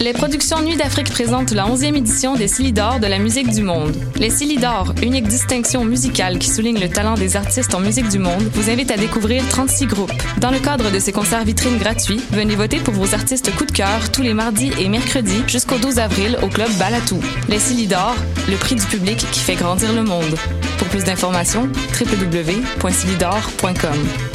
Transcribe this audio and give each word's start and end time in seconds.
Les 0.00 0.12
productions 0.14 0.62
Nuit 0.62 0.76
d'Afrique 0.76 1.10
présentent 1.10 1.50
la 1.50 1.66
11e 1.66 1.94
édition 1.94 2.34
des 2.34 2.48
Silidor 2.48 3.00
de 3.00 3.06
la 3.06 3.18
musique 3.18 3.50
du 3.50 3.60
monde. 3.60 3.94
Les 4.16 4.30
Silidor, 4.30 4.94
unique 5.02 5.28
distinction 5.28 5.84
musicale 5.84 6.38
qui 6.38 6.48
souligne 6.48 6.80
le 6.80 6.88
talent 6.88 7.16
des 7.16 7.36
artistes 7.36 7.74
en 7.74 7.80
musique 7.80 8.08
du 8.08 8.18
monde, 8.18 8.48
vous 8.54 8.70
invite 8.70 8.90
à 8.90 8.96
découvrir 8.96 9.46
36 9.46 9.86
groupes. 9.86 10.14
Dans 10.38 10.50
le 10.50 10.58
cadre 10.58 10.90
de 10.90 10.98
ces 10.98 11.12
concerts 11.12 11.44
vitrines 11.44 11.76
gratuits, 11.76 12.22
venez 12.30 12.56
voter 12.56 12.78
pour 12.78 12.94
vos 12.94 13.14
artistes 13.14 13.54
coup 13.54 13.66
de 13.66 13.72
cœur 13.72 14.10
tous 14.10 14.22
les 14.22 14.32
mardis 14.32 14.72
et 14.78 14.88
mercredis 14.88 15.42
jusqu'au 15.46 15.76
12 15.76 15.98
avril 15.98 16.38
au 16.42 16.48
club 16.48 16.70
Balatou. 16.78 17.20
Les 17.50 17.58
Silidor, 17.58 18.16
le 18.48 18.56
prix 18.56 18.76
du 18.76 18.86
public 18.86 19.18
qui 19.30 19.40
fait 19.40 19.56
grandir 19.56 19.92
le 19.92 20.02
monde. 20.02 20.34
Pour 20.78 20.88
plus 20.88 21.04
d'informations, 21.04 21.68
www.silidor.com. 22.00 24.29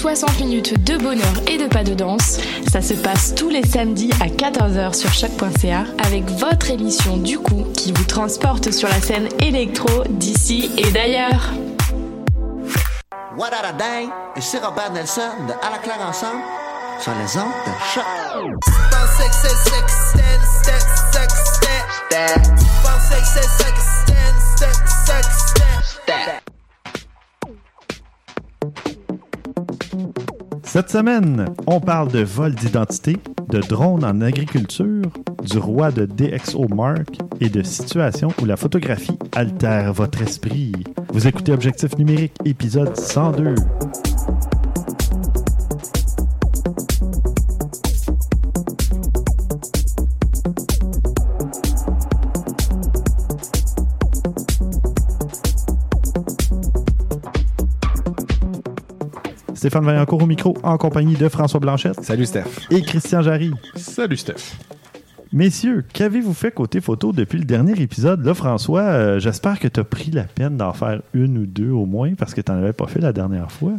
60 0.00 0.40
minutes 0.40 0.82
de 0.86 0.96
bonheur 0.96 1.34
et 1.46 1.58
de 1.58 1.66
pas 1.66 1.84
de 1.84 1.92
danse. 1.92 2.38
Ça 2.72 2.80
se 2.80 2.94
passe 2.94 3.34
tous 3.34 3.50
les 3.50 3.62
samedis 3.62 4.10
à 4.18 4.28
14h 4.28 4.94
sur 4.94 5.12
choc.ca 5.12 5.84
avec 6.02 6.24
votre 6.24 6.70
émission 6.70 7.18
du 7.18 7.38
coup 7.38 7.66
qui 7.76 7.92
vous 7.92 8.04
transporte 8.04 8.70
sur 8.70 8.88
la 8.88 8.98
scène 8.98 9.28
électro 9.40 10.04
d'ici 10.08 10.70
et 10.78 10.90
d'ailleurs. 10.90 11.50
What 13.36 13.50
et 14.36 14.40
c'est 14.40 14.64
Robert 14.64 14.90
Nelson 14.94 15.20
de 15.46 15.52
À 15.52 15.70
la 15.70 15.78
claire 15.82 16.00
ensemble 16.00 16.40
sur 16.98 17.12
les 17.12 17.36
ondes 17.36 17.52
de 17.66 17.72
choc. 17.92 18.04
Cette 30.72 30.88
semaine, 30.88 31.46
on 31.66 31.80
parle 31.80 32.12
de 32.12 32.22
vol 32.22 32.54
d'identité, 32.54 33.16
de 33.48 33.58
drones 33.58 34.04
en 34.04 34.20
agriculture, 34.20 35.10
du 35.42 35.58
roi 35.58 35.90
de 35.90 36.06
DxO 36.06 36.68
Mark 36.68 37.18
et 37.40 37.48
de 37.48 37.60
situations 37.64 38.28
où 38.40 38.44
la 38.44 38.56
photographie 38.56 39.18
altère 39.34 39.92
votre 39.92 40.22
esprit. 40.22 40.70
Vous 41.12 41.26
écoutez 41.26 41.50
Objectif 41.50 41.98
numérique, 41.98 42.34
épisode 42.44 42.96
102. 42.96 43.56
Stéphane 59.60 59.84
Vaillancourt 59.84 60.22
au 60.22 60.26
micro, 60.26 60.56
en 60.62 60.78
compagnie 60.78 61.16
de 61.16 61.28
François 61.28 61.60
Blanchette 61.60 62.02
Salut 62.02 62.24
Steph. 62.24 62.46
et 62.70 62.80
Christian 62.80 63.20
Jarry. 63.20 63.52
Salut 63.76 64.16
Steph. 64.16 64.56
Messieurs, 65.34 65.84
qu'avez-vous 65.92 66.32
fait 66.32 66.50
côté 66.50 66.80
photo 66.80 67.12
depuis 67.12 67.38
le 67.38 67.44
dernier 67.44 67.78
épisode? 67.78 68.24
Là, 68.24 68.32
François, 68.32 68.80
euh, 68.80 69.18
j'espère 69.18 69.60
que 69.60 69.68
tu 69.68 69.78
as 69.78 69.84
pris 69.84 70.12
la 70.12 70.22
peine 70.22 70.56
d'en 70.56 70.72
faire 70.72 71.02
une 71.12 71.36
ou 71.36 71.44
deux 71.44 71.68
au 71.72 71.84
moins 71.84 72.14
parce 72.14 72.32
que 72.32 72.40
tu 72.40 72.50
n'en 72.50 72.56
avais 72.56 72.72
pas 72.72 72.86
fait 72.86 73.00
la 73.00 73.12
dernière 73.12 73.52
fois. 73.52 73.72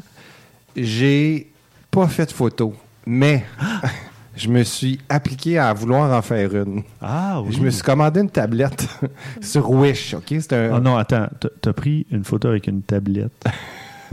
J'ai 0.76 1.52
pas 1.90 2.06
fait 2.08 2.28
de 2.28 2.32
photo, 2.32 2.76
mais 3.08 3.44
je 4.38 4.50
me 4.50 4.62
suis 4.62 5.00
appliqué 5.10 5.58
à 5.58 5.74
vouloir 5.74 6.16
en 6.16 6.22
faire 6.22 6.56
une. 6.56 6.84
Ah 7.02 7.42
Je 7.50 7.60
me 7.60 7.72
suis 7.72 7.82
commandé 7.82 8.20
une 8.20 8.30
tablette 8.30 8.88
sur 9.42 9.68
Wish, 9.72 10.14
OK? 10.14 10.26
C'est 10.30 10.54
un... 10.54 10.78
Oh 10.78 10.80
non, 10.80 10.96
attends, 10.96 11.26
t'as- 11.40 11.50
t'as 11.60 11.74
pris 11.74 12.06
une 12.12 12.24
photo 12.24 12.50
avec 12.50 12.68
une 12.68 12.84
tablette. 12.84 13.46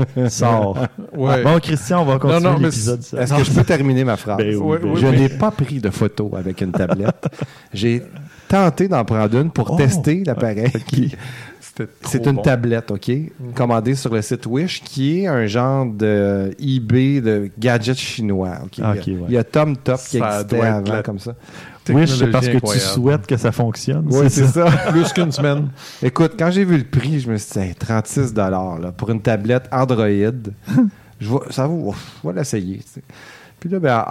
Sors. 0.29 0.79
Ouais. 1.15 1.43
Bon, 1.43 1.59
Christian, 1.59 2.03
on 2.03 2.05
va 2.05 2.19
continuer 2.19 2.43
non, 2.43 2.59
mais 2.59 2.67
l'épisode. 2.67 3.01
Est-ce 3.01 3.35
que 3.35 3.45
je 3.45 3.51
peux 3.53 3.65
terminer 3.65 4.05
ma 4.05 4.17
phrase? 4.17 4.39
Ben 4.39 4.55
oui, 4.57 4.77
ben 4.83 4.97
je 4.97 5.07
oui. 5.07 5.17
n'ai 5.21 5.29
pas 5.29 5.51
pris 5.51 5.81
de 5.81 5.91
photo 5.91 6.31
avec 6.37 6.61
une 6.61 6.73
tablette. 6.73 7.27
J'ai 7.73 8.03
tenté 8.49 8.89
d'en 8.89 9.05
prendre 9.05 9.37
une 9.39 9.51
pour 9.51 9.73
Oh, 9.73 9.77
tester 9.77 10.23
l'appareil. 10.25 10.71
C'est 12.03 12.27
une 12.27 12.33
bon. 12.37 12.43
tablette, 12.43 12.91
OK? 12.91 13.11
Commandée 13.55 13.95
sur 13.95 14.13
le 14.13 14.21
site 14.21 14.47
Wish, 14.47 14.83
qui 14.83 15.21
est 15.21 15.27
un 15.29 15.47
genre 15.47 15.87
de 15.87 16.51
eBay 16.59 17.21
de 17.21 17.51
gadgets 17.57 17.97
chinois. 17.99 18.57
OK? 18.65 18.81
Ah, 18.83 18.95
il, 19.07 19.13
y 19.13 19.17
a, 19.17 19.19
ouais. 19.21 19.25
il 19.29 19.35
y 19.35 19.39
a 19.39 19.45
Tom 19.45 19.77
Top 19.77 20.01
qui 20.09 20.19
existait 20.19 20.61
avant, 20.61 20.93
la- 20.93 21.03
comme 21.05 21.21
ça. 21.21 21.35
Oui, 21.89 22.07
c'est 22.07 22.31
parce 22.31 22.49
que 22.49 22.59
tu 22.59 22.79
souhaites 22.79 23.27
que 23.27 23.37
ça 23.37 23.53
fonctionne. 23.53 24.07
Oui, 24.11 24.27
c'est 24.29 24.47
ça. 24.47 24.65
Plus 24.91 25.13
qu'une 25.13 25.33
semaine. 25.33 25.69
Écoute, 26.03 26.33
quand 26.39 26.51
j'ai 26.51 26.65
vu 26.65 26.79
le 26.79 26.85
prix, 26.85 27.21
je 27.21 27.31
me 27.31 27.37
suis 27.37 27.53
dit, 27.53 27.59
Hey, 27.59 27.75
36 27.75 28.35
là, 28.35 28.93
pour 28.97 29.11
une 29.11 29.21
tablette 29.21 29.69
Android. 29.73 30.07
je 31.21 31.29
vois, 31.29 31.47
ça 31.51 31.67
vaut, 31.67 31.95
je 32.23 32.29
vais 32.29 32.35
l'essayer. 32.35 32.81
Puis 33.59 33.69
là, 33.69 33.79
ben, 33.79 34.05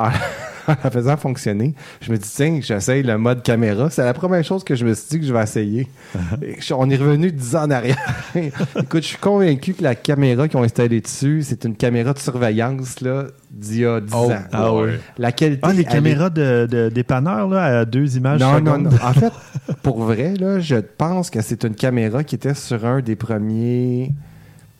en, 0.67 0.75
la 0.83 0.91
faisant 0.91 1.17
fonctionner, 1.17 1.73
je 2.01 2.11
me 2.11 2.17
dis, 2.17 2.29
tiens, 2.33 2.59
j'essaye 2.61 3.03
le 3.03 3.17
mode 3.17 3.43
caméra. 3.43 3.89
C'est 3.89 4.03
la 4.03 4.13
première 4.13 4.43
chose 4.43 4.63
que 4.63 4.75
je 4.75 4.85
me 4.85 4.93
suis 4.93 5.07
dit 5.09 5.19
que 5.21 5.25
je 5.25 5.33
vais 5.33 5.43
essayer. 5.43 5.87
Je- 6.59 6.73
on 6.73 6.89
est 6.89 6.95
revenu 6.97 7.31
10 7.31 7.55
ans 7.55 7.63
en 7.63 7.71
arrière. 7.71 7.97
Écoute, 8.35 9.03
je 9.03 9.07
suis 9.07 9.17
convaincu 9.17 9.73
que 9.73 9.83
la 9.83 9.95
caméra 9.95 10.47
qu'ils 10.47 10.57
ont 10.59 10.63
installée 10.63 11.01
dessus, 11.01 11.41
c'est 11.43 11.63
une 11.65 11.75
caméra 11.75 12.13
de 12.13 12.19
surveillance 12.19 13.01
là, 13.01 13.25
d'il 13.51 13.79
y 13.79 13.85
a 13.85 13.99
10 14.01 14.13
Oh, 14.15 14.31
ans. 14.31 14.37
Ah 14.51 14.73
oui. 14.73 14.89
La 15.17 15.31
qualité. 15.31 15.61
Ah, 15.63 15.71
les 15.73 15.75
elle 15.75 15.81
est 15.81 15.85
caméras 15.91 16.29
de, 16.29 16.67
de 16.69 16.89
dépanneurs 16.89 17.47
là, 17.49 17.79
à 17.79 17.85
deux 17.85 18.17
images 18.17 18.39
non, 18.39 18.59
non, 18.61 18.77
non. 18.77 18.89
En 19.03 19.13
fait, 19.13 19.31
pour 19.83 20.01
vrai, 20.03 20.33
là, 20.39 20.59
je 20.59 20.75
pense 20.75 21.29
que 21.29 21.41
c'est 21.41 21.63
une 21.63 21.75
caméra 21.75 22.23
qui 22.23 22.35
était 22.35 22.53
sur 22.53 22.85
un 22.85 23.01
des 23.01 23.15
premiers. 23.15 24.13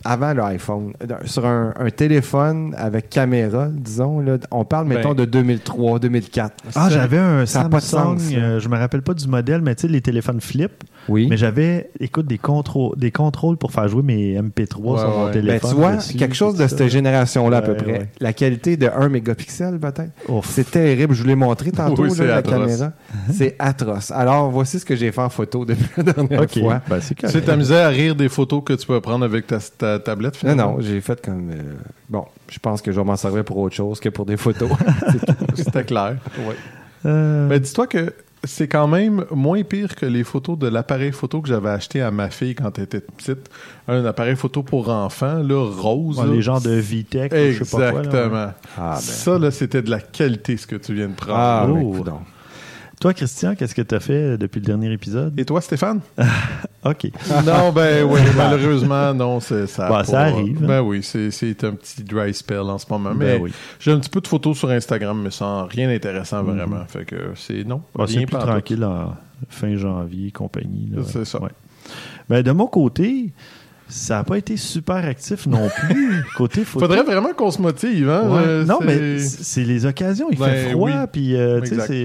Avant 0.10 0.34
l'iPhone. 0.34 0.94
Sur 1.26 1.46
un, 1.46 1.74
un 1.78 1.90
téléphone 1.90 2.74
avec 2.78 3.10
caméra, 3.10 3.68
disons. 3.70 4.22
Là, 4.22 4.38
on 4.52 4.64
parle, 4.64 4.88
mettons, 4.88 5.10
Ben. 5.10 5.18
de 5.18 5.26
2003, 5.26 6.00
2004. 6.00 6.54
Ah, 6.76 6.88
j'avais 6.90 7.18
un 7.18 7.46
Ça 7.46 7.62
a 7.62 7.70
pas 7.70 7.80
de 7.80 7.84
Samsung, 7.84 8.20
sens, 8.20 8.32
euh, 8.34 8.60
je 8.60 8.70
me 8.70 8.78
rappelle 8.78 9.02
pas 9.02 9.14
du 9.14 9.28
modèle, 9.28 9.62
mais 9.62 9.76
tu 9.76 9.82
sais, 9.82 9.88
les 9.90 10.02
téléphones 10.02 10.40
flip. 10.40 10.72
Oui. 11.10 11.28
Mais 11.30 11.38
j'avais, 11.38 11.90
écoute, 12.00 12.28
des 12.28 12.38
contrôles, 12.38 12.98
des 12.98 13.12
contrôles 13.12 13.58
pour 13.58 13.72
faire 13.72 13.88
jouer 13.88 14.04
mes 14.04 14.40
MP3 14.40 14.68
sur 14.76 14.80
Ouais, 14.90 15.04
mon 15.18 15.26
ouais. 15.26 15.32
téléphone. 15.32 15.60
Ben, 15.62 15.70
tu 15.70 15.76
vois, 15.76 15.96
dessus, 15.98 16.18
quelque 16.18 16.36
chose 16.36 16.56
de 16.56 16.68
ça. 16.68 16.78
cette 16.78 16.88
génération-là 16.90 17.58
à 17.58 17.62
peu 17.62 17.72
Ouais, 17.72 17.78
près. 17.78 18.10
La 18.20 18.34
qualité 18.34 18.78
de 18.78 18.88
1 18.88 19.10
mégapixel, 19.10 19.80
peut-être. 19.80 20.12
C'est 20.44 20.70
terrible. 20.70 21.14
Je 21.14 21.22
vous 21.22 21.28
l'ai 21.28 21.36
montré 21.36 21.72
tantôt, 21.72 22.04
Oui, 22.04 22.18
là, 22.18 22.26
la 22.26 22.36
atroce. 22.38 22.54
caméra. 22.60 22.92
C'est 23.32 23.56
atroce. 23.60 24.12
Alors, 24.12 24.50
voici 24.52 24.80
ce 24.80 24.86
que 24.86 24.96
j'ai 24.96 25.12
fait 25.12 25.22
en 25.22 25.30
photo 25.30 25.64
depuis 25.66 25.88
la 25.98 26.04
dernière 26.14 26.50
fois. 26.50 26.82
Ben, 26.90 27.00
c'est 27.02 27.16
Tu 27.16 27.42
t'amusais 27.42 27.80
à 27.80 27.88
rire 27.90 28.16
des 28.16 28.30
photos 28.30 28.62
que 28.66 28.74
tu 28.74 28.86
peux 28.88 29.00
prendre 29.02 29.24
avec 29.26 29.48
ta, 29.48 29.60
ta 29.60 30.00
tablette, 30.00 30.34
Non, 30.36 30.40
finalement? 30.40 30.72
non, 30.74 30.82
j'ai 30.82 31.00
fait 31.02 31.22
comme. 31.24 31.50
euh, 31.52 31.74
bon, 32.10 32.26
je 32.50 32.60
pense 32.60 32.82
que 32.82 32.92
je 32.92 33.00
vais 33.00 33.06
m'en 33.06 33.16
servir 33.16 33.44
pour 33.46 33.58
autre 33.58 33.76
chose 33.76 34.00
que 34.00 34.10
pour 34.10 34.26
des 34.26 34.38
photos. 34.38 34.70
C'était 35.56 35.84
clair. 35.84 36.18
Euh, 37.06 37.48
Ben, 37.48 37.60
dis-toi 37.60 37.88
que 37.88 38.14
c'est 38.44 38.68
quand 38.68 38.88
même 38.88 39.26
moins 39.32 39.64
pire 39.64 39.96
que 39.96 40.06
les 40.06 40.24
photos 40.24 40.58
de 40.58 40.68
l'appareil 40.68 41.12
photo 41.12 41.42
que 41.42 41.48
j'avais 41.50 41.70
acheté 41.70 42.02
à 42.02 42.12
ma 42.12 42.30
fille 42.30 42.56
quand 42.56 42.78
elle 42.78 42.84
était 42.86 43.02
petite. 43.02 43.50
Un 43.88 44.06
appareil 44.06 44.36
photo 44.36 44.64
pour 44.64 44.90
enfants, 44.90 45.40
là, 45.44 45.70
rose. 45.70 46.20
Ouais, 46.20 46.26
là. 46.28 46.32
les 46.34 46.42
gens 46.42 46.60
de 46.60 46.70
VTech, 46.72 47.32
ou 47.34 47.36
je 47.54 47.64
sais 47.64 47.78
pas 47.78 47.92
quoi. 47.92 48.02
là, 48.04 48.08
Exactement. 48.08 48.46
ouais. 48.46 48.52
Ah, 48.78 48.92
ben. 48.96 49.00
Ça, 49.02 49.40
là, 49.40 49.52
c'était 49.52 49.82
de 49.82 49.90
la 49.90 50.00
qualité, 50.00 50.58
ce 50.58 50.68
que 50.68 50.76
tu 50.76 50.94
viens 50.94 51.08
de 51.10 51.14
prendre. 51.16 51.34
Ah, 51.38 51.68
Oh. 51.70 52.04
ben. 52.04 52.14
Toi, 53.00 53.14
Christian, 53.14 53.54
qu'est-ce 53.54 53.76
que 53.76 53.84
tu 53.84 53.94
as 53.94 54.00
fait 54.00 54.40
depuis 54.40 54.60
le 54.60 54.66
dernier 54.66 54.92
épisode? 54.92 55.40
Et 55.40 55.46
toi, 55.46 55.62
Stéphane? 55.62 56.00
OK. 56.84 57.12
non, 57.46 57.72
ben 57.72 58.04
oui, 58.10 58.20
malheureusement, 58.36 59.14
non, 59.14 59.40
c'est, 59.40 59.68
ça. 59.68 59.88
pas- 59.88 60.04
ça 60.04 60.22
arrive. 60.22 60.66
Ben 60.66 60.82
oui, 60.82 61.04
c'est, 61.04 61.64
un 61.64 61.74
petit 61.74 62.04
dry 62.04 62.34
spell 62.34 62.62
en 62.62 62.80
ce 62.80 62.86
moment. 62.90 63.12
Ben 63.12 63.18
Mais 63.18 63.38
oui. 63.38 63.54
j'ai 63.80 63.92
un 63.92 64.00
petit 64.00 64.10
peu 64.10 64.20
de 64.20 64.28
photos 64.28 64.58
sur 64.58 64.72
Instagram, 64.72 65.22
mais 65.22 65.30
sans 65.30 65.66
rien 65.68 65.88
d'intéressant 65.88 66.42
vraiment. 66.42 66.86
Fait 66.88 67.06
que 67.06 67.34
c'est 67.36 67.64
non. 67.64 67.84
Rien 67.94 68.22
c'est 68.22 68.26
plus 68.26 68.38
tranquille 68.38 68.84
en 68.84 69.14
fin 69.50 69.76
janvier, 69.76 70.32
compagnie. 70.32 70.92
C'est 71.06 71.26
ça. 71.26 71.40
Ouais. 71.42 71.52
Ben, 72.30 72.42
de 72.42 72.52
mon 72.52 72.68
côté, 72.68 73.32
ça 73.90 74.16
n'a 74.16 74.24
pas 74.24 74.38
été 74.38 74.58
super 74.58 74.98
actif 74.98 75.48
non 75.48 75.70
plus, 75.70 76.24
côté 76.36 76.66
photo. 76.66 76.86
Faudrait 76.86 77.04
vraiment 77.04 77.34
qu'on 77.34 77.52
se 77.52 77.62
motive, 77.62 78.10
hein? 78.10 78.30
Ouais. 78.30 78.42
euh, 78.46 78.66
non, 78.66 78.80
mais 78.84 79.20
c'est 79.20 79.64
les 79.64 79.86
occasions. 79.86 80.28
Il 80.30 80.38
fait 80.38 80.44
Ben 80.44 80.72
froid, 80.72 80.90
oui. 80.90 81.08
puis 81.12 81.36
euh, 81.36 81.62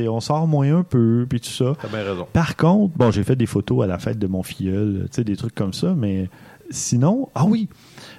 on 0.08 0.20
sort 0.20 0.46
moins 0.46 0.78
un 0.78 0.82
peu, 0.84 1.26
puis 1.28 1.40
tout 1.40 1.50
ça. 1.50 1.74
T'as 1.80 1.88
bien 1.88 2.02
raison. 2.04 2.26
Par 2.32 2.56
contre, 2.56 2.96
bon, 2.96 3.10
j'ai 3.10 3.24
fait 3.24 3.36
des 3.36 3.46
photos 3.46 3.82
à 3.84 3.86
la 3.86 3.98
fête 3.98 4.18
de 4.18 4.26
mon 4.26 4.42
filleul, 4.42 5.08
tu 5.10 5.16
sais, 5.16 5.24
des 5.24 5.36
trucs 5.36 5.54
comme 5.54 5.72
ça, 5.72 5.94
mais 5.96 6.28
sinon, 6.70 7.28
ah 7.34 7.44
oui, 7.44 7.68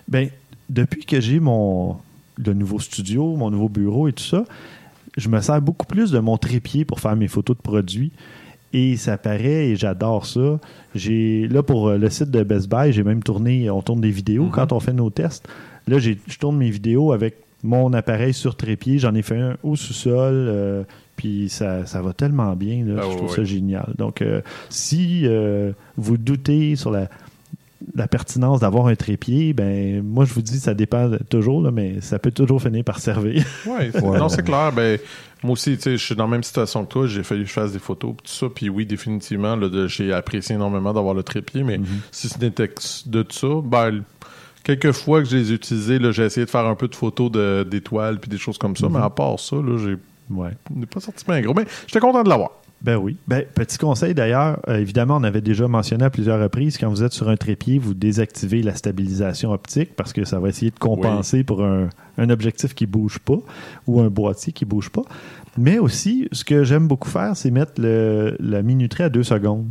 ben, 0.08 0.30
depuis 0.70 1.06
que 1.06 1.22
j'ai 1.22 1.40
mon 1.40 1.98
le 2.44 2.54
nouveau 2.54 2.80
studio, 2.80 3.36
mon 3.36 3.52
nouveau 3.52 3.70
bureau 3.70 4.08
et 4.08 4.14
tout 4.14 4.24
ça, 4.24 4.44
je 5.18 5.30
me 5.30 5.40
sers 5.40 5.62
beaucoup 5.62 5.86
plus 5.86 6.12
de 6.12 6.20
mon 6.20 6.38
trépied 6.38 6.84
pour 6.84 7.00
faire 7.00 7.16
mes 7.16 7.28
photos 7.28 7.56
de 7.56 7.62
produits. 7.62 8.12
Et 8.74 8.98
ça 8.98 9.18
paraît, 9.18 9.70
et 9.70 9.76
j'adore 9.76 10.26
ça. 10.26 10.60
J'ai 10.96 11.48
là 11.48 11.62
pour 11.64 11.90
euh, 11.90 11.98
le 11.98 12.10
site 12.10 12.32
de 12.32 12.44
Best 12.44 12.70
Buy, 12.70 12.92
j'ai 12.92 13.04
même 13.04 13.22
tourné, 13.22 13.70
on 13.70 13.82
tourne 13.82 14.02
des 14.02 14.10
vidéos 14.12 14.50
quand 14.52 14.72
on 14.72 14.80
fait 14.80 14.94
nos 14.94 15.10
tests. 15.10 15.48
Là, 15.88 16.00
je 16.00 16.14
tourne 16.40 16.58
mes 16.58 16.70
vidéos 16.70 17.12
avec 17.12 17.36
mon 17.64 17.94
appareil 17.94 18.34
sur 18.34 18.56
trépied. 18.56 19.00
J'en 19.00 19.16
ai 19.16 19.22
fait 19.22 19.40
un 19.40 19.58
au 19.64 19.76
sous-sol. 19.76 20.34
euh, 20.34 20.84
puis 21.16 21.48
ça, 21.48 21.86
ça 21.86 22.02
va 22.02 22.12
tellement 22.14 22.56
bien. 22.56 22.84
Là, 22.86 23.02
Ah 23.04 23.08
je 23.12 23.18
trouve 23.18 23.34
ça 23.34 23.44
génial. 23.44 23.94
Donc, 23.98 24.22
euh, 24.22 24.42
si 24.70 25.22
euh, 25.26 25.72
vous 25.96 26.18
doutez 26.18 26.76
sur 26.76 26.90
la, 26.92 27.08
la 27.96 28.08
pertinence 28.08 28.60
d'avoir 28.62 28.88
un 28.88 28.96
trépied, 28.96 29.54
ben 29.54 30.02
moi 30.04 30.26
je 30.26 30.34
vous 30.34 30.42
dis 30.42 30.60
ça 30.60 30.74
dépend 30.74 31.12
toujours, 31.30 31.62
là, 31.62 31.72
mais 31.72 32.02
ça 32.02 32.20
peut 32.20 32.32
toujours 32.32 32.62
finir 32.62 32.84
par 32.84 33.00
servir. 33.00 33.44
Ouais. 33.68 33.92
non, 34.02 34.30
c'est 34.30 34.44
clair. 34.44 34.72
Ben, 34.72 35.00
moi 35.44 35.54
aussi, 35.54 35.76
tu 35.76 35.82
sais, 35.84 35.98
je 35.98 36.04
suis 36.06 36.16
dans 36.16 36.26
la 36.26 36.30
même 36.32 36.44
situation 36.44 36.86
que 36.86 36.92
toi. 36.92 37.08
J'ai 37.08 37.24
fallu 37.24 37.44
que 37.44 37.50
je 37.50 37.54
fasse 37.54 37.74
des 37.74 37.80
photos, 37.80 38.12
tout 38.18 38.32
ça. 38.32 38.48
Puis 38.54 38.70
oui, 38.70 38.86
définitivement, 38.86 39.58
de- 39.58 39.88
j'ai 39.88 40.14
apprécié 40.14 40.56
énormément 40.56 40.94
d'avoir 40.94 41.14
le 41.14 41.24
trépied. 41.24 41.64
Mais 41.64 41.80
si 42.12 42.30
ce 42.30 42.40
n'était 42.40 42.70
que 42.70 42.82
de 43.08 43.26
ça, 43.30 43.48
ben, 43.64 44.04
quelques 44.64 44.92
fois 44.94 45.22
que 45.22 45.28
je 45.28 45.36
les 45.38 45.52
ai 45.52 45.56
utilisés, 45.56 46.00
j'ai 46.12 46.24
essayé 46.24 46.46
de 46.46 46.50
faire 46.52 46.66
un 46.66 46.76
peu 46.76 46.88
de 46.88 46.96
photos 46.96 47.30
de- 47.32 47.68
d'étoiles 47.70 48.20
puis 48.20 48.30
des 48.30 48.38
choses 48.38 48.58
comme 48.58 48.76
ça. 48.78 48.88
Mais 48.90 49.00
à 49.00 49.10
part 49.10 49.40
ça, 49.40 49.58
là, 49.58 49.78
j'ai 49.78 49.98
ouais. 50.34 50.52
pas 50.90 51.00
sorti 51.02 51.26
bien 51.28 51.42
gros. 51.42 51.54
Mais 51.54 51.66
j'étais 51.88 52.00
content 52.00 52.24
de 52.24 52.30
l'avoir. 52.30 52.52
Ben 52.84 52.98
oui. 52.98 53.16
Ben, 53.30 53.46
petit 53.56 53.78
conseil 53.78 54.14
d'ailleurs, 54.14 54.60
euh, 54.68 54.78
évidemment, 54.78 55.16
on 55.16 55.24
avait 55.24 55.40
déjà 55.40 55.68
mentionné 55.70 56.04
à 56.04 56.10
plusieurs 56.10 56.42
reprises, 56.42 56.78
quand 56.78 56.90
vous 56.90 57.02
êtes 57.04 57.14
sur 57.14 57.30
un 57.30 57.38
trépied, 57.38 57.80
vous 57.80 57.94
désactivez 57.94 58.62
la 58.62 58.76
stabilisation 58.76 59.52
optique 59.54 59.96
parce 59.96 60.12
que 60.12 60.26
ça 60.26 60.40
va 60.40 60.50
essayer 60.50 60.70
de 60.72 60.80
compenser 60.80 61.44
pour 61.46 61.64
un, 61.64 61.88
un 62.18 62.30
objectif 62.30 62.74
qui 62.74 62.86
bouge 62.86 63.20
pas 63.20 63.38
ou 63.88 64.02
un 64.02 64.10
boîtier 64.10 64.52
qui 64.52 64.66
bouge 64.66 64.90
pas. 64.90 65.04
Mais 65.58 65.80
aussi, 65.80 66.28
ce 66.34 66.44
que 66.44 66.64
j'aime 66.66 66.88
beaucoup 66.88 67.10
faire, 67.10 67.38
c'est 67.38 67.52
mettre 67.52 67.74
le- 67.78 68.36
la 68.40 68.62
minuterie 68.64 69.04
à 69.04 69.10
deux 69.10 69.24
secondes. 69.24 69.68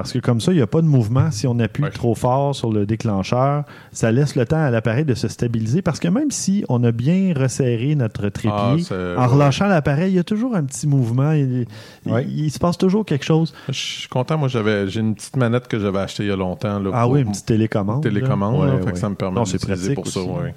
Parce 0.00 0.12
que 0.12 0.18
comme 0.18 0.40
ça, 0.40 0.52
il 0.52 0.56
n'y 0.56 0.62
a 0.62 0.66
pas 0.66 0.80
de 0.80 0.86
mouvement. 0.86 1.30
Si 1.30 1.46
on 1.46 1.58
appuie 1.58 1.82
Ouais. 1.84 1.90
trop 1.90 2.14
fort 2.14 2.54
sur 2.54 2.72
le 2.72 2.86
déclencheur, 2.86 3.64
ça 3.92 4.10
laisse 4.10 4.34
le 4.34 4.46
temps 4.46 4.56
à 4.62 4.70
l'appareil 4.70 5.04
de 5.04 5.14
se 5.14 5.28
stabiliser. 5.28 5.82
Parce 5.82 6.00
que 6.00 6.08
même 6.08 6.30
si 6.30 6.64
on 6.70 6.82
a 6.84 6.90
bien 6.92 7.34
resserré 7.36 7.94
notre 7.94 8.28
trépied, 8.30 8.84
Ah, 8.90 9.24
en 9.24 9.26
relâchant 9.28 9.66
l'appareil, 9.66 10.12
il 10.12 10.16
y 10.16 10.18
a 10.18 10.24
toujours 10.24 10.54
un 10.56 10.64
petit 10.64 10.86
mouvement. 10.86 11.32
Il, 11.32 11.66
il- 12.06 12.12
Ouais. 12.12 12.26
il 12.26 12.50
se 12.50 12.58
passe 12.58 12.78
toujours 12.78 13.04
quelque 13.04 13.24
chose. 13.24 13.52
Je 13.68 13.72
suis 13.74 14.08
content. 14.08 14.38
Moi, 14.38 14.48
j'avais, 14.48 14.88
j'ai 14.88 15.00
une 15.00 15.14
petite 15.14 15.36
manette 15.36 15.68
que 15.68 15.78
j'avais 15.78 15.98
achetée 15.98 16.22
il 16.24 16.28
y 16.28 16.32
a 16.32 16.36
longtemps. 16.36 16.78
Là, 16.78 16.90
Ah 16.94 17.06
oui, 17.08 17.20
une 17.20 17.30
petite 17.30 17.46
télécommande. 17.46 18.04
là. 18.04 18.10
télécommande. 18.10 18.54
là, 18.66 18.72
Ouais, 18.74 18.78
fait 18.80 18.86
ouais. 18.86 18.92
que 18.92 18.98
ça 18.98 19.08
me 19.10 19.14
permet 19.16 19.36
Non, 19.36 19.42
de 19.42 19.48
c'est 19.48 19.54
l'utiliser 19.62 19.94
pratique 19.94 19.96
pour 19.96 20.06
ça. 20.08 20.20
aussi. 20.20 20.52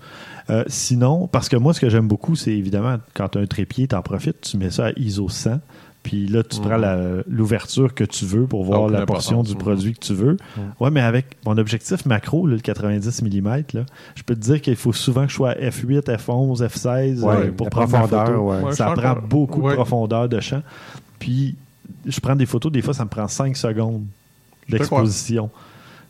Euh, 0.50 0.64
sinon, 0.68 1.28
parce 1.28 1.48
que 1.48 1.56
moi, 1.56 1.74
ce 1.74 1.80
que 1.80 1.90
j'aime 1.90 2.08
beaucoup, 2.08 2.36
c'est 2.36 2.52
évidemment, 2.52 2.98
quand 3.14 3.30
tu 3.30 3.38
as 3.38 3.42
un 3.42 3.46
trépied, 3.46 3.88
tu 3.88 3.96
en 3.96 4.02
profites, 4.02 4.42
tu 4.42 4.58
mets 4.58 4.72
ça 4.72 4.88
à 4.88 4.92
ISO 4.98 5.30
100, 5.30 5.60
puis 6.04 6.28
là, 6.28 6.44
tu 6.44 6.60
prends 6.60 6.78
l'ouverture 7.28 7.94
que 7.94 8.04
tu 8.04 8.26
veux 8.26 8.46
pour 8.46 8.64
voir 8.66 8.84
aucune 8.84 8.98
la 8.98 9.06
portion 9.06 9.42
du 9.42 9.54
Mhm. 9.54 9.58
produit 9.58 9.94
que 9.94 10.00
tu 10.00 10.14
veux. 10.14 10.38
Ouais, 10.80 10.92
mais 10.92 11.00
avec 11.02 11.38
mon 11.46 11.58
objectif 11.58 12.06
macro, 12.06 12.46
là, 12.46 12.56
le 12.56 12.62
90 12.62 13.22
mm, 13.22 13.64
là, 13.74 13.86
je 14.16 14.24
peux 14.24 14.36
te 14.36 14.42
dire 14.42 14.62
qu'il 14.62 14.76
faut 14.76 14.92
souvent 14.94 15.24
que 15.26 15.30
je 15.32 15.36
sois 15.36 15.52
à 15.52 15.56
F8, 15.56 16.10
F11, 16.10 16.62
F16 16.62 17.22
Ouais, 17.24 17.36
euh, 17.48 17.52
pour 17.52 17.70
prendre 17.70 17.90
ma 17.92 18.00
profondeur, 18.00 18.28
photo. 18.28 18.40
ouais. 18.52 18.62
Ouais, 18.64 18.72
ça 18.74 18.92
prend 18.92 19.16
beaucoup 19.28 19.62
ouais. 19.62 19.72
de 19.72 19.76
profondeur 19.76 20.28
de 20.30 20.40
champ. 20.40 20.62
Puis, 21.20 21.56
je 22.06 22.20
prends 22.20 22.36
des 22.36 22.46
photos, 22.46 22.72
des 22.72 22.82
fois, 22.82 22.94
ça 22.94 23.06
me 23.06 23.10
prend 23.10 23.28
5 23.28 23.56
secondes 23.56 24.04
d'exposition. 24.70 25.50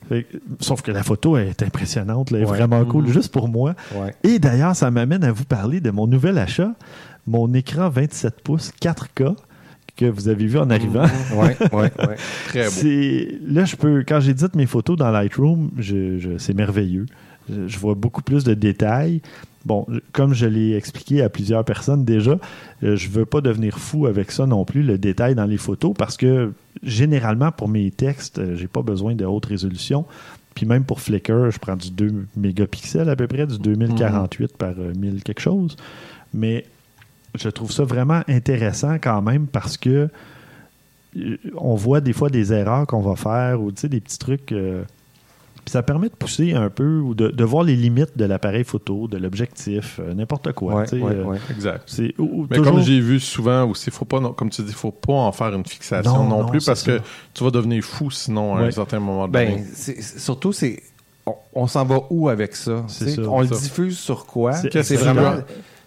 Fait 0.09 0.25
Sauf 0.59 0.81
que 0.81 0.91
la 0.91 1.03
photo 1.03 1.37
est 1.37 1.61
impressionnante, 1.63 2.31
là, 2.31 2.39
elle 2.39 2.43
est 2.43 2.49
Ouais. 2.49 2.57
vraiment 2.57 2.83
cool, 2.85 3.05
Mhm. 3.05 3.13
juste 3.13 3.31
pour 3.31 3.47
moi. 3.47 3.73
Ouais. 3.95 4.13
Et 4.23 4.39
d'ailleurs, 4.39 4.75
ça 4.75 4.91
m'amène 4.91 5.23
à 5.23 5.31
vous 5.31 5.45
parler 5.45 5.79
de 5.79 5.91
mon 5.91 6.07
nouvel 6.07 6.37
achat, 6.37 6.71
mon 7.25 7.53
écran 7.53 7.89
27 7.89 8.41
pouces 8.41 8.71
4K 8.81 9.35
que 9.95 10.05
vous 10.05 10.27
avez 10.27 10.45
vu 10.47 10.57
en 10.57 10.69
arrivant. 10.69 11.05
Ouais, 11.35 11.55
ouais, 11.71 11.91
ouais. 12.07 12.15
Très 12.47 12.65
beau. 12.65 12.69
Là 13.47 13.65
je 13.65 13.75
peux 13.75 14.03
quand 14.07 14.19
j'édite 14.19 14.55
mes 14.55 14.65
photos 14.65 14.97
dans 14.97 15.11
Lightroom, 15.11 15.71
je, 15.77 16.17
je- 16.19 16.37
c'est 16.37 16.53
merveilleux. 16.55 17.05
Je, 17.49 17.67
je 17.67 17.77
vois 17.79 17.93
beaucoup 17.95 18.21
plus 18.21 18.43
de 18.43 18.53
détails. 18.53 19.21
Bon, 19.65 19.85
je- 19.89 19.99
comme 20.11 20.33
je 20.33 20.45
l'ai 20.45 20.75
expliqué 20.75 21.21
à 21.21 21.29
plusieurs 21.29 21.63
personnes 21.63 22.05
déjà, 22.05 22.37
euh, 22.83 22.95
je 22.95 23.09
veux 23.09 23.25
pas 23.25 23.41
devenir 23.41 23.77
fou 23.79 24.07
avec 24.07 24.31
ça 24.31 24.45
non 24.45 24.65
plus 24.65 24.81
le 24.83 24.97
détail 24.97 25.35
dans 25.35 25.45
les 25.45 25.57
photos 25.57 25.93
parce 25.97 26.17
que 26.17 26.51
généralement 26.83 27.51
pour 27.51 27.67
mes 27.69 27.91
textes, 27.91 28.39
euh, 28.39 28.55
j'ai 28.55 28.67
pas 28.67 28.81
besoin 28.81 29.13
de 29.15 29.25
haute 29.25 29.45
résolution. 29.45 30.05
Puis 30.55 30.65
même 30.67 30.83
pour 30.83 31.01
Flickr, 31.01 31.49
je 31.51 31.57
prends 31.59 31.75
du 31.75 31.89
2 31.91 32.25
mégapixels 32.37 33.09
à 33.09 33.15
peu 33.15 33.25
près, 33.27 33.47
du 33.47 33.57
2048 33.57 34.55
par 34.57 34.73
euh, 34.77 34.91
1000 34.97 35.23
quelque 35.23 35.41
chose. 35.41 35.75
Mais 36.33 36.65
je 37.35 37.49
trouve 37.49 37.71
ça 37.71 37.83
vraiment 37.83 38.21
intéressant 38.27 38.95
quand 38.95 39.21
même 39.21 39.47
parce 39.47 39.77
que 39.77 40.09
euh, 41.17 41.37
on 41.55 41.75
voit 41.75 42.01
des 42.01 42.13
fois 42.13 42.29
des 42.29 42.53
erreurs 42.53 42.87
qu'on 42.87 43.01
va 43.01 43.15
faire 43.15 43.61
ou 43.61 43.71
tu 43.71 43.81
sais, 43.81 43.89
des 43.89 43.99
petits 43.99 44.17
trucs. 44.19 44.51
euh, 44.51 44.83
puis 45.65 45.71
ça 45.71 45.81
permet 45.81 46.09
de 46.09 46.13
pousser 46.15 46.51
un 46.53 46.69
peu 46.69 46.99
ou 46.99 47.13
de, 47.15 47.29
de 47.29 47.43
voir 47.45 47.63
les 47.63 47.77
limites 47.77 48.17
de 48.17 48.25
l'appareil 48.25 48.65
photo, 48.65 49.07
de 49.07 49.15
l'objectif, 49.17 49.97
euh, 50.03 50.13
n'importe 50.13 50.51
quoi. 50.51 50.73
Ouais, 50.75 50.83
tu 50.83 50.97
sais, 50.97 51.01
ouais, 51.01 51.13
euh, 51.13 51.23
ouais. 51.23 51.37
Exact. 51.49 51.83
c'est, 51.87 52.13
ou- 52.19 52.41
ou 52.41 52.47
Mais 52.51 52.57
toujours- 52.57 52.73
comme 52.73 52.83
j'ai 52.83 52.99
vu 52.99 53.17
souvent 53.21 53.63
aussi, 53.69 53.89
faut 53.89 54.03
pas, 54.03 54.19
non- 54.19 54.33
comme 54.33 54.49
tu 54.49 54.61
dis, 54.61 54.73
faut 54.73 54.91
pas 54.91 55.13
en 55.13 55.31
faire 55.31 55.53
une 55.53 55.65
fixation 55.65 56.17
Non, 56.17 56.27
non, 56.27 56.43
non, 56.43 56.49
plus 56.49 56.65
parce 56.65 56.81
ça. 56.81 56.97
que 56.97 57.01
tu 57.33 57.43
vas 57.45 57.49
devenir 57.51 57.81
fou 57.81 58.11
sinon 58.11 58.57
à 58.57 58.61
un 58.63 58.71
certain 58.71 58.99
moment 58.99 59.25
donné. 59.27 59.45
Ben, 59.45 59.65
c'est- 59.73 60.01
c'est- 60.01 60.19
surtout, 60.19 60.51
c'est. 60.51 60.83
On, 61.25 61.35
on 61.53 61.67
s'en 61.67 61.85
va 61.85 61.99
où 62.09 62.27
avec 62.27 62.57
ça? 62.57 62.83
Ça, 62.89 63.05
on 63.29 63.39
le 63.39 63.47
diffuse 63.47 63.97
sur 63.97 64.25
quoi? 64.25 64.51
C'est- 64.51 64.95
vraiment. 64.97 65.35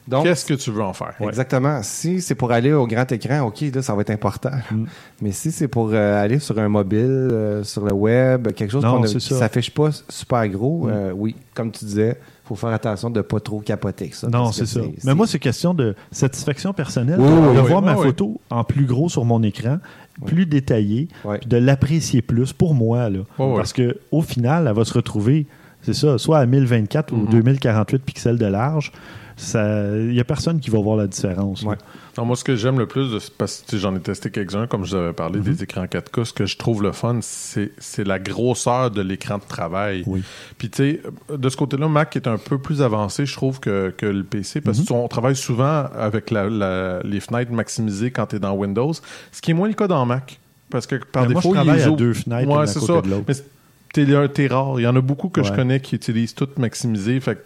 Donc, 0.08 0.24
Qu'est-ce 0.24 0.44
que 0.44 0.54
tu 0.54 0.70
veux 0.70 0.82
en 0.82 0.92
faire? 0.92 1.14
Ouais. 1.20 1.28
Exactement. 1.28 1.80
Si 1.82 2.20
c'est 2.20 2.34
pour 2.36 2.52
aller 2.52 2.72
au 2.72 2.86
grand 2.86 3.10
écran, 3.10 3.40
OK, 3.42 3.60
là, 3.74 3.82
ça 3.82 3.94
va 3.94 4.02
être 4.02 4.10
important. 4.10 4.50
Mm. 4.70 4.84
Mais 5.20 5.32
si 5.32 5.50
c'est 5.50 5.66
pour 5.68 5.90
euh, 5.92 6.22
aller 6.22 6.38
sur 6.38 6.58
un 6.58 6.68
mobile, 6.68 7.00
euh, 7.32 7.64
sur 7.64 7.84
le 7.84 7.92
web, 7.92 8.52
quelque 8.52 8.70
chose 8.70 8.84
Non, 8.84 8.98
qu'on 8.98 9.02
a- 9.04 9.08
qui 9.08 9.20
ça. 9.20 9.36
s'affiche 9.38 9.70
pas 9.70 9.90
super 10.08 10.46
gros, 10.48 10.86
Mm. 10.86 10.90
euh, 10.90 11.12
oui, 11.12 11.34
comme 11.54 11.72
tu 11.72 11.84
disais, 11.84 12.16
faut 12.44 12.54
faire 12.54 12.70
attention 12.70 13.10
de 13.10 13.20
pas 13.22 13.40
trop 13.40 13.58
capoter 13.58 14.10
ça. 14.12 14.28
Non, 14.28 14.52
c'est 14.52 14.66
ça. 14.66 14.80
Mais 15.02 15.14
moi, 15.14 15.26
c'est 15.26 15.40
question 15.40 15.74
de 15.74 15.96
satisfaction 16.12 16.72
personnelle, 16.72 17.18
Oui, 17.18 17.26
de 17.28 17.60
oui, 17.60 17.68
voir 17.68 17.80
oui, 17.80 17.86
ma 17.86 17.96
oui. 17.96 18.04
photo 18.04 18.40
en 18.50 18.62
plus 18.62 18.84
gros 18.86 19.08
sur 19.08 19.24
mon 19.24 19.42
écran, 19.42 19.78
plus 20.24 20.46
détaillée, 20.46 21.08
puis 21.40 21.48
de 21.48 21.56
l'apprécier 21.56 22.22
plus 22.22 22.52
pour 22.52 22.74
moi. 22.74 23.10
Là. 23.10 23.20
Parce 23.36 23.72
que 23.72 23.96
au 24.12 24.22
final, 24.22 24.68
elle 24.68 24.74
va 24.76 24.84
se 24.84 24.94
retrouver, 24.94 25.46
c'est 25.82 25.94
ça, 25.94 26.16
soit 26.18 26.38
à 26.38 26.46
1024 26.46 27.12
ou 27.12 27.16
Mhm. 27.16 27.28
2048 27.30 28.02
pixels 28.04 28.38
de 28.38 28.46
large. 28.46 28.92
Il 29.38 30.10
n'y 30.12 30.20
a 30.20 30.24
personne 30.24 30.60
qui 30.60 30.70
va 30.70 30.78
voir 30.80 30.96
la 30.96 31.06
différence. 31.06 31.62
Ouais. 31.62 31.76
Non, 32.16 32.24
moi, 32.24 32.36
ce 32.36 32.44
que 32.44 32.56
j'aime 32.56 32.78
le 32.78 32.86
plus, 32.86 33.30
parce 33.36 33.62
que 33.68 33.76
j'en 33.76 33.94
ai 33.94 34.00
testé 34.00 34.30
quelques-uns, 34.30 34.66
comme 34.66 34.84
je 34.86 34.90
vous 34.96 35.02
avais 35.02 35.12
parlé, 35.12 35.38
Mhm. 35.40 35.44
des 35.44 35.62
écrans 35.64 35.86
4K, 35.86 36.24
ce 36.24 36.32
que 36.32 36.46
je 36.46 36.56
trouve 36.56 36.82
le 36.82 36.92
fun, 36.92 37.18
c'est 37.20 37.70
la 38.04 38.18
grosseur 38.18 38.90
de 38.90 39.02
l'écran 39.02 39.36
de 39.36 39.42
travail. 39.46 40.02
Oui. 40.06 40.22
Puis, 40.56 40.70
tu 40.70 40.76
sais, 40.78 41.02
de 41.36 41.48
ce 41.50 41.56
côté-là, 41.58 41.86
Mac 41.88 42.16
est 42.16 42.26
un 42.26 42.38
peu 42.38 42.56
plus 42.58 42.80
avancé, 42.80 43.26
je 43.26 43.34
trouve, 43.34 43.60
que, 43.60 43.92
que 43.96 44.06
le 44.06 44.24
PC, 44.24 44.62
parce 44.62 44.78
Mhm. 44.78 44.86
qu'on 44.86 45.08
travaille 45.08 45.36
souvent 45.36 45.84
avec 45.94 46.30
la- 46.30 46.48
la- 46.48 47.00
les 47.02 47.20
fenêtres 47.20 47.52
maximisées 47.52 48.10
quand 48.10 48.26
tu 48.26 48.36
es 48.36 48.38
dans 48.38 48.54
Windows, 48.54 48.92
ce 49.32 49.40
qui 49.42 49.50
est 49.50 49.54
moins 49.54 49.68
le 49.68 49.74
cas 49.74 49.86
dans 49.86 50.06
Mac. 50.06 50.38
Parce 50.70 50.86
que 50.86 50.96
par 50.96 51.24
Mais 51.24 51.34
moi, 51.34 51.42
défaut, 51.42 51.54
il 51.54 51.70
à 51.70 51.88
ouvre- 51.88 51.96
deux 51.96 52.14
fenêtres, 52.14 52.50
Ouais, 52.50 52.66
c'est 52.66 52.80
ça. 52.80 53.00
de. 53.02 53.08
Mais 53.28 54.28
t'es 54.28 54.46
rare. 54.48 54.80
Il 54.80 54.82
y 54.82 54.86
en 54.86 54.96
a 54.96 55.00
beaucoup 55.00 55.28
que 55.28 55.42
je 55.42 55.52
connais 55.52 55.80
qui 55.80 55.94
utilisent 55.94 56.34
toutes 56.34 56.58
maximisées. 56.58 57.20
Fait 57.20 57.38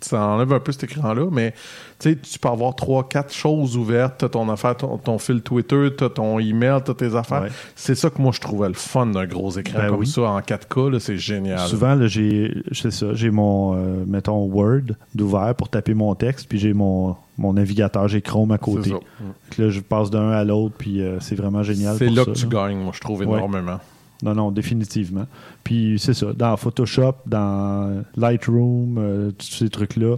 ça 0.00 0.20
enlève 0.24 0.52
un 0.52 0.60
peu 0.60 0.72
cet 0.72 0.84
écran-là, 0.84 1.26
mais 1.30 1.54
tu 1.98 2.16
peux 2.40 2.48
avoir 2.48 2.74
trois, 2.74 3.08
quatre 3.08 3.32
choses 3.32 3.76
ouvertes. 3.76 4.14
T'as 4.18 4.28
ton 4.28 4.48
affaire, 4.48 4.76
ton, 4.76 4.98
ton 4.98 5.18
fil 5.18 5.42
Twitter, 5.42 5.88
t'as 5.96 6.08
ton 6.08 6.38
email, 6.38 6.80
t'as 6.84 6.94
tes 6.94 7.14
affaires. 7.14 7.42
Ouais. 7.42 7.48
C'est 7.74 7.94
ça 7.94 8.10
que 8.10 8.20
moi 8.22 8.32
je 8.32 8.40
trouvais 8.40 8.68
le 8.68 8.74
fun 8.74 9.06
d'un 9.06 9.26
gros 9.26 9.50
écran 9.50 9.78
Ben 9.78 9.88
comme 9.88 10.00
oui. 10.00 10.06
ça 10.06 10.22
en 10.22 10.40
4K, 10.40 10.90
là, 10.90 11.00
c'est 11.00 11.18
génial. 11.18 11.58
Souvent, 11.60 12.06
j'ai, 12.06 12.62
c'est 12.72 12.92
ça, 12.92 13.14
j'ai 13.14 13.30
mon, 13.30 13.74
euh, 13.74 14.04
mettons, 14.06 14.44
Word 14.44 14.94
d'ouvert 15.14 15.54
pour 15.54 15.68
taper 15.68 15.94
mon 15.94 16.14
texte, 16.14 16.46
puis 16.48 16.58
j'ai 16.58 16.72
mon, 16.72 17.16
mon 17.36 17.52
navigateur, 17.54 18.08
j'ai 18.08 18.22
Chrome 18.22 18.52
à 18.52 18.58
côté. 18.58 18.90
Ça. 18.90 18.96
Là, 19.62 19.70
je 19.70 19.80
passe 19.80 20.10
d'un 20.10 20.30
à 20.30 20.44
l'autre, 20.44 20.74
puis 20.78 21.02
euh, 21.02 21.18
c'est 21.20 21.34
vraiment 21.34 21.62
génial. 21.62 21.96
C'est 21.98 22.08
là 22.08 22.24
ça, 22.24 22.32
que 22.32 22.36
tu 22.36 22.46
gagnes, 22.46 22.78
moi 22.78 22.92
je 22.94 23.00
trouve 23.00 23.18
Ouais. 23.18 23.40
Non, 24.22 24.34
non, 24.34 24.50
définitivement. 24.50 25.26
Puis 25.64 25.96
c'est 25.98 26.14
ça, 26.14 26.32
dans 26.34 26.56
Photoshop, 26.56 27.14
dans 27.26 28.02
Lightroom, 28.16 28.96
euh, 28.98 29.30
tous 29.30 29.46
ces 29.46 29.68
trucs-là, 29.70 30.16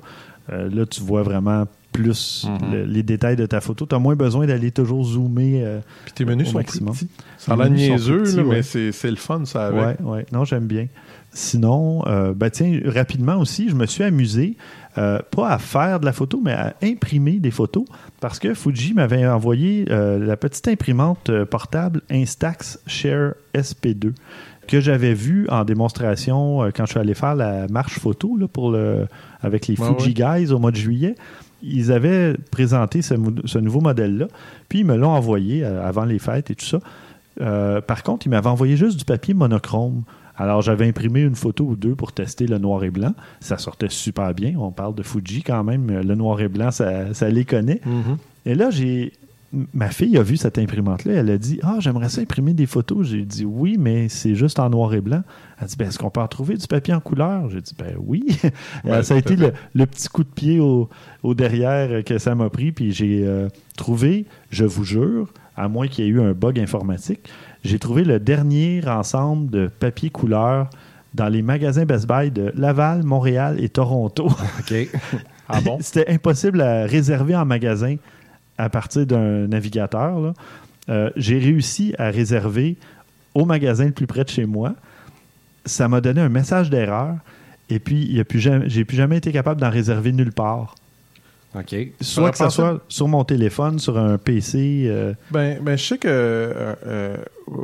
euh, 0.53 0.69
là, 0.73 0.87
tu 0.87 1.03
vois 1.03 1.23
vraiment 1.23 1.67
plus 1.93 2.47
Mhm. 2.49 2.73
le- 2.73 2.85
les 2.85 3.03
détails 3.03 3.35
de 3.37 3.47
ta 3.47 3.61
photo. 3.61 3.85
Tu 3.85 3.95
as 3.95 3.99
moins 3.99 4.15
besoin 4.15 4.47
d'aller 4.47 4.71
toujours 4.71 5.05
zoomer. 5.05 5.61
euh, 5.65 5.81
Puis 6.05 6.13
tes 6.15 6.25
menus 6.25 6.49
Au 6.49 6.51
sont 6.53 6.59
maximum. 6.59 6.95
plus 6.95 7.07
petits. 7.07 7.15
Ça 7.37 7.53
a 7.53 7.57
l'air 7.57 7.71
niaiseux, 7.71 8.23
petits, 8.23 8.37
là, 8.37 8.43
ouais. 8.45 8.49
mais 8.57 8.63
c'est 8.63 8.93
c'est 8.93 9.11
le 9.11 9.17
fun, 9.17 9.45
ça 9.45 9.67
avec. 9.67 10.01
Ouais, 10.01 10.07
ouais. 10.07 10.27
Non, 10.33 10.45
j'aime 10.45 10.67
bien. 10.67 10.87
Sinon, 11.33 12.03
euh, 12.07 12.33
ben 12.35 12.51
tiens, 12.51 12.81
rapidement 12.87 13.37
aussi, 13.37 13.69
je 13.69 13.75
me 13.75 13.87
suis 13.87 14.03
amusé, 14.03 14.57
euh, 14.99 15.21
pas 15.31 15.51
à 15.51 15.59
faire 15.59 16.01
de 16.01 16.05
la 16.05 16.13
photo, 16.13 16.41
mais 16.43 16.53
à 16.53 16.75
imprimer 16.83 17.39
des 17.39 17.51
photos, 17.51 17.85
parce 18.21 18.39
que 18.39 18.55
Fuji 18.55 18.93
m'avait 18.93 19.27
envoyé 19.27 19.87
euh, 19.91 20.19
la 20.19 20.37
petite 20.37 20.67
imprimante 20.69 21.31
euh, 21.31 21.45
portable 21.45 22.03
Instax 22.11 22.81
Share 22.87 23.35
SP2 23.55 24.13
que 24.67 24.81
j'avais 24.81 25.15
vue 25.15 25.49
en 25.49 25.65
démonstration 25.65 26.63
euh, 26.63 26.71
quand 26.75 26.87
je 26.87 26.91
suis 26.93 27.01
allé 27.01 27.15
faire 27.15 27.35
la 27.35 27.67
marche 27.69 27.99
photo 27.99 28.37
là, 28.37 28.49
pour 28.49 28.71
le, 28.71 29.07
avec 29.41 29.69
les 29.69 29.77
Fuji 29.77 30.15
Guys 30.15 30.53
au 30.53 30.59
mois 30.59 30.71
de 30.71 30.77
juillet. 30.77 31.15
Ils 31.63 31.93
avaient 31.93 32.35
présenté 32.51 33.03
ce, 33.03 33.15
nouveau 33.59 33.81
modèle-là, 33.81 34.27
puis 34.69 34.81
ils 34.81 34.87
me 34.87 34.97
l'ont 34.97 35.11
envoyé 35.11 35.63
avant 35.63 36.05
les 36.05 36.19
fêtes 36.19 36.51
et 36.51 36.55
tout 36.55 36.65
ça. 36.65 36.79
Par 37.83 38.03
contre, 38.03 38.27
ils 38.27 38.31
m'avaient 38.31 38.49
envoyé 38.49 38.79
juste 38.79 38.97
du 38.97 39.05
papier 39.05 39.35
monochrome. 39.35 40.05
Alors, 40.41 40.63
j'avais 40.63 40.89
imprimé 40.89 41.21
une 41.21 41.35
photo 41.35 41.65
ou 41.65 41.77
deux 41.77 41.95
pour 41.95 42.13
tester 42.13 42.47
le 42.47 42.57
noir 42.57 42.83
et 42.83 42.91
blanc. 42.91 43.13
Ça 43.41 43.59
sortait 43.59 43.91
super 43.91 44.33
bien. 44.33 44.55
On 44.59 44.71
parle 44.71 44.95
de 44.95 45.03
Fuji 45.03 45.43
quand 45.43 45.63
même. 45.63 45.91
Le 45.91 46.15
noir 46.15 46.41
et 46.41 46.49
blanc, 46.49 46.71
ça, 46.71 47.13
ça 47.13 47.29
les 47.29 47.45
connaît. 47.45 47.83
Mhm. 47.85 48.17
Et 48.47 48.55
là, 48.55 48.71
j'ai. 48.71 49.13
Ma 49.75 49.91
fille 49.91 50.17
a 50.17 50.23
vu 50.23 50.39
cette 50.39 50.57
imprimante-là. 50.59 51.13
Elle 51.13 51.29
a 51.29 51.37
dit 51.37 51.61
Ah, 51.63 51.77
j'aimerais 51.81 52.09
ça 52.09 52.23
imprimer 52.23 52.55
des 52.55 52.65
photos. 52.65 53.09
J'ai 53.09 53.27
dit 53.27 53.45
Oui, 53.45 53.77
mais 53.79 54.09
c'est 54.09 54.35
juste 54.35 54.59
en 54.61 54.71
noir 54.71 54.95
et 54.95 55.03
blanc. 55.03 55.23
Elle 55.59 55.65
a 55.65 55.67
dit 55.67 55.77
ben, 55.77 55.89
Est-ce 55.89 55.99
qu'on 55.99 56.09
peut 56.09 56.21
en 56.21 56.29
trouver 56.29 56.57
du 56.57 56.67
papier 56.67 56.95
en 56.95 57.01
couleur 57.01 57.51
J'ai 57.51 57.61
dit 57.61 57.75
Ben 57.79 57.97
oui. 57.99 58.25
Ouais, 58.85 59.03
ça 59.03 59.15
a 59.15 59.19
été 59.19 59.37
le, 59.37 59.53
le 59.75 59.87
petit 59.87 60.09
coup 60.09 60.25
de 60.25 60.31
pied 60.31 60.59
au, 60.59 60.89
au 61.23 61.35
derrière 61.35 62.03
que 62.03 62.17
ça 62.17 62.35
m'a 62.35 62.49
pris. 62.49 62.73
Puis 62.73 62.93
j'ai 62.93 63.27
euh, 63.27 63.49
trouvé, 63.77 64.25
je 64.51 64.65
vous 64.65 64.85
jure, 64.85 65.29
à 65.55 65.69
moins 65.69 65.87
qu'il 65.87 66.07
y 66.07 66.09
ait 66.09 66.11
eu 66.11 66.21
un 66.21 66.33
bug 66.33 66.59
informatique, 66.59 67.29
j'ai 67.65 67.79
trouvé 67.79 68.05
le 68.05 68.19
dernier 68.19 68.83
ensemble 68.87 69.51
de 69.51 69.67
papier 69.69 70.11
couleur 70.11 70.71
dans 71.15 71.29
les 71.29 71.43
magasins 71.43 71.85
Best 71.85 72.07
Buy 72.07 72.31
de 72.31 72.53
Laval, 72.57 73.03
Montréal 73.03 73.57
et 73.63 73.69
Toronto. 73.69 74.27
OK. 74.61 74.75
Ah 75.49 75.61
bon? 75.61 75.79
C'était 75.81 76.09
impossible 76.13 76.61
à 76.61 76.85
réserver 76.87 77.35
en 77.37 77.45
magasin 77.45 77.97
à 78.59 78.69
partir 78.69 79.07
d'un 79.07 79.47
navigateur. 79.49 80.33
Euh, 80.89 81.11
J'ai 81.17 81.39
réussi 81.39 81.95
à 81.99 82.11
réserver 82.11 82.77
au 83.35 83.45
magasin 83.45 83.87
le 83.87 83.93
plus 83.93 84.07
près 84.07 84.25
de 84.25 84.29
chez 84.29 84.47
moi. 84.47 84.75
Ça 85.65 85.89
m'a 85.89 86.01
donné 86.01 86.21
un 86.21 86.29
message 86.29 86.71
d'erreur. 86.71 87.17
Et 87.69 87.79
puis, 87.79 88.03
il 88.03 88.17
y 88.17 88.21
a 88.21 88.25
plus 88.25 88.41
jamais- 88.41 88.69
j'ai 88.69 88.85
plus 88.85 88.97
jamais 88.97 89.19
été 89.19 89.31
capable 89.33 89.61
d'en 89.61 89.71
réserver 89.71 90.13
nulle 90.13 90.33
part. 90.33 90.75
OK. 91.55 91.75
Soit 92.01 92.31
que 92.31 92.37
ce 92.39 92.45
pensé- 92.45 92.55
soit 92.57 92.81
sur 92.89 93.09
mon 93.09 93.25
téléphone, 93.25 93.79
sur 93.81 93.99
un 93.99 94.19
PC. 94.19 94.85
euh, 94.87 95.13
Ben, 95.33 95.59
ben, 95.61 95.77
je 95.77 95.85
sais 95.85 95.99
que 95.99 96.07
euh, 96.09 96.75
euh, 96.87 97.17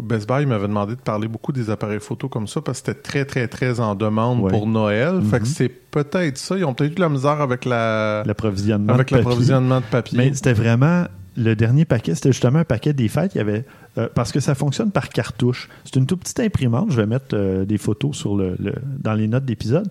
Best 0.03 0.29
Buy 0.29 0.45
m'avait 0.45 0.67
demandé 0.67 0.97
de 0.97 1.01
parler 1.01 1.29
beaucoup 1.29 1.53
des 1.53 1.71
appareils 1.71 2.01
photo 2.01 2.29
comme 2.29 2.49
ça 2.49 2.61
parce 2.61 2.81
que 2.81 2.87
c'était 2.87 3.01
très, 3.01 3.25
très, 3.25 3.47
très 3.47 3.79
en 3.79 3.95
demande 3.95 4.41
Ouais. 4.41 4.51
pour 4.51 4.67
Noël. 4.67 5.21
Fait 5.23 5.39
que 5.39 5.45
Mhm. 5.45 5.49
c'est 5.49 5.69
peut-être 5.69 6.37
ça. 6.37 6.57
Ils 6.59 6.65
ont 6.65 6.75
peut-être 6.75 6.93
eu 6.93 6.95
de 6.97 7.01
la 7.01 7.09
misère 7.09 7.41
avec 7.41 7.65
la 7.65 8.25
l'approvisionnement. 8.27 8.93
avec 8.93 9.07
de 9.07 9.11
papier. 9.13 9.25
l'approvisionnement 9.25 9.79
de 9.81 9.85
papier. 9.87 10.19
Mais 10.19 10.35
c'était 10.35 10.53
vraiment 10.53 11.05
le 11.37 11.55
dernier 11.55 11.85
paquet, 11.85 12.15
c'était 12.17 12.33
justement 12.33 12.59
un 12.61 12.65
paquet 12.65 12.93
des 12.93 13.07
fêtes. 13.09 13.37
Il 13.37 13.39
y 13.39 13.41
avait 13.41 13.65
euh, 13.99 14.09
parce 14.15 14.33
que 14.33 14.41
ça 14.41 14.55
fonctionne 14.57 14.91
par 14.91 15.11
cartouche. 15.11 15.69
C'est 15.85 15.95
une 15.97 16.07
toute 16.07 16.21
petite 16.21 16.41
imprimante. 16.41 16.91
Je 16.91 16.97
vais 16.97 17.07
mettre 17.07 17.35
euh, 17.35 17.65
des 17.65 17.79
photos 17.79 18.17
sur 18.17 18.37
le, 18.37 18.57
le- 18.59 18.75
dans 18.99 19.15
les 19.15 19.29
notes 19.29 19.45
d'épisode 19.45 19.87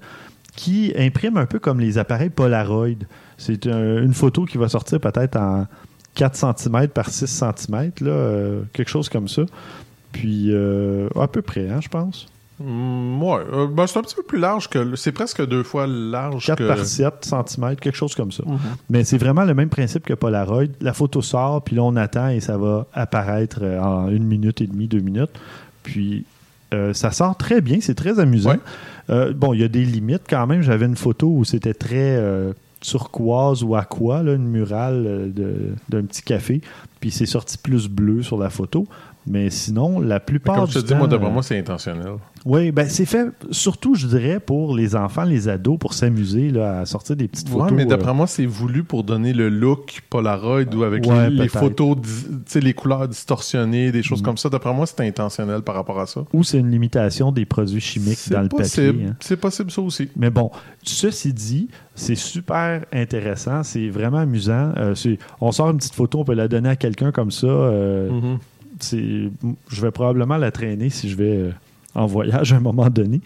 qui 0.56 0.94
imprime 0.98 1.38
un 1.38 1.46
peu 1.46 1.60
comme 1.60 1.80
les 1.80 1.98
appareils 1.98 2.30
Polaroid. 2.30 2.88
C'est 3.38 3.68
un- 3.68 4.02
une 4.04 4.14
photo 4.14 4.46
qui 4.46 4.58
va 4.58 4.70
sortir 4.70 5.00
peut-être 5.00 5.36
en 5.38 5.68
4 6.16 6.36
cm 6.58 6.88
par 6.90 7.10
6 7.10 7.28
cm, 7.28 7.92
là, 8.02 8.12
euh, 8.12 8.62
quelque 8.74 8.90
chose 8.90 9.10
comme 9.10 9.28
ça. 9.28 9.44
Puis 10.12 10.48
euh, 10.52 11.10
à 11.20 11.28
peu 11.28 11.42
près, 11.42 11.70
hein, 11.70 11.80
je 11.82 11.90
pense. 11.90 12.28
Mm, 12.62 13.22
ouais. 13.22 13.40
Euh, 13.54 13.68
ben, 13.68 13.86
c'est 13.86 14.00
un 14.00 14.02
petit 14.02 14.16
peu 14.16 14.24
plus 14.24 14.40
large 14.40 14.70
que. 14.70 14.96
C'est 14.96 15.12
presque 15.12 15.46
deux 15.46 15.64
fois 15.64 15.88
large 15.88 16.46
4 16.46 16.58
que. 16.60 16.68
par 16.68 16.80
7 16.86 17.14
cm, 17.26 17.76
quelque 17.76 17.98
chose 17.98 18.16
comme 18.16 18.32
ça. 18.32 18.44
Mhm. 18.46 18.58
Mais 18.90 19.04
c'est 19.04 19.18
vraiment 19.18 19.44
le 19.44 19.54
même 19.54 19.68
principe 19.68 20.06
que 20.06 20.14
Polaroid. 20.14 20.64
La 20.80 20.94
photo 20.94 21.22
sort, 21.22 21.62
puis 21.64 21.76
là, 21.76 21.84
on 21.84 21.98
attend 21.98 22.30
et 22.30 22.40
ça 22.40 22.58
va 22.58 22.86
apparaître 22.94 23.60
euh, 23.62 23.82
en 23.82 24.08
une 24.10 24.24
minute 24.24 24.62
et 24.62 24.68
demie, 24.68 24.88
deux 24.88 25.02
minutes. 25.02 25.32
Puis 25.84 26.24
euh, 26.74 26.94
ça 26.94 27.12
sort 27.12 27.36
très 27.36 27.60
bien, 27.60 27.80
c'est 27.82 27.94
très 27.96 28.20
amusant. 28.20 28.52
Ouais. 28.52 28.60
Euh, 29.10 29.34
bon, 29.34 29.54
il 29.54 29.60
y 29.60 29.64
a 29.66 29.68
des 29.68 29.84
limites 29.84 30.24
quand 30.30 30.48
même. 30.48 30.62
J'avais 30.62 30.86
une 30.86 30.96
photo 30.96 31.28
où 31.28 31.44
c'était 31.44 31.74
très 31.74 32.16
euh, 32.18 32.54
turquoise 32.86 33.64
ou 33.64 33.76
aqua, 33.76 34.24
là, 34.24 34.34
une 34.34 34.48
murale 34.48 35.04
euh, 35.06 35.74
d'un 35.90 36.04
petit 36.04 36.22
café. 36.22 36.62
Puis 37.00 37.12
c'est 37.12 37.26
sorti 37.26 37.58
plus 37.58 37.88
bleu 37.88 38.24
sur 38.24 38.38
la 38.38 38.50
photo. 38.50 38.88
Mais 39.28 39.50
sinon, 39.50 40.00
la 40.00 40.16
Mais 40.16 40.20
plupart 40.20 40.56
Comme 40.58 40.68
je 40.68 40.74
te 40.76 40.80
dis, 40.86 40.92
temps, 40.92 40.98
moi, 40.98 41.08
d'après 41.08 41.28
euh, 41.28 41.32
moi, 41.32 41.42
c'est 41.42 41.58
intentionnel. 41.58 42.14
oui, 42.46 42.72
ben 42.72 42.88
c'est 42.88 43.06
fait 43.08 43.28
surtout, 43.50 43.96
je 43.96 44.06
dirais, 44.06 44.40
pour 44.40 44.76
les 44.76 44.96
enfants, 44.96 45.24
les 45.24 45.48
ados, 45.50 45.80
pour 45.80 45.94
s'amuser 45.96 46.52
là, 46.52 46.82
à 46.82 46.86
sortir 46.86 47.16
des 47.16 47.28
petites 47.28 47.50
Ouais, 47.50 47.62
photos. 47.62 47.72
mais 47.76 47.84
euh, 47.84 47.88
d'après 47.88 48.14
moi, 48.14 48.28
c'est 48.28 48.46
voulu 48.46 48.84
pour 48.84 49.04
donner 49.04 49.34
le 49.34 49.50
look 49.50 50.02
Polaroid 50.12 50.62
ou 50.76 50.84
avec 50.84 51.06
Ouais, 51.08 51.30
les, 51.32 51.36
les 51.38 51.48
photos, 51.48 51.98
di- 51.98 52.10
tu 52.12 52.36
sais, 52.46 52.60
les 52.60 52.74
couleurs 52.76 53.08
distorsionnées, 53.08 53.92
des 53.92 54.04
choses 54.04 54.20
Mhm. 54.20 54.26
comme 54.26 54.38
ça. 54.38 54.50
D'après 54.50 54.74
moi, 54.76 54.86
c'est 54.86 55.02
intentionnel 55.02 55.62
par 55.64 55.74
rapport 55.74 56.00
à 56.00 56.06
ça. 56.06 56.24
ou 56.32 56.44
c'est 56.44 56.60
une 56.60 56.70
limitation 56.70 57.32
des 57.32 57.46
produits 57.46 57.82
chimiques 57.82 58.30
dans 58.30 58.42
le 58.42 58.50
papier. 58.50 58.90
hein. 58.90 59.16
C'est 59.22 59.38
possible, 59.38 59.72
ça 59.72 59.82
aussi. 59.82 60.10
Mais 60.16 60.30
bon, 60.30 60.52
ceci 60.84 61.34
dit, 61.34 61.68
c'est 61.96 62.14
super 62.16 62.86
intéressant, 62.94 63.64
c'est 63.64 63.90
vraiment 63.90 64.20
amusant. 64.20 64.72
Euh, 64.78 64.94
on 65.42 65.52
sort 65.52 65.72
une 65.72 65.78
petite 65.78 65.96
photo, 65.96 66.20
on 66.20 66.24
peut 66.26 66.34
la 66.36 66.48
donner 66.48 66.70
à 66.70 66.76
quelqu'un 66.76 67.12
comme 67.12 67.32
ça. 67.32 67.48
euh, 67.48 68.12
Mhm. 68.12 68.38
C'est- 68.80 69.30
je 69.70 69.82
vais 69.82 69.92
probablement 69.92 70.38
la 70.38 70.52
traîner 70.52 70.90
si 70.90 71.10
je 71.10 71.16
vais 71.16 71.38
euh, 71.38 71.52
en 71.94 72.06
voyage 72.06 72.54
à 72.54 72.58
un 72.58 72.60
moment 72.62 72.90
donné. 72.90 73.22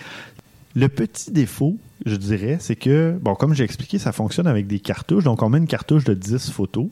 Le 0.75 0.87
petit 0.87 1.31
défaut, 1.31 1.77
je 2.05 2.15
dirais, 2.15 2.57
c'est 2.59 2.75
que, 2.75 3.17
bon, 3.21 3.35
comme 3.35 3.53
j'ai 3.53 3.63
expliqué, 3.63 3.97
ça 3.97 4.11
fonctionne 4.11 4.47
avec 4.47 4.67
des 4.67 4.79
cartouches. 4.79 5.23
Donc, 5.23 5.41
on 5.41 5.49
met 5.49 5.57
une 5.57 5.67
cartouche 5.67 6.03
de 6.03 6.13
10 6.13 6.51
photos. 6.51 6.85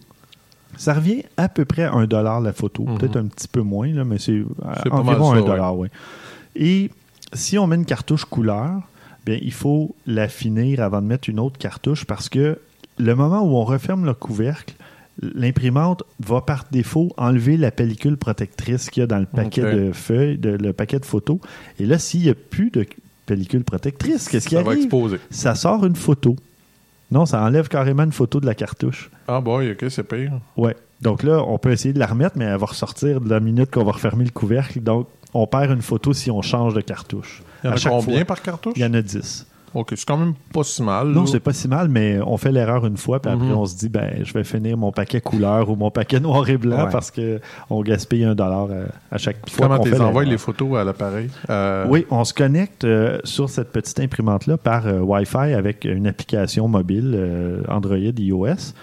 Ça 0.78 0.94
revient 0.94 1.24
à 1.38 1.48
peu 1.50 1.64
près 1.66 1.84
à 1.84 1.94
1 1.94 2.06
dollar 2.08 2.42
la 2.42 2.54
photo. 2.54 2.84
Mhm. 2.86 2.98
Peut-être 2.98 3.18
un 3.18 3.26
petit 3.28 3.48
peu 3.48 3.62
moins, 3.62 3.88
là, 3.94 4.04
mais 4.04 4.18
c'est 4.18 4.32
euh, 4.34 4.46
environ 4.92 5.04
mal 5.04 5.22
1 5.22 5.42
ça, 5.42 5.48
dollar, 5.48 5.78
oui. 5.78 5.88
Et 6.56 6.92
si 7.34 7.58
on 7.58 7.68
met 7.68 7.76
une 7.76 7.86
cartouche 7.86 8.26
couleur, 8.26 8.82
bien, 9.26 9.38
il 9.42 9.54
faut 9.54 9.96
la 10.06 10.28
finir 10.28 10.82
avant 10.82 11.02
de 11.02 11.08
mettre 11.08 11.30
une 11.30 11.40
autre 11.40 11.58
cartouche 11.58 12.06
parce 12.06 12.30
que 12.30 12.60
le 12.98 13.16
moment 13.16 13.42
où 13.42 13.56
on 13.56 13.64
referme 13.64 14.06
le 14.06 14.14
couvercle, 14.14 14.74
l'imprimante 15.22 16.04
va 16.20 16.42
par 16.42 16.66
défaut 16.72 17.12
enlever 17.18 17.58
la 17.58 17.72
pellicule 17.72 18.18
protectrice 18.18 18.90
qu'il 18.90 19.02
y 19.02 19.04
a 19.04 19.08
dans 19.08 19.20
le 19.20 19.26
paquet 19.26 19.62
de 19.62 19.92
feuilles, 19.92 20.38
de, 20.38 20.50
le 20.52 20.74
paquet 20.74 21.00
de 21.00 21.06
photos. 21.06 21.40
Et 21.80 21.86
là, 21.86 21.98
s'il 21.98 22.22
n'y 22.22 22.30
a 22.30 22.36
plus 22.36 22.70
de 22.70 22.86
pellicule 23.26 23.64
protectrice, 23.64 24.30
qu'est-ce 24.30 24.48
qui 24.48 24.56
Ça 24.56 24.62
va 24.64 24.72
arrive? 24.72 24.84
exposer. 24.84 25.18
Ça 25.30 25.56
sort 25.56 25.86
une 25.86 25.96
photo. 25.96 26.36
Non, 27.10 27.26
ça 27.26 27.42
enlève 27.42 27.68
carrément 27.68 28.04
une 28.04 28.12
photo 28.12 28.40
de 28.40 28.46
la 28.46 28.54
cartouche. 28.56 29.10
Ah, 29.28 29.40
boy, 29.42 29.72
ok, 29.72 29.86
c'est 29.90 30.04
pire. 30.04 30.40
Ouais. 30.56 30.76
Donc 31.02 31.24
là, 31.24 31.44
on 31.44 31.58
peut 31.58 31.72
essayer 31.72 31.94
de 31.94 32.00
la 32.00 32.08
remettre, 32.08 32.38
mais 32.38 32.46
elle 32.46 32.58
va 32.58 32.66
ressortir 32.66 33.22
de 33.22 33.30
la 33.30 33.40
minute 33.40 33.72
qu'on 33.72 33.84
va 33.84 33.92
refermer 33.94 34.24
le 34.26 34.32
couvercle. 34.32 34.82
Donc, 34.82 35.08
on 35.34 35.46
perd 35.48 35.72
une 35.72 35.82
photo 35.82 36.14
si 36.14 36.32
on 36.32 36.42
change 36.42 36.74
de 36.74 36.82
cartouche. 36.82 37.44
Il 37.64 37.68
y 37.68 37.70
en 37.70 37.76
a 37.76 37.80
combien 37.80 38.16
fois. 38.18 38.26
par 38.26 38.42
cartouche? 38.42 38.74
Il 38.76 38.82
y 38.82 38.86
en 38.86 38.94
a 38.94 39.02
10. 39.02 39.46
Ok, 39.80 39.94
c'est 39.96 40.08
quand 40.08 40.18
même 40.18 40.34
pas 40.52 40.64
si 40.64 40.82
mal. 40.82 41.10
Non, 41.10 41.28
c'est 41.28 41.40
pas 41.40 41.54
si 41.54 41.68
mal, 41.68 41.88
mais 41.88 42.20
on 42.26 42.36
fait 42.38 42.52
l'erreur 42.52 42.86
une 42.88 42.98
fois, 42.98 43.20
puis 43.22 43.32
après, 43.32 43.46
Mhm. 43.46 43.58
on 43.58 43.66
se 43.68 43.76
dit, 43.78 43.90
ben, 43.90 44.24
je 44.24 44.34
vais 44.34 44.44
finir 44.44 44.76
mon 44.76 44.92
paquet 44.92 45.22
couleur 45.22 45.70
ou 45.70 45.76
mon 45.76 45.92
paquet 45.92 46.20
noir 46.20 46.50
et 46.50 46.58
blanc 46.58 46.86
Ouais. 46.86 46.92
parce 46.92 47.12
qu'on 47.12 47.82
gaspille 47.84 48.24
un 48.24 48.34
dollar 48.34 48.68
à, 48.72 49.16
à 49.16 49.18
chaque 49.20 49.48
fois. 49.50 49.68
Comment 49.68 49.80
tu 49.84 49.94
envoies 50.02 50.26
les 50.26 50.40
photos 50.40 50.78
à 50.80 50.84
l'appareil? 50.84 51.30
Euh, 51.52 51.86
Oui, 51.90 52.08
on 52.10 52.24
se 52.24 52.34
connecte 52.34 52.86
euh, 52.86 53.20
sur 53.24 53.50
cette 53.52 53.72
petite 53.72 54.00
imprimante-là 54.00 54.58
par 54.58 54.88
euh, 54.88 55.00
Wi-Fi 55.02 55.54
avec 55.54 55.86
une 55.86 56.08
application 56.08 56.68
mobile 56.68 57.14
euh, 57.16 57.62
Android 57.70 57.98
iOS. 57.98 58.74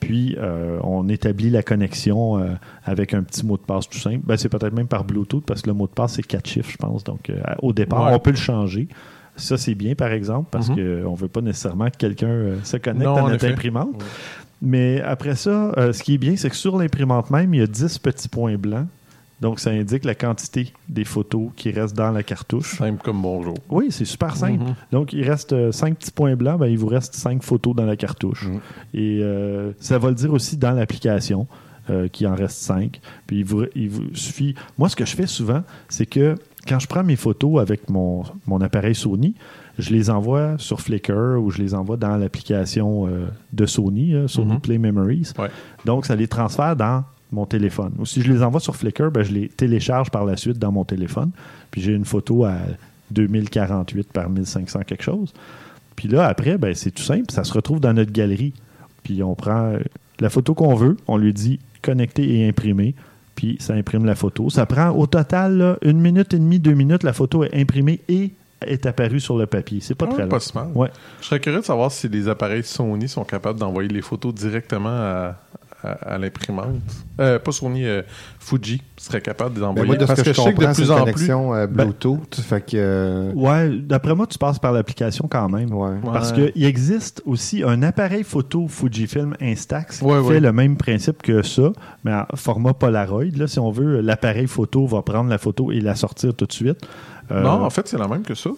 Puis, 0.00 0.36
euh, 0.38 0.78
on 0.82 1.08
établit 1.08 1.48
la 1.48 1.62
connexion 1.62 2.38
euh, 2.38 2.48
avec 2.84 3.14
un 3.14 3.22
petit 3.22 3.46
mot 3.46 3.56
de 3.56 3.62
passe 3.62 3.88
tout 3.88 3.98
simple. 3.98 4.20
Ben, 4.24 4.36
c'est 4.36 4.48
peut-être 4.50 4.74
même 4.74 4.88
par 4.88 5.04
Bluetooth 5.04 5.44
parce 5.46 5.62
que 5.62 5.68
le 5.68 5.74
mot 5.74 5.86
de 5.86 5.92
passe, 5.92 6.14
c'est 6.14 6.22
quatre 6.26 6.46
chiffres, 6.48 6.70
je 6.72 6.76
pense. 6.76 7.04
Donc, 7.04 7.30
euh, 7.30 7.40
au 7.62 7.72
départ, 7.72 8.06
Ouais. 8.06 8.12
on 8.12 8.18
peut 8.18 8.32
le 8.32 8.36
changer. 8.36 8.88
Ça, 9.36 9.56
c'est 9.56 9.74
bien, 9.74 9.94
par 9.94 10.12
exemple, 10.12 10.48
parce 10.50 10.68
Mhm. 10.68 10.76
qu'on 11.04 11.12
ne 11.12 11.16
veut 11.16 11.28
pas 11.28 11.40
nécessairement 11.40 11.90
que 11.90 11.96
quelqu'un 11.96 12.28
euh, 12.28 12.56
se 12.64 12.76
connecte 12.76 13.04
Non, 13.04 13.26
à 13.26 13.30
notre 13.30 13.46
imprimante. 13.46 14.02
Mais 14.60 15.00
après 15.00 15.34
ça, 15.34 15.72
euh, 15.76 15.92
ce 15.92 16.02
qui 16.02 16.14
est 16.14 16.18
bien, 16.18 16.36
c'est 16.36 16.50
que 16.50 16.56
sur 16.56 16.78
l'imprimante 16.78 17.30
même, 17.30 17.52
il 17.54 17.60
y 17.60 17.62
a 17.62 17.66
10 17.66 17.98
petits 17.98 18.28
points 18.28 18.56
blancs. 18.56 18.86
Donc, 19.40 19.58
ça 19.58 19.70
indique 19.70 20.04
la 20.04 20.14
quantité 20.14 20.72
des 20.88 21.04
photos 21.04 21.48
qui 21.56 21.72
restent 21.72 21.96
dans 21.96 22.12
la 22.12 22.22
cartouche. 22.22 22.76
Simple 22.76 23.02
comme 23.02 23.20
bonjour. 23.22 23.56
Oui, 23.70 23.86
c'est 23.90 24.04
super 24.04 24.36
simple. 24.36 24.62
Mhm. 24.62 24.74
Donc, 24.92 25.12
il 25.12 25.28
reste 25.28 25.72
5 25.72 25.96
petits 25.98 26.12
points 26.12 26.36
blancs, 26.36 26.60
ben, 26.60 26.66
il 26.66 26.78
vous 26.78 26.86
reste 26.86 27.14
5 27.16 27.42
photos 27.42 27.74
dans 27.74 27.84
la 27.86 27.96
cartouche. 27.96 28.46
Mhm. 28.46 28.60
Et 28.94 29.18
euh, 29.20 29.72
ça 29.80 29.98
va 29.98 30.10
le 30.10 30.14
dire 30.14 30.32
aussi 30.32 30.56
dans 30.56 30.70
l'application 30.70 31.48
euh, 31.90 32.06
qu'il 32.06 32.28
en 32.28 32.36
reste 32.36 32.58
5. 32.58 33.00
Puis, 33.26 33.38
il 33.40 33.44
vous, 33.44 33.64
il 33.74 33.90
vous 33.90 34.14
suffit. 34.14 34.54
Moi, 34.78 34.88
ce 34.88 34.94
que 34.94 35.04
je 35.04 35.16
fais 35.16 35.26
souvent, 35.26 35.64
c'est 35.88 36.06
que 36.06 36.36
quand 36.66 36.78
je 36.78 36.86
prends 36.86 37.02
mes 37.04 37.16
photos 37.16 37.60
avec 37.60 37.88
mon, 37.90 38.22
mon 38.46 38.60
appareil 38.60 38.94
Sony, 38.94 39.34
je 39.78 39.90
les 39.90 40.10
envoie 40.10 40.56
sur 40.58 40.80
Flickr 40.80 41.38
ou 41.40 41.50
je 41.50 41.58
les 41.58 41.74
envoie 41.74 41.96
dans 41.96 42.16
l'application 42.16 43.06
euh, 43.06 43.26
de 43.52 43.66
Sony, 43.66 44.14
euh, 44.14 44.28
Sony 44.28 44.52
Mhm. 44.52 44.60
Play 44.60 44.78
Memories. 44.78 45.32
Ouais. 45.38 45.48
Donc, 45.84 46.06
ça 46.06 46.14
les 46.14 46.28
transfère 46.28 46.76
dans 46.76 47.04
mon 47.32 47.46
téléphone. 47.46 47.92
Ou 47.98 48.04
si 48.06 48.20
je 48.22 48.30
les 48.32 48.42
envoie 48.42 48.60
sur 48.60 48.76
Flickr, 48.76 49.10
ben, 49.10 49.22
je 49.22 49.32
les 49.32 49.48
télécharge 49.48 50.10
par 50.10 50.24
la 50.24 50.36
suite 50.36 50.58
dans 50.58 50.70
mon 50.72 50.84
téléphone. 50.84 51.30
Puis 51.70 51.80
j'ai 51.80 51.92
une 51.92 52.04
photo 52.04 52.44
à 52.44 52.56
2048 53.10 54.12
par 54.12 54.28
1500 54.28 54.80
quelque 54.86 55.02
chose. 55.02 55.32
Puis 55.96 56.08
là, 56.08 56.26
après, 56.26 56.58
ben, 56.58 56.74
c'est 56.74 56.90
tout 56.90 57.02
simple. 57.02 57.30
Ça 57.30 57.44
se 57.44 57.52
retrouve 57.52 57.80
dans 57.80 57.92
notre 57.92 58.12
galerie. 58.12 58.52
Puis 59.02 59.22
on 59.22 59.34
prend 59.34 59.72
euh, 59.72 59.78
la 60.20 60.30
photo 60.30 60.54
qu'on 60.54 60.74
veut, 60.74 60.96
on 61.08 61.16
lui 61.16 61.32
dit 61.32 61.58
connecter 61.80 62.38
et 62.38 62.48
imprimer. 62.48 62.94
Puis 63.34 63.56
ça 63.60 63.74
imprime 63.74 64.04
la 64.04 64.14
photo. 64.14 64.50
Ça 64.50 64.66
prend 64.66 64.90
au 64.90 65.06
total 65.06 65.56
là, 65.56 65.76
une 65.82 66.00
minute 66.00 66.34
et 66.34 66.38
demie, 66.38 66.58
deux 66.58 66.74
minutes. 66.74 67.02
La 67.02 67.12
photo 67.12 67.44
est 67.44 67.54
imprimée 67.60 68.00
et 68.08 68.32
est 68.66 68.86
apparue 68.86 69.18
sur 69.20 69.36
le 69.38 69.46
papier. 69.46 69.80
C'est 69.80 69.94
pas 69.94 70.06
Ah, 70.08 70.12
très 70.12 70.22
long. 70.22 70.28
pas 70.28 70.38
si 70.40 70.52
mal. 70.54 70.68
Ouais. 70.74 70.90
Je 71.20 71.26
serais 71.26 71.40
curieux 71.40 71.60
de 71.60 71.64
savoir 71.64 71.90
si 71.90 72.08
les 72.08 72.28
appareils 72.28 72.62
Sony 72.62 73.08
sont 73.08 73.24
capables 73.24 73.58
d'envoyer 73.58 73.88
les 73.88 74.02
photos 74.02 74.32
directement 74.34 74.90
à, 74.90 75.36
à- 75.82 76.14
à 76.14 76.18
l'imprimante. 76.18 76.80
Euh, 77.20 77.38
pas 77.38 77.52
Sony, 77.52 77.84
euh, 77.84 78.02
Fuji 78.38 78.82
serait 78.96 79.20
capable 79.20 79.58
Ben, 79.60 79.66
envoyer. 79.66 79.86
moi, 79.86 79.96
de 79.96 80.02
ce 80.02 80.06
Parce 80.06 80.20
que, 80.22 80.30
que, 80.30 80.32
je 80.36 80.40
sais 80.40 80.54
que 80.54 80.60
de 80.60 80.72
plus 80.74 80.84
une 80.86 80.92
en 80.92 81.04
plus. 81.04 81.30
euh, 81.30 81.66
Ben- 81.66 81.84
Bluetooth. 81.86 82.40
fait 82.40 82.60
que... 82.60 82.70
euh, 82.76 83.32
Ouais, 83.34 83.70
d'après 83.70 84.14
moi, 84.14 84.26
tu 84.26 84.38
passes 84.38 84.58
par 84.58 84.72
l'application 84.72 85.26
quand 85.30 85.48
même. 85.48 85.72
ouais. 85.74 85.96
Parce 86.04 86.32
Ouais. 86.32 86.52
qu'il 86.52 86.64
existe 86.64 87.22
aussi 87.26 87.62
un 87.62 87.82
appareil 87.82 88.22
photo 88.24 88.66
Fujifilm 88.68 89.34
Instax 89.40 89.98
qui 89.98 90.04
Ouais, 90.04 90.20
fait 90.22 90.26
ouais. 90.28 90.40
le 90.40 90.52
même 90.52 90.76
principe 90.76 91.22
que 91.22 91.42
ça, 91.42 91.72
mais 92.04 92.12
en 92.14 92.26
format 92.36 92.74
Polaroid. 92.74 93.24
Là, 93.36 93.46
si 93.46 93.58
on 93.58 93.70
veut, 93.70 94.00
l'appareil 94.00 94.46
photo 94.46 94.86
va 94.86 95.02
prendre 95.02 95.28
la 95.30 95.38
photo 95.38 95.72
et 95.72 95.80
la 95.80 95.94
sortir 95.94 96.34
tout 96.34 96.46
de 96.46 96.52
suite. 96.52 96.78
Euh, 97.30 97.42
Non, 97.42 97.62
en 97.64 97.70
fait, 97.70 97.86
c'est 97.88 97.98
la 97.98 98.08
même 98.08 98.22
que 98.22 98.34
ça. 98.34 98.50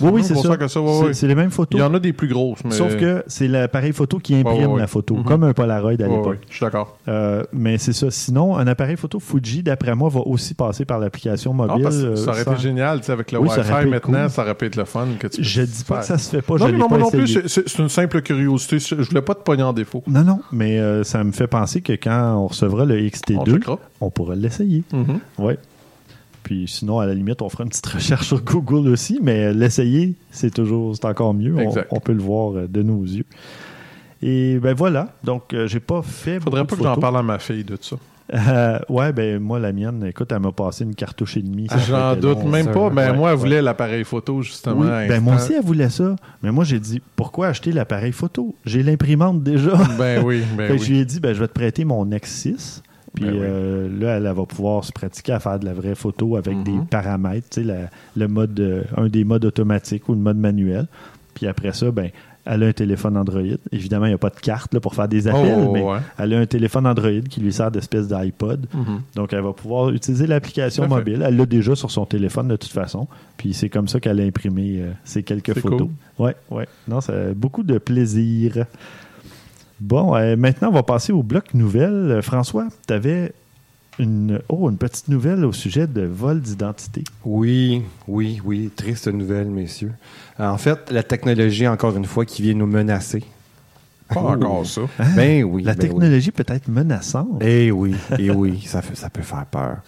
Oui, 0.00 0.10
oui, 0.14 0.24
c'est 0.24 0.34
ça. 0.34 0.56
que 0.56 0.68
ça. 0.68 0.80
ouais, 0.80 1.12
C'est- 1.12 1.22
ouais. 1.26 1.28
Les 1.30 1.34
mêmes 1.34 1.46
Il 1.46 1.50
photos. 1.52 1.80
y 1.80 1.82
en 1.82 1.92
a 1.94 1.98
des 2.00 2.12
plus 2.12 2.28
grosses, 2.28 2.60
mais. 2.64 2.70
Sauf 2.72 2.96
que 2.96 3.22
c'est 3.26 3.48
l'appareil 3.48 3.92
photo 3.92 4.18
qui 4.18 4.34
imprime 4.34 4.72
Ouais, 4.72 4.80
la 4.80 4.86
photo, 4.86 5.16
Mhm. 5.16 5.24
comme 5.24 5.44
un 5.44 5.52
Polaroid 5.52 5.90
à 5.92 5.96
l'époque. 6.08 6.38
je 6.48 6.54
suis 6.56 6.64
d'accord. 6.64 6.96
Euh, 7.08 7.42
mais 7.52 7.78
c'est 7.78 7.92
ça. 7.92 8.10
Sinon, 8.10 8.56
un 8.56 8.66
appareil 8.66 8.96
photo 8.96 9.18
Fuji, 9.20 9.62
d'après 9.62 9.94
moi, 9.94 10.08
va 10.08 10.20
aussi 10.20 10.54
passer 10.54 10.84
par 10.84 10.98
l'application 10.98 11.54
Non, 11.54 11.66
mobile. 11.66 11.86
euh, 11.86 12.16
ça 12.16 12.30
aurait 12.30 12.44
sans- 12.44 12.52
été 12.52 12.60
génial, 12.62 13.00
tu 13.00 13.06
sais, 13.06 13.12
avec 13.12 13.32
le 13.32 13.38
Oui, 13.40 13.48
Wi-Fi 13.48 13.86
maintenant, 13.88 14.20
cool. 14.22 14.30
ça 14.30 14.42
aurait 14.42 14.54
pu 14.54 14.66
être 14.66 14.76
le 14.76 14.84
fun. 14.84 15.06
Que 15.18 15.26
tu 15.26 15.42
Je 15.42 15.62
dis 15.62 15.84
pas 15.84 15.94
faire. 15.94 16.00
que 16.00 16.06
ça 16.06 16.18
se 16.18 16.30
fait 16.30 16.42
pas. 16.42 16.54
Non, 16.54 16.58
je 16.58 16.64
mais 16.66 16.72
l'ai 16.72 16.78
non, 16.78 16.88
pas 16.88 16.98
moi 16.98 17.04
non 17.04 17.10
plus, 17.10 17.48
c'est- 17.48 17.78
une 17.78 17.88
simple 17.88 18.22
curiosité. 18.22 18.78
Je 18.78 18.94
voulais 18.94 19.22
pas 19.22 19.34
te 19.34 19.42
pogner 19.42 19.62
en 19.62 19.72
défaut. 19.72 20.02
Non, 20.06 20.22
non, 20.24 20.40
mais 20.52 20.78
euh, 20.78 21.04
ça 21.04 21.22
me 21.24 21.32
fait 21.32 21.46
penser 21.46 21.80
que 21.80 21.92
quand 21.94 22.34
on 22.36 22.46
recevra 22.46 22.84
le 22.84 22.94
On 22.96 23.06
XT2, 23.06 23.52
checkera. 23.54 23.78
on 24.00 24.10
pourra 24.10 24.34
l'essayer. 24.34 24.84
Mhm. 24.92 25.20
Puis 26.42 26.66
sinon, 26.68 26.98
à 26.98 27.06
la 27.06 27.14
limite, 27.14 27.42
on 27.42 27.48
fera 27.48 27.64
une 27.64 27.70
petite 27.70 27.86
recherche 27.86 28.26
sur 28.26 28.42
Google 28.42 28.88
aussi, 28.88 29.18
mais 29.22 29.52
l'essayer, 29.52 30.14
c'est 30.30 30.52
toujours, 30.52 30.94
c'est 30.96 31.04
encore 31.04 31.34
mieux. 31.34 31.54
On, 31.90 32.00
peut 32.00 32.12
le 32.12 32.22
voir 32.22 32.56
euh, 32.56 32.66
de 32.66 32.82
nos 32.82 33.02
yeux. 33.02 33.26
Et 34.22 34.58
ben 34.58 34.74
voilà. 34.74 35.14
Donc, 35.24 35.54
euh, 35.54 35.66
j'ai 35.66 35.80
pas 35.80 36.02
fait. 36.02 36.40
Faudrait 36.40 36.64
pas 36.64 36.76
de 36.76 36.80
que 36.80 36.86
j'en 36.86 36.96
parle 36.96 37.18
à 37.18 37.22
ma 37.22 37.38
fille 37.38 37.64
de 37.64 37.76
ça. 37.80 37.96
Euh, 38.32 38.78
ouais, 38.88 39.12
ben 39.12 39.40
moi, 39.40 39.58
la 39.58 39.72
mienne, 39.72 40.04
écoute, 40.06 40.30
elle 40.30 40.40
m'a 40.40 40.52
passé 40.52 40.84
une 40.84 40.94
cartouche 40.94 41.36
et 41.36 41.42
demie. 41.42 41.66
ça 41.68 41.78
J'en 41.78 42.16
doute 42.16 42.44
même 42.44 42.66
ça. 42.66 42.72
pas, 42.72 42.90
mais 42.90 43.10
Ouais, 43.10 43.16
moi, 43.16 43.30
elle 43.30 43.36
ouais. 43.36 43.40
voulait 43.40 43.62
l'appareil 43.62 44.04
photo, 44.04 44.40
justement. 44.42 44.82
Oui, 44.82 45.08
ben 45.08 45.20
moi 45.20 45.36
aussi, 45.36 45.54
elle 45.54 45.64
voulait 45.64 45.90
ça. 45.90 46.14
Mais 46.42 46.52
moi, 46.52 46.64
j'ai 46.64 46.78
dit, 46.78 47.02
pourquoi 47.16 47.48
acheter 47.48 47.72
l'appareil 47.72 48.12
photo? 48.12 48.54
J'ai 48.64 48.82
l'imprimante 48.82 49.42
déjà. 49.42 49.72
Ben 49.98 50.22
oui, 50.24 50.42
ben 50.56 50.68
que 50.72 50.76
je 50.76 50.82
oui. 50.82 50.88
lui 50.90 50.98
ai 51.00 51.04
dit, 51.04 51.18
ben, 51.18 51.34
je 51.34 51.40
vais 51.40 51.48
te 51.48 51.52
prêter 51.52 51.84
mon 51.84 52.06
X6. 52.06 52.82
Puis 53.14 53.24
Ben 53.24 53.32
oui. 53.32 53.38
euh, 53.42 53.88
là, 54.00 54.16
elle, 54.16 54.26
elle 54.26 54.32
va 54.34 54.46
pouvoir 54.46 54.84
se 54.84 54.92
pratiquer 54.92 55.32
à 55.32 55.40
faire 55.40 55.58
de 55.58 55.64
la 55.64 55.74
vraie 55.74 55.94
photo 55.96 56.36
avec 56.36 56.56
Mhm. 56.56 56.64
des 56.64 56.78
paramètres, 56.90 57.48
tu 57.50 57.60
sais, 57.62 57.66
la- 57.66 57.90
le 58.16 58.28
mode, 58.28 58.58
euh, 58.60 58.82
un 58.96 59.08
des 59.08 59.24
modes 59.24 59.44
automatiques 59.44 60.08
ou 60.08 60.12
le 60.12 60.20
mode 60.20 60.36
manuel. 60.38 60.86
Puis 61.34 61.46
après 61.46 61.72
ça, 61.72 61.90
ben, 61.90 62.10
elle 62.44 62.62
a 62.62 62.66
un 62.66 62.72
téléphone 62.72 63.16
Android. 63.16 63.42
Évidemment, 63.72 64.06
il 64.06 64.10
n'y 64.10 64.14
a 64.14 64.18
pas 64.18 64.30
de 64.30 64.40
carte 64.40 64.72
là, 64.74 64.80
pour 64.80 64.94
faire 64.94 65.08
des 65.08 65.28
appels, 65.28 65.58
Oh, 65.66 65.72
mais 65.72 65.82
ouais. 65.82 65.98
elle 66.18 66.34
a 66.34 66.38
un 66.38 66.46
téléphone 66.46 66.86
Android 66.86 67.20
qui 67.28 67.40
lui 67.40 67.52
sert 67.52 67.70
d'espèce 67.70 68.08
d'iPod. 68.08 68.66
Mhm. 68.72 69.00
Donc, 69.16 69.32
elle 69.32 69.42
va 69.42 69.52
pouvoir 69.52 69.90
utiliser 69.90 70.26
l'application 70.26 70.86
mobile. 70.88 71.22
Elle 71.26 71.36
l'a 71.36 71.46
déjà 71.46 71.74
sur 71.74 71.90
son 71.90 72.06
téléphone 72.06 72.48
de 72.48 72.56
toute 72.56 72.70
façon. 72.72 73.08
Puis 73.36 73.52
c'est 73.54 73.68
comme 73.68 73.88
ça 73.88 74.00
qu'elle 74.00 74.20
a 74.20 74.24
imprimé 74.24 74.78
euh, 74.80 74.90
ces 75.04 75.22
quelques 75.22 75.58
photos. 75.58 75.88
Ouais, 76.18 76.34
ouais. 76.50 76.66
Non, 76.88 77.00
ça 77.00 77.12
a 77.12 77.34
beaucoup 77.34 77.62
de 77.62 77.76
plaisir. 77.78 78.64
Bon, 79.80 80.14
euh, 80.14 80.36
maintenant, 80.36 80.68
on 80.68 80.72
va 80.72 80.82
passer 80.82 81.12
au 81.12 81.22
bloc 81.22 81.54
nouvelles. 81.54 82.10
Euh, 82.10 82.22
François, 82.22 82.68
tu 82.86 82.92
avais 82.92 83.32
une, 83.98 84.40
oh, 84.48 84.68
une 84.70 84.76
petite 84.76 85.08
nouvelle 85.08 85.44
au 85.44 85.52
sujet 85.52 85.86
de 85.86 86.02
vol 86.02 86.40
d'identité. 86.40 87.04
Oui, 87.24 87.82
oui, 88.06 88.40
oui. 88.44 88.70
Triste 88.74 89.08
nouvelle, 89.08 89.48
messieurs. 89.48 89.92
Euh, 90.38 90.48
En 90.48 90.58
fait, 90.58 90.90
la 90.90 91.02
technologie, 91.02 91.66
encore 91.66 91.96
une 91.96 92.04
fois, 92.04 92.24
qui 92.24 92.42
vient 92.42 92.54
nous 92.54 92.66
menacer. 92.66 93.22
Pas 94.12 94.20
encore 94.20 94.66
ça. 94.66 94.82
Ben 95.16 95.44
oui. 95.44 95.62
La 95.62 95.72
ben 95.74 95.82
oui. 95.82 95.88
technologie 95.88 96.30
peut 96.30 96.44
être 96.48 96.68
menaçante. 96.68 97.40
Eh 97.42 97.70
oui, 97.70 97.94
eh 98.18 98.30
oui, 98.30 98.62
ça, 98.66 98.82
fait- 98.82 98.96
ça 98.96 99.08
peut 99.08 99.22
faire 99.22 99.46
peur. 99.46 99.78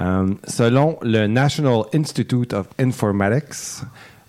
Euh, 0.00 0.32
selon 0.46 0.96
le 1.02 1.26
National 1.26 1.82
Institute 1.94 2.52
of 2.54 2.66
Informatics 2.78 3.82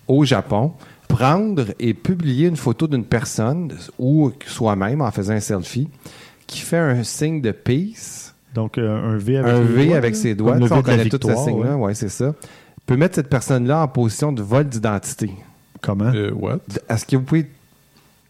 au 0.08 0.24
Japon, 0.24 0.72
prendre 1.10 1.66
et 1.78 1.94
publier 1.94 2.48
une 2.48 2.56
photo 2.56 2.86
d'une 2.86 3.04
personne 3.04 3.72
ou 3.98 4.32
soi-même 4.46 5.02
en 5.02 5.10
faisant 5.10 5.34
un 5.34 5.40
selfie 5.40 5.88
qui 6.46 6.60
fait 6.60 6.78
un 6.78 7.02
signe 7.04 7.40
de 7.40 7.52
peace, 7.52 8.34
Donc, 8.54 8.78
euh, 8.78 9.14
un 9.14 9.16
V 9.18 9.36
avec, 9.36 9.52
un 9.52 9.60
V 9.60 9.86
doigts, 9.86 9.96
avec 9.96 10.16
ses 10.16 10.36
comme 10.36 10.58
doigts, 10.58 10.68
V 10.68 10.74
on 10.74 10.82
connaît 10.82 11.04
tous 11.04 11.10
ces 11.10 11.28
victoire, 11.28 11.44
signes-là, 11.44 11.76
ouais. 11.76 11.86
ouais, 11.86 11.94
c'est 11.94 12.08
ça, 12.08 12.34
peut 12.86 12.96
mettre 12.96 13.14
cette 13.14 13.28
personne-là 13.28 13.82
en 13.82 13.88
position 13.88 14.32
de 14.32 14.42
vol 14.42 14.64
d'identité. 14.64 15.30
Comment? 15.80 16.12
Euh, 16.12 16.32
what? 16.32 16.58
Est-ce 16.88 17.06
que 17.06 17.16
vous 17.16 17.22
pouvez 17.22 17.46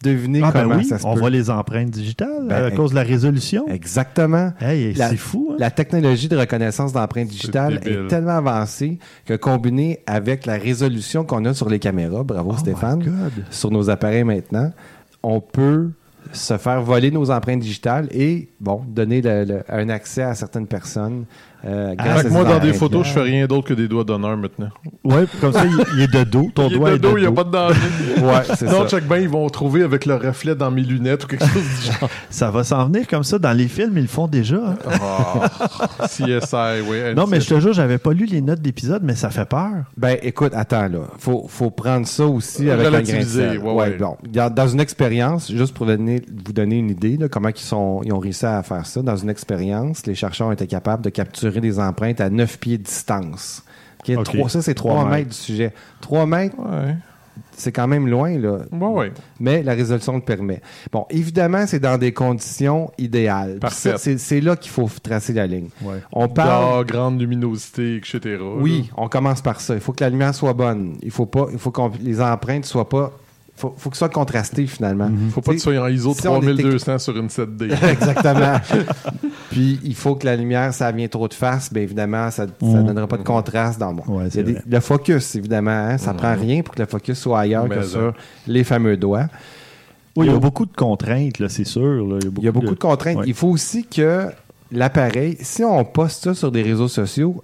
deviner 0.03 0.41
ah, 0.43 0.51
ben 0.51 0.63
comment 0.63 0.75
oui, 0.75 0.85
ça 0.85 0.99
se 0.99 1.05
on 1.05 1.13
peut? 1.13 1.19
voit 1.19 1.29
les 1.29 1.49
empreintes 1.49 1.89
digitales 1.91 2.47
Ben, 2.47 2.65
à 2.65 2.71
cause 2.71 2.91
de 2.91 2.95
la 2.95 3.03
résolution. 3.03 3.67
Exactement. 3.67 4.53
Hey, 4.59 4.93
c'est 4.95 5.17
fou, 5.17 5.49
hein? 5.51 5.55
La 5.59 5.71
technologie 5.71 6.27
de 6.27 6.37
reconnaissance 6.37 6.93
d'empreintes 6.93 7.27
digitales 7.29 7.79
est 7.83 8.07
tellement 8.07 8.37
avancée 8.37 8.99
que 9.25 9.35
combinée 9.35 9.99
avec 10.07 10.45
la 10.45 10.53
résolution 10.57 11.23
qu'on 11.23 11.45
a 11.45 11.53
sur 11.53 11.69
les 11.69 11.79
caméras, 11.79 12.23
bravo 12.23 12.51
Oh 12.53 12.57
Stéphane, 12.57 13.03
sur 13.49 13.71
nos 13.71 13.89
appareils 13.89 14.23
maintenant, 14.23 14.71
on 15.23 15.39
peut 15.41 15.89
se 16.33 16.57
faire 16.57 16.81
voler 16.81 17.11
nos 17.11 17.29
empreintes 17.31 17.59
digitales 17.59 18.07
et, 18.11 18.49
bon, 18.59 18.81
donner 18.87 19.21
le- 19.21 19.43
le- 19.43 19.63
un 19.69 19.89
accès 19.89 20.21
à 20.21 20.35
certaines 20.35 20.67
personnes 20.67 21.25
euh, 21.65 21.93
grâce 21.95 22.25
moi, 22.29 22.43
dans 22.43 22.59
des 22.59 22.73
photos, 22.73 23.05
je 23.07 23.11
fais 23.13 23.21
rien 23.21 23.45
d'autre 23.45 23.67
que 23.67 23.73
des 23.73 23.87
doigts 23.87 24.03
d'honneur 24.03 24.35
maintenant. 24.37 24.69
Ouais, 25.03 25.25
comme 25.39 25.53
ça, 25.53 25.63
il, 25.65 25.85
il 25.95 26.01
est 26.03 26.07
de 26.07 26.23
dos. 26.29 26.49
Ton 26.55 26.67
Il 26.69 26.73
est 26.73 26.77
doigt 26.77 26.91
de 26.91 26.97
dos, 26.97 27.13
de 27.13 27.17
il 27.19 27.21
n'y 27.21 27.27
a 27.27 27.31
pas 27.31 27.43
de 27.43 27.51
danger. 27.51 27.79
Ouais, 28.21 28.55
c'est 28.55 28.65
non, 28.65 28.83
ça. 28.83 28.87
check 28.87 29.07
bien, 29.07 29.17
ils 29.17 29.29
vont 29.29 29.47
trouver 29.49 29.83
avec 29.83 30.05
le 30.05 30.15
reflet 30.15 30.55
dans 30.55 30.69
mes 30.71 30.81
lunettes 30.81 31.23
ou 31.23 31.27
quelque 31.27 31.45
chose 31.45 31.61
du 31.63 31.91
genre. 31.99 32.09
Ça 32.29 32.51
va 32.51 32.63
s'en 32.63 32.85
venir 32.85 33.07
comme 33.07 33.23
ça. 33.23 33.37
Dans 33.39 33.51
les 33.53 33.67
films, 33.67 33.93
ils 33.97 34.01
le 34.03 34.07
font 34.07 34.27
déjà. 34.27 34.57
hein. 34.57 34.75
Ah, 35.01 35.49
CSI, 36.07 36.81
oui. 36.89 36.97
Non, 37.15 37.25
mais 37.27 37.41
je 37.41 37.49
te 37.49 37.59
jure, 37.59 37.73
j'avais 37.73 37.97
pas 37.97 38.13
lu 38.13 38.25
les 38.25 38.41
notes 38.41 38.61
d'épisode, 38.61 39.01
mais 39.03 39.15
ça 39.15 39.29
fait 39.29 39.45
peur. 39.45 39.71
Ben, 39.97 40.17
écoute, 40.21 40.53
attends, 40.55 40.87
là. 40.87 40.99
Faut, 41.17 41.45
faut 41.47 41.69
prendre 41.71 42.07
ça 42.07 42.25
aussi 42.25 42.69
avec 42.69 42.87
un 42.87 43.01
grain 43.01 43.19
de 43.19 43.23
sel. 43.23 43.57
ouais, 43.59 43.73
ouais. 43.73 43.97
bon. 43.97 44.17
Dans, 44.31 44.67
une 44.67 44.79
expérience, 44.79 45.51
juste 45.51 45.73
pour 45.73 45.85
donner- 45.85 46.21
vous 46.45 46.53
donner 46.53 46.77
une 46.77 46.89
idée, 46.89 47.17
là, 47.17 47.27
comment 47.27 47.49
ils, 47.49 47.57
sont, 47.57 48.01
ils 48.03 48.13
ont 48.13 48.19
réussi 48.19 48.45
à 48.45 48.61
faire 48.63 48.85
ça, 48.85 49.01
dans 49.01 49.15
une 49.17 49.29
expérience, 49.29 50.05
les 50.05 50.15
chercheurs 50.15 50.47
ont 50.47 50.51
été 50.51 50.67
capables 50.67 51.03
de 51.03 51.09
capturer 51.09 51.50
des 51.59 51.79
empreintes 51.79 52.21
à 52.21 52.29
9 52.29 52.57
pieds 52.59 52.77
de 52.77 52.83
distance. 52.83 53.63
Ok, 54.07 54.15
Ok. 54.17 54.23
trois- 54.23 54.49
ça, 54.49 54.61
c'est 54.61 54.73
3 54.73 54.93
Trois 54.93 55.03
mètres. 55.05 55.17
mètres. 55.17 55.29
du 55.29 55.35
sujet. 55.35 55.73
3 55.99 56.25
mètres, 56.25 56.55
Ouais. 56.57 56.95
c'est 57.55 57.71
quand 57.71 57.87
même 57.87 58.07
loin, 58.07 58.37
là. 58.39 58.59
Ouais, 58.71 58.87
ouais. 58.87 59.11
Mais 59.39 59.61
la 59.61 59.73
résolution 59.73 60.13
le 60.15 60.21
permet. 60.21 60.61
Bon, 60.91 61.05
évidemment, 61.11 61.65
c'est 61.67 61.79
dans 61.79 61.97
des 61.99 62.11
conditions 62.13 62.91
idéales. 62.97 63.59
C'est 63.69 64.41
là 64.41 64.55
qu'il 64.55 64.71
faut 64.71 64.89
tracer 65.03 65.33
la 65.33 65.45
ligne. 65.45 65.69
Ouais. 65.83 66.01
On 66.11 66.27
parle. 66.27 66.49
Dans 66.49 66.83
grande 66.83 67.19
luminosité, 67.21 67.97
etc. 67.97 68.39
Oui, 68.57 68.89
on 68.97 69.07
commence 69.07 69.41
par 69.41 69.61
ça. 69.61 69.75
Il 69.75 69.79
faut 69.81 69.93
que 69.93 70.03
la 70.03 70.09
lumière 70.09 70.33
soit 70.33 70.53
bonne. 70.53 70.95
Il 71.03 71.11
faut 71.11 71.25
pas, 71.27 71.45
il 71.51 71.59
faut 71.59 71.71
que 71.71 71.81
les 72.01 72.19
empreintes 72.21 72.65
soient 72.65 72.89
pas 72.89 73.11
faut, 73.61 73.73
faut 73.77 73.89
que 73.89 73.95
ce 73.95 73.99
soit 73.99 74.09
contrasté 74.09 74.65
finalement. 74.67 75.09
Faut 75.31 75.41
pas 75.41 75.51
que 75.51 75.57
tu 75.57 75.61
sois 75.63 75.77
en 75.79 75.87
ISO 75.87 76.13
Si 76.13 76.27
on 76.27 76.41
était- 76.41 76.61
3200 76.63 76.97
sur 76.99 77.15
une 77.17 77.27
7D. 77.29 77.71
Exactement. 77.91 78.59
Puis 79.51 79.79
il 79.83 79.95
faut 79.95 80.15
que 80.15 80.25
la 80.25 80.35
lumière, 80.35 80.73
ça 80.73 80.91
vient 80.91 81.07
trop 81.07 81.27
de 81.27 81.33
face, 81.33 81.71
bien 81.71 81.83
évidemment, 81.83 82.31
ça 82.31 82.45
ne 82.45 82.51
Mm. 82.81 82.85
donnera 82.87 83.07
pas 83.07 83.17
de 83.17 83.23
contraste 83.23 83.79
dans. 83.79 83.93
Ouais, 84.07 84.29
des- 84.29 84.41
vrai. 84.53 84.63
le 84.67 84.79
focus, 84.79 85.35
évidemment, 85.35 85.71
hein, 85.71 85.97
ça 85.97 86.13
prend 86.13 86.35
rien 86.35 86.61
pour 86.63 86.73
que 86.75 86.81
le 86.81 86.87
focus 86.87 87.19
soit 87.19 87.41
ailleurs 87.41 87.67
Mais 87.67 87.75
que 87.77 87.83
sur 87.83 88.13
les 88.47 88.63
fameux 88.63 88.97
doigts. 88.97 89.27
Oui, 90.15 90.25
il 90.27 90.31
y 90.33 90.35
a 90.35 90.39
beaucoup 90.39 90.65
de 90.65 90.75
contraintes, 90.75 91.39
là, 91.39 91.47
c'est 91.47 91.63
sûr. 91.63 91.81
là. 92.07 92.19
Il 92.37 92.43
y 92.43 92.47
a 92.47 92.51
beaucoup 92.51 92.71
de 92.75 92.79
contraintes. 92.79 93.17
Ouais. 93.17 93.25
Il 93.27 93.33
faut 93.33 93.47
aussi 93.47 93.85
que 93.85 94.25
l'appareil, 94.71 95.37
si 95.41 95.63
on 95.63 95.85
poste 95.85 96.23
ça 96.25 96.33
sur 96.33 96.51
des 96.51 96.61
réseaux 96.63 96.87
sociaux, 96.89 97.43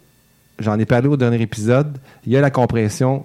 j'en 0.60 0.78
ai 0.80 0.86
parlé 0.86 1.08
au 1.08 1.16
dernier 1.16 1.42
épisode, 1.42 1.98
il 2.26 2.32
y 2.34 2.38
a 2.38 2.42
la 2.42 2.50
compression 2.52 3.24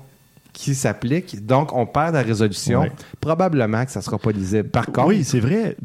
qui 0.53 0.75
s'applique, 0.75 1.47
donc 1.47 1.73
on 1.75 1.87
perd 1.87 2.15
la 2.15 2.23
résolution. 2.23 2.81
Ouais. 2.83 2.93
Probablement 3.21 3.85
que 3.85 3.91
ça 3.91 4.01
ne 4.01 4.05
sera 4.05 4.19
pas 4.19 4.33
lisible. 4.33 4.69
Par 4.69 4.87
contre, 4.87 5.07
Oui, 5.09 5.25
c'est 5.25 5.41
vrai. 5.41 5.77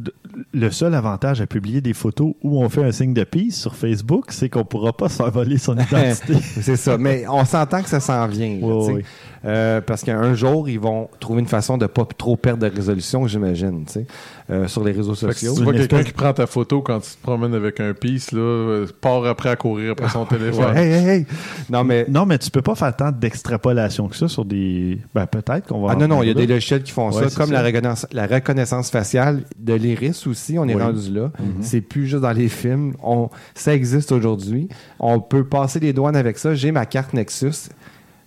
Le 0.54 0.70
seul 0.72 0.94
avantage 0.94 1.42
à 1.42 1.48
publier 1.48 1.82
des 1.82 1.94
photos 1.94 2.34
où 2.44 2.62
on 2.62 2.70
fait 2.70 2.84
un 2.84 2.92
signe 2.92 3.14
de 3.14 3.24
peace 3.24 3.54
sur 3.56 3.76
Facebook, 3.76 4.26
c'est 4.30 4.50
qu'on 4.50 4.66
pourra 4.66 4.92
pas 4.94 5.10
se 5.10 5.16
faire 5.18 5.32
voler 5.32 5.58
son 5.58 5.76
identité. 5.78 6.36
c'est 6.42 6.76
ça. 6.76 6.98
Mais 6.98 7.26
on 7.28 7.46
s'entend 7.46 7.82
que 7.82 7.90
ça 7.90 8.00
s'en 8.00 8.28
vient. 8.28 8.58
là, 8.60 8.68
ouais. 8.68 9.04
Euh, 9.46 9.82
parce 9.82 10.04
qu'un 10.04 10.34
jour, 10.34 10.68
ils 10.68 10.80
vont 10.80 11.10
trouver 11.20 11.42
une 11.42 11.48
façon 11.48 11.78
de 11.78 11.84
ne 11.84 11.88
pas 11.88 12.06
trop 12.18 12.36
perdre 12.36 12.68
de 12.68 12.76
résolution, 12.76 13.28
j'imagine, 13.28 13.86
tu 13.86 13.94
sais, 13.94 14.08
euh, 14.50 14.68
sur 14.68 14.84
les 14.84 14.92
réseaux 14.92 15.14
Fait 15.16 15.28
que 15.28 15.34
sociaux. 15.34 15.52
si 15.52 15.58
tu 15.60 15.64
vois 15.64 15.74
quelqu'un 15.74 16.04
qui 16.04 16.12
prend 16.12 16.34
ta 16.34 16.48
photo 16.48 16.82
quand 16.82 17.00
tu 17.00 17.12
te 17.12 17.22
promènes 17.22 17.54
avec 17.54 17.80
un 17.80 17.94
piece, 17.94 18.32
là, 18.32 18.40
euh, 18.40 18.88
part 19.02 19.26
après 19.26 19.50
à 19.50 19.56
courir 19.56 19.92
après 19.92 20.10
son 20.10 20.26
téléphone. 20.26 20.74
Ouais, 20.74 20.78
hey, 20.86 20.92
hey, 20.92 21.10
hey. 21.20 21.26
Non, 21.70 21.84
mais 21.84 22.06
non, 22.10 22.26
mais 22.26 22.38
tu 22.40 22.50
peux 22.50 22.62
pas 22.62 22.76
faire 22.76 22.96
tant 22.96 23.12
d'extrapolation 23.12 24.08
que 24.08 24.16
ça 24.16 24.28
sur 24.28 24.44
des. 24.46 25.00
Ben, 25.14 25.26
peut-être 25.28 25.68
qu'on 25.68 25.82
va. 25.86 25.94
Ah 25.94 25.96
non, 25.96 26.08
non, 26.08 26.24
il 26.24 26.28
y 26.28 26.32
a 26.32 26.34
des 26.34 26.48
logiciels 26.48 26.84
qui 26.84 26.92
font 26.92 27.12
Ouais, 27.12 27.30
ça, 27.30 27.36
comme 27.36 27.50
ça. 27.50 27.54
La, 27.54 27.64
reconnaissance, 27.64 28.08
la 28.12 28.28
reconnaissance 28.28 28.90
faciale 28.90 29.44
de 29.60 29.74
l'iris 29.74 30.26
aussi, 30.28 30.58
on 30.58 30.68
est 30.68 30.76
Oui. 30.76 30.82
rendu 30.82 31.12
là. 31.12 31.32
Mhm. 31.40 31.56
C'est 31.62 31.82
plus 31.82 32.08
juste 32.08 32.22
dans 32.24 32.32
les 32.34 32.50
films. 32.50 32.94
On, 33.04 33.30
ça 33.56 33.74
existe 33.74 34.12
aujourd'hui. 34.12 34.68
On 35.00 35.20
peut 35.20 35.44
passer 35.44 35.80
les 35.80 35.94
douanes 35.94 36.16
avec 36.16 36.38
ça. 36.38 36.56
J'ai 36.56 36.72
ma 36.72 36.86
carte 36.86 37.14
Nexus. 37.14 37.70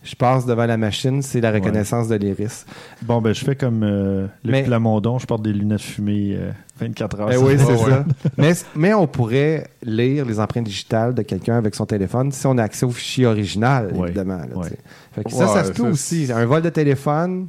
Je 0.02 0.14
passe 0.14 0.46
devant 0.46 0.64
la 0.64 0.78
machine, 0.78 1.20
c'est 1.20 1.42
la 1.42 1.52
reconnaissance 1.52 2.08
de 2.08 2.14
l'iris. 2.16 2.64
Bon, 3.02 3.20
ben, 3.20 3.34
je 3.34 3.44
fais 3.44 3.54
comme 3.54 3.82
euh, 3.82 4.22
Luc 4.44 4.52
Mais- 4.52 4.62
Plamondon, 4.62 5.18
je 5.18 5.26
porte 5.26 5.42
des 5.42 5.52
lunettes 5.52 5.82
fumées 5.82 6.36
euh, 6.38 6.50
24 6.80 7.20
heures. 7.20 7.28
Eh 7.30 7.34
sur 7.34 7.42
oui, 7.44 7.54
c'est 7.58 7.66
Ouais, 7.66 7.90
ça. 7.90 8.04
mais, 8.38 8.52
mais 8.74 8.94
on 8.94 9.06
pourrait 9.06 9.66
lire 9.82 10.24
les 10.24 10.40
empreintes 10.40 10.64
digitales 10.64 11.14
de 11.14 11.20
quelqu'un 11.20 11.58
avec 11.58 11.74
son 11.74 11.84
téléphone 11.84 12.32
si 12.32 12.46
on 12.46 12.56
a 12.56 12.62
accès 12.62 12.86
au 12.86 12.90
fichier 12.90 13.26
original, 13.26 13.90
Ouais. 13.94 14.08
évidemment. 14.08 14.38
là, 14.38 14.56
Ouais. 14.56 14.68
tu 14.68 14.70
sais. 14.70 14.78
Fait 15.12 15.24
que 15.24 15.30
ça, 15.32 15.48
ça 15.48 15.64
se 15.64 15.72
peut 15.72 15.88
aussi. 15.90 16.30
Un 16.32 16.46
vol 16.46 16.62
de 16.62 16.70
téléphone, 16.70 17.48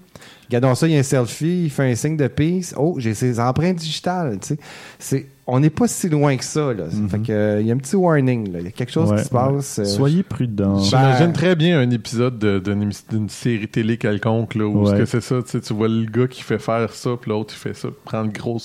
regardons 0.49 0.75
ça, 0.75 0.87
il 0.87 0.93
y 0.93 0.97
a 0.97 0.99
un 0.99 1.03
selfie, 1.03 1.63
il 1.65 1.69
fait 1.69 1.89
un 1.91 1.95
signe 1.95 2.17
de 2.17 2.27
peace. 2.27 2.73
Oh, 2.77 2.95
j'ai 2.97 3.13
ses 3.13 3.39
empreintes 3.39 3.77
digitales. 3.77 4.37
tu 4.41 4.49
sais. 4.49 4.57
C'est, 4.99 5.25
on 5.47 5.59
n'est 5.59 5.69
pas 5.69 5.87
si 5.87 6.07
loin 6.07 6.37
que 6.37 6.43
ça. 6.45 6.71
Là. 6.73 6.85
Fait 7.09 7.19
que, 7.19 7.31
euh, 7.31 7.61
il 7.61 7.67
y 7.67 7.71
a 7.71 7.73
un 7.73 7.77
petit 7.77 7.95
warning. 7.95 8.51
là. 8.53 8.59
Il 8.59 8.65
y 8.65 8.67
a 8.67 8.71
quelque 8.71 8.91
chose 8.91 9.11
Ouais, 9.11 9.17
qui 9.17 9.27
se 9.27 9.33
ouais. 9.33 9.39
passe. 9.41 9.79
euh, 9.79 9.85
Soyez 9.85 10.23
prudents. 10.23 10.79
J'imagine 10.79 11.25
Ben- 11.27 11.33
très 11.33 11.55
bien 11.55 11.79
un 11.79 11.89
épisode 11.89 12.39
de- 12.39 12.59
d'une 12.59 13.27
série 13.29 13.67
télé 13.67 13.97
quelconque 13.97 14.55
là, 14.55 14.65
où 14.65 14.83
Ouais. 14.85 14.91
ce 14.91 14.95
que 14.99 15.05
c'est 15.05 15.21
ça, 15.21 15.41
tu 15.41 15.49
sais, 15.49 15.59
tu 15.61 15.73
vois 15.73 15.87
le 15.89 16.05
gars 16.05 16.27
qui 16.27 16.41
fait 16.41 16.59
faire 16.59 16.93
ça, 16.93 17.09
puis 17.19 17.29
l'autre 17.31 17.53
il 17.55 17.59
fait 17.59 17.73
ça, 17.75 17.89
prend 18.05 18.21
le 18.21 18.29
gros 18.29 18.59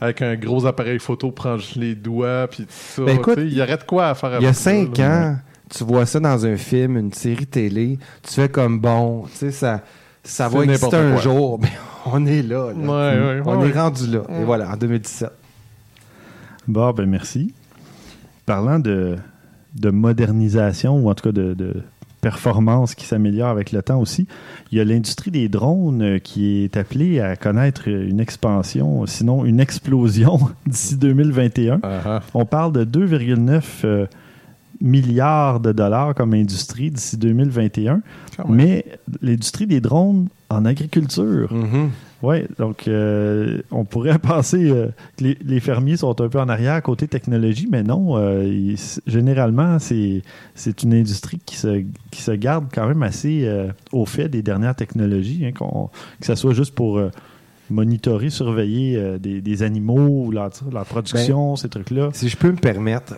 avec 0.00 0.22
un 0.22 0.34
gros 0.36 0.64
appareil 0.66 0.98
photo, 0.98 1.30
prend 1.30 1.58
juste 1.58 1.76
les 1.76 1.94
doigts, 1.94 2.46
puis 2.50 2.64
tout 2.64 2.68
ça. 2.70 3.02
Ben, 3.04 3.16
écoute, 3.16 3.34
tu 3.34 3.42
sais, 3.42 3.46
il 3.48 3.54
y 3.54 3.60
aurait 3.62 3.76
de 3.76 3.82
quoi 3.84 4.08
à 4.08 4.14
faire 4.14 4.36
Il 4.40 4.44
y 4.44 4.46
a 4.46 4.52
ça, 4.54 4.70
cinq 4.70 4.98
ans, 5.00 5.36
tu 5.68 5.84
vois 5.84 6.06
ça 6.06 6.20
dans 6.20 6.46
un 6.46 6.56
film, 6.56 6.96
une 6.96 7.12
série 7.12 7.46
télé, 7.46 7.98
tu 8.22 8.32
fais 8.34 8.48
comme 8.48 8.80
bon, 8.80 9.24
tu 9.32 9.36
sais, 9.38 9.50
ça, 9.50 9.82
ça 10.24 10.48
va 10.48 10.64
exister 10.64 10.86
n'importe 10.86 10.94
un 10.94 11.12
quoi. 11.12 11.20
jour, 11.20 11.58
mais 11.62 11.72
on 12.06 12.26
est 12.26 12.42
là. 12.42 12.72
là. 12.72 12.74
Ouais, 12.74 12.86
ouais, 12.86 13.42
on 13.44 13.60
ouais, 13.60 13.68
est 13.68 13.78
rendu 13.78 14.06
là. 14.06 14.22
Et 14.40 14.44
voilà, 14.44 14.70
en 14.70 14.76
2017. 14.76 15.30
Bon, 16.68 16.92
ben 16.92 17.06
merci. 17.06 17.54
Parlant 18.46 18.78
de, 18.78 19.16
de 19.74 19.90
modernisation, 19.90 20.96
ou 20.98 21.10
en 21.10 21.14
tout 21.14 21.24
cas 21.24 21.32
de, 21.32 21.54
de 21.54 21.82
performance 22.20 22.94
qui 22.94 23.06
s'améliore 23.06 23.48
avec 23.48 23.72
le 23.72 23.82
temps 23.82 23.98
aussi, 24.00 24.26
il 24.70 24.78
y 24.78 24.80
a 24.80 24.84
l'industrie 24.84 25.30
des 25.30 25.48
drones 25.48 26.02
euh, 26.02 26.18
qui 26.18 26.64
est 26.64 26.76
appelée 26.76 27.20
à 27.20 27.36
connaître 27.36 27.88
une 27.88 28.20
expansion, 28.20 29.06
sinon 29.06 29.44
une 29.44 29.60
explosion 29.60 30.38
d'ici 30.66 30.96
2021. 30.96 31.80
Ah, 31.82 31.88
ah. 32.04 32.20
On 32.34 32.44
parle 32.44 32.72
de 32.72 32.84
2,9 32.84 33.62
euh, 33.84 34.06
milliards 34.80 35.60
de 35.60 35.72
dollars 35.72 36.14
comme 36.14 36.34
industrie 36.34 36.90
d'ici 36.90 37.16
2021, 37.16 38.00
Quand 38.36 38.48
même. 38.48 38.56
mais 38.56 38.84
l'industrie 39.22 39.66
des 39.66 39.80
drones 39.80 40.28
en 40.48 40.64
agriculture. 40.64 41.52
Mm-hmm. 41.52 41.88
Oui, 42.22 42.36
donc 42.58 42.86
euh, 42.86 43.62
on 43.70 43.84
pourrait 43.84 44.18
penser 44.22 44.70
euh, 44.70 44.88
que 45.16 45.24
les, 45.24 45.38
les 45.42 45.60
fermiers 45.60 45.96
sont 45.96 46.20
un 46.20 46.28
peu 46.28 46.38
en 46.38 46.48
arrière 46.50 46.82
côté 46.82 47.08
technologie, 47.08 47.66
mais 47.70 47.82
non. 47.82 48.16
euh, 48.18 48.44
ils- 48.44 49.00
généralement, 49.06 49.78
c'est 49.78 50.22
c'est 50.54 50.82
une 50.82 50.92
industrie 50.94 51.40
qui 51.46 51.56
se, 51.56 51.82
qui 52.10 52.20
se 52.22 52.32
garde 52.32 52.66
quand 52.74 52.86
même 52.86 53.02
assez 53.02 53.48
au 53.92 54.04
fait 54.04 54.28
des 54.28 54.42
dernières 54.42 54.74
technologies, 54.74 55.46
hein, 55.46 55.52
qu'on- 55.56 55.88
que 56.20 56.26
ce 56.26 56.34
soit 56.34 56.52
juste 56.52 56.74
pour 56.74 57.00
monitorer, 57.70 58.30
surveiller 58.30 59.18
des, 59.20 59.40
des 59.40 59.62
animaux, 59.62 60.24
ou 60.26 60.30
leur, 60.32 60.50
leur 60.72 60.84
production, 60.84 61.56
ces 61.56 61.68
trucs-là. 61.68 62.10
Si 62.12 62.28
je 62.28 62.36
peux 62.36 62.50
me 62.50 62.56
permettre, 62.56 63.14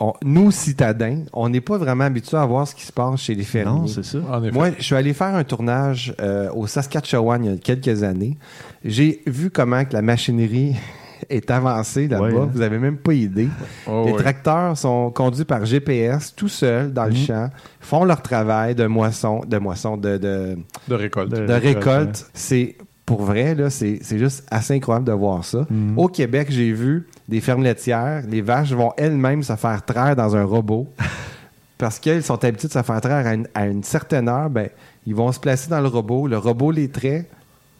on- 0.00 0.14
nous, 0.24 0.50
citadins, 0.50 1.20
on 1.32 1.48
n'est 1.48 1.60
pas 1.60 1.78
vraiment 1.78 2.04
habitués 2.04 2.36
à 2.38 2.46
voir 2.46 2.66
ce 2.66 2.74
qui 2.74 2.84
se 2.84 2.92
passe 2.92 3.20
chez 3.20 3.34
les 3.34 3.44
fermiers. 3.44 3.80
Non, 3.80 3.86
c'est 3.86 4.04
ça. 4.04 4.18
En 4.30 4.42
effet. 4.42 4.52
Moi, 4.52 4.70
je 4.78 4.82
suis 4.82 4.94
allé 4.94 5.12
faire 5.12 5.34
un 5.34 5.44
tournage 5.44 6.14
euh, 6.20 6.50
au 6.54 6.66
Saskatchewan 6.66 7.44
il 7.44 7.50
y 7.50 7.54
a 7.54 7.56
quelques 7.58 8.02
années. 8.02 8.36
J'ai 8.84 9.22
vu 9.26 9.50
comment 9.50 9.84
que 9.84 9.92
la 9.92 10.02
machinerie 10.02 10.74
est 11.28 11.50
avancée 11.50 12.08
là-bas. 12.08 12.24
Ouais, 12.30 12.34
hein. 12.40 12.48
Vous 12.52 12.62
avez 12.62 12.78
même 12.78 12.96
pas 12.96 13.12
idée. 13.12 13.48
Oh, 13.86 14.04
les 14.06 14.12
ouais. 14.12 14.18
tracteurs 14.18 14.76
sont 14.78 15.10
conduits 15.10 15.44
par 15.44 15.64
GPS 15.66 16.34
tout 16.34 16.48
seuls 16.48 16.92
dans 16.92 17.04
le 17.04 17.10
Mhm. 17.10 17.16
champ, 17.16 17.50
font 17.80 18.04
leur 18.04 18.22
travail 18.22 18.74
de 18.74 18.86
moisson, 18.86 19.42
de 19.46 19.58
moisson, 19.58 19.98
de, 19.98 20.16
de, 20.16 20.56
de 20.88 20.94
récolte. 20.94 21.30
De- 21.30 21.46
de 21.46 21.52
récolte, 21.52 21.84
récolte. 21.84 22.30
C'est 22.32 22.76
pour 23.10 23.22
vrai, 23.24 23.56
c'est 23.70 24.00
juste 24.18 24.44
assez 24.52 24.72
incroyable 24.74 25.04
de 25.06 25.10
voir 25.10 25.44
ça. 25.44 25.66
Mhm. 25.68 25.98
Au 25.98 26.06
Québec, 26.06 26.46
j'ai 26.48 26.70
vu 26.72 27.08
des 27.28 27.40
fermes 27.40 27.64
laitières, 27.64 28.22
les 28.28 28.40
vaches 28.40 28.70
vont 28.70 28.92
elles-mêmes 28.96 29.42
se 29.42 29.56
faire 29.56 29.84
traire 29.84 30.14
dans 30.14 30.36
un 30.36 30.44
robot. 30.44 30.86
Parce 31.76 31.98
qu'elles 31.98 32.22
sont 32.22 32.44
habituées 32.44 32.68
de 32.68 32.72
se 32.72 32.82
faire 32.84 33.00
traire 33.00 33.26
à 33.26 33.34
une, 33.34 33.48
à 33.52 33.66
une 33.66 33.82
certaine 33.82 34.28
heure, 34.28 34.48
ben, 34.48 34.68
ils 35.08 35.14
vont 35.16 35.32
se 35.32 35.40
placer 35.40 35.68
dans 35.68 35.80
le 35.80 35.88
robot. 35.88 36.28
Le 36.28 36.38
robot 36.38 36.70
les 36.70 36.86
traite. 36.88 37.28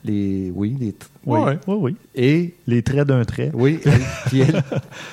Les, 0.04 0.50
oui, 0.52 0.76
les 0.80 0.96
Oui, 1.24 1.38
Ouais. 1.38 1.58
oui, 1.68 1.76
oui. 1.80 1.96
Et, 2.16 2.54
Les 2.66 2.82
traits 2.82 3.06
d'un 3.06 3.24
trait. 3.24 3.52
oui, 3.54 3.78
elles- 3.86 4.00
puis 4.26 4.42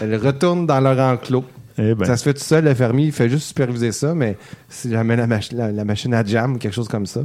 elles, 0.01 0.15
retournent 0.15 0.65
dans 0.65 0.79
leur 0.79 0.97
enclos. 0.97 1.45
Eh 1.77 1.93
ben, 1.93 2.05
Ça 2.05 2.17
se 2.17 2.23
fait 2.23 2.33
tout 2.33 2.39
seul, 2.43 2.63
le 2.65 2.73
fermier, 2.73 3.05
il 3.05 3.11
fait 3.11 3.29
juste 3.29 3.45
superviser 3.49 3.91
ça, 3.91 4.15
mais 4.15 4.35
si 4.67 4.89
jamais 4.89 5.15
la, 5.15 5.27
machi- 5.27 5.53
la, 5.53 5.71
la 5.71 5.85
machine 5.85 6.11
à 6.15 6.23
jam 6.25 6.55
ou 6.55 6.57
quelque 6.57 6.73
chose 6.73 6.87
comme 6.87 7.05
ça. 7.05 7.21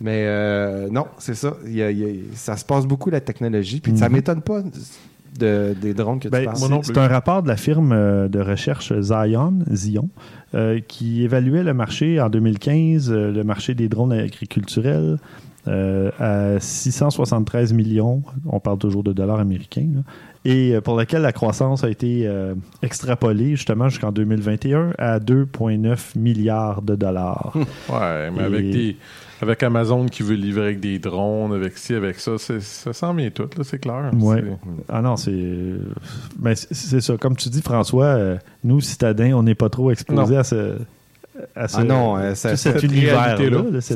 Mais 0.00 0.24
euh, 0.26 0.88
non, 0.90 1.06
c'est 1.18 1.34
ça. 1.34 1.54
Il 1.66 1.74
y 1.74 1.82
a- 1.82 1.90
il 1.90 1.98
y 1.98 2.04
a- 2.04 2.14
ça 2.34 2.56
se 2.56 2.64
passe 2.64 2.86
beaucoup, 2.86 3.08
la 3.10 3.20
technologie. 3.20 3.80
Puis 3.80 3.96
ça 3.96 4.08
Mhm. 4.08 4.14
m'étonne 4.16 4.42
pas 4.42 4.62
de, 5.38 5.74
des 5.80 5.94
drones 5.94 6.18
que 6.20 6.28
Ben, 6.28 6.50
tu 6.54 6.70
non 6.70 6.80
c'est 6.82 6.96
un 6.98 7.08
rapport 7.08 7.42
de 7.42 7.48
la 7.48 7.56
firme 7.56 7.92
euh, 7.92 8.28
de 8.28 8.40
recherche 8.40 8.92
Zion, 9.00 9.58
Zion 9.72 10.08
euh, 10.54 10.80
qui 10.86 11.22
évaluait 11.24 11.62
le 11.62 11.74
marché 11.74 12.20
en 12.20 12.28
2015, 12.30 13.10
euh, 13.10 13.32
le 13.32 13.44
marché 13.44 13.74
des 13.74 13.88
drones 13.88 14.12
agriculturels, 14.12 15.18
euh, 15.68 16.10
à 16.18 16.58
673 16.60 17.72
millions. 17.72 18.22
On 18.46 18.60
parle 18.60 18.78
toujours 18.78 19.02
de 19.02 19.12
dollars 19.12 19.40
américains. 19.40 19.88
là, 19.96 20.00
et 20.44 20.80
pour 20.84 20.96
lequel 20.96 21.22
la 21.22 21.32
croissance 21.32 21.82
a 21.84 21.90
été 21.90 22.22
euh, 22.26 22.54
extrapolée 22.82 23.56
justement 23.56 23.88
jusqu'en 23.88 24.12
2021 24.12 24.92
à 24.96 25.18
2,9 25.18 26.16
milliards 26.16 26.82
de 26.82 26.94
dollars. 26.94 27.52
Ouais, 27.90 28.30
mais 28.30 28.42
Et- 28.42 28.44
avec 28.44 28.70
des. 28.70 28.96
Avec 29.42 29.62
Amazon 29.62 30.06
qui 30.06 30.22
veut 30.22 30.34
livrer 30.34 30.64
avec 30.66 30.80
des 30.80 30.98
drones, 30.98 31.52
avec 31.52 31.76
ci, 31.76 31.94
avec 31.94 32.18
ça, 32.20 32.32
ça 32.38 32.92
s'en 32.92 33.12
vient 33.14 33.30
tout, 33.30 33.48
là, 33.56 33.64
c'est 33.64 33.78
clair. 33.78 34.10
Ouais. 34.14 34.42
C'est- 34.42 34.82
Ah 34.88 35.02
non, 35.02 35.16
c'est. 35.16 35.74
Ben, 36.38 36.54
c'est- 36.54 37.00
ça. 37.00 37.16
Comme 37.18 37.36
tu 37.36 37.48
dis, 37.50 37.60
François, 37.62 38.04
euh, 38.06 38.36
nous, 38.64 38.80
citadins, 38.80 39.32
on 39.34 39.42
n'est 39.42 39.54
pas 39.54 39.68
trop 39.68 39.90
exposés 39.90 40.34
Non. 40.34 40.40
à 40.40 40.44
ce. 40.44 40.78
Ce 41.68 41.76
Ah 41.78 41.84
non, 41.84 42.16
euh, 42.16 42.34
ça- 42.34 42.56
cet 42.56 42.74
cette 42.80 42.82
univers-là. 42.84 43.36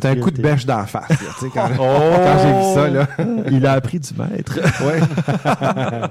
un 0.06 0.16
coup 0.16 0.30
de 0.30 0.40
bêche 0.42 0.66
d'en 0.66 0.84
face. 0.86 1.08
là, 1.08 1.16
tu 1.38 1.46
sais, 1.46 1.50
quand 1.52 1.68
Oh! 1.78 1.78
quand 2.24 2.38
j'ai 2.42 2.52
vu 2.52 2.74
ça, 2.74 2.88
là. 2.88 3.08
Il 3.50 3.66
a 3.66 3.72
appris 3.72 3.98
du 4.00 4.10
maître. 4.18 4.58
Ouais. 4.84 5.00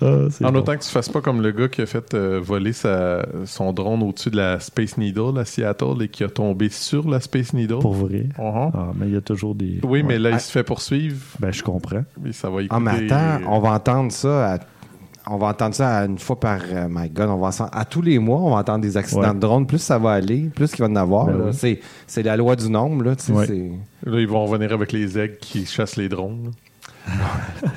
Ah, 0.00 0.06
En 0.44 0.52
bon. 0.52 0.58
autant 0.60 0.76
que 0.76 0.82
tu 0.82 0.88
fasses 0.90 1.08
pas 1.08 1.20
comme 1.20 1.42
le 1.42 1.50
gars 1.50 1.68
qui 1.68 1.82
a 1.82 1.86
fait 1.86 2.14
euh, 2.14 2.40
voler 2.42 2.72
sa- 2.72 3.26
son 3.46 3.72
drone 3.72 4.02
au-dessus 4.02 4.30
de 4.30 4.36
la 4.36 4.60
Space 4.60 4.96
Needle 4.96 5.38
à 5.38 5.44
Seattle 5.44 6.02
et 6.02 6.08
qui 6.08 6.22
a 6.22 6.28
tombé 6.28 6.68
sur 6.68 7.08
la 7.08 7.20
Space 7.20 7.52
Needle. 7.52 7.78
Pour 7.80 7.94
vrai? 7.94 8.26
Uh-huh. 8.38 8.70
Ah, 8.74 8.92
mais 8.94 9.06
il 9.08 9.14
y 9.14 9.16
a 9.16 9.20
toujours 9.20 9.54
des. 9.54 9.80
Oui, 9.82 10.02
mais 10.02 10.18
là, 10.18 10.30
il 10.30 10.40
se 10.40 10.50
fait 10.52 10.62
poursuivre. 10.62 11.16
Ben, 11.40 11.52
je 11.52 11.62
ça 12.32 12.48
va 12.50 12.62
Ah, 12.70 12.78
mais 12.80 13.10
attends, 13.12 13.40
on 13.50 13.58
va 13.60 13.70
entendre 13.72 14.12
ça 14.12 14.54
à- 14.54 14.58
on 15.30 15.36
va 15.38 15.48
entendre 15.48 15.74
ça 15.74 15.98
à 15.98 16.04
une 16.06 16.18
fois 16.18 16.38
par. 16.38 16.60
euh, 16.72 16.86
my 16.90 17.08
God, 17.10 17.28
on 17.30 17.36
va 17.38 17.50
à 17.72 17.84
tous 17.84 18.02
les 18.02 18.18
mois, 18.18 18.38
on 18.40 18.50
va 18.50 18.56
entendre 18.60 18.80
des 18.82 18.96
accidents 18.96 19.20
Ouais. 19.28 19.34
de 19.34 19.38
drone. 19.40 19.66
Plus 19.66 19.78
ça 19.78 19.98
va 19.98 20.12
aller, 20.12 20.50
plus 20.54 20.70
qu'il 20.72 20.84
va 20.84 20.90
en 20.90 20.96
avoir. 20.96 21.26
Ben 21.26 21.36
oui. 21.46 21.50
C'est, 21.52 21.80
c'est 22.06 22.22
la 22.22 22.36
loi 22.36 22.56
du 22.56 22.68
nombre. 22.70 23.04
Là, 23.04 23.12
Ouais. 23.30 23.46
Là, 24.04 24.20
ils 24.20 24.28
vont 24.28 24.44
revenir 24.46 24.72
avec 24.72 24.92
les 24.92 25.18
aigles 25.18 25.36
qui 25.40 25.66
chassent 25.66 25.96
les 25.96 26.08
drones. 26.08 26.52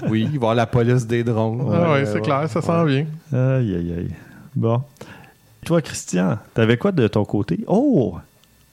Oui, 0.10 0.22
il 0.24 0.28
va 0.28 0.34
y 0.34 0.36
avoir 0.38 0.56
la 0.56 0.66
police 0.66 1.08
des 1.08 1.24
drones. 1.24 1.62
ah 1.74 1.94
ouais, 1.94 2.00
Euh, 2.06 2.14
c'est 2.14 2.22
clair, 2.22 2.50
ça 2.50 2.62
s'en 2.62 2.84
vient. 2.86 3.06
Aïe, 3.32 3.76
aïe, 3.76 3.94
aïe. 3.98 4.12
Bon. 4.56 4.82
Toi, 5.66 5.82
Christian, 5.82 6.38
t'avais 6.54 6.76
quoi 6.78 6.92
de 6.92 7.08
ton 7.08 7.24
côté? 7.24 7.64
Oh! 7.68 8.16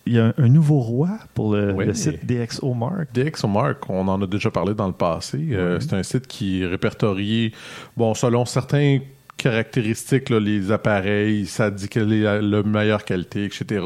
Il 0.09 0.15
y 0.15 0.19
a 0.19 0.33
un, 0.39 0.49
nouveau 0.49 0.81
roi 0.81 1.11
pour 1.35 1.55
le, 1.55 1.73
Ouais. 1.73 1.85
le 1.85 1.93
site 1.95 2.25
DxO 2.25 2.73
Mark. 2.75 3.09
DxOMark, 3.15 3.91
on 3.91 4.09
en 4.09 4.23
a 4.23 4.27
déjà 4.27 4.51
parlé 4.51 4.73
dans 4.75 4.87
le 4.87 4.95
passé. 4.95 5.39
Euh, 5.53 5.79
c'est 5.81 5.93
un 5.93 6.03
site 6.03 6.27
qui 6.27 6.65
répertorie, 6.65 7.53
bon, 7.97 8.15
selon 8.15 8.45
certaines 8.47 9.03
caractéristiques, 9.37 10.31
là, 10.31 10.41
les 10.41 10.71
appareils, 10.73 11.47
ça 11.47 11.71
dit 11.71 11.89
quelle 11.89 12.13
est 12.13 12.23
la, 12.23 12.41
la 12.41 12.63
meilleure 12.63 13.05
qualité, 13.05 13.45
etc. 13.45 13.85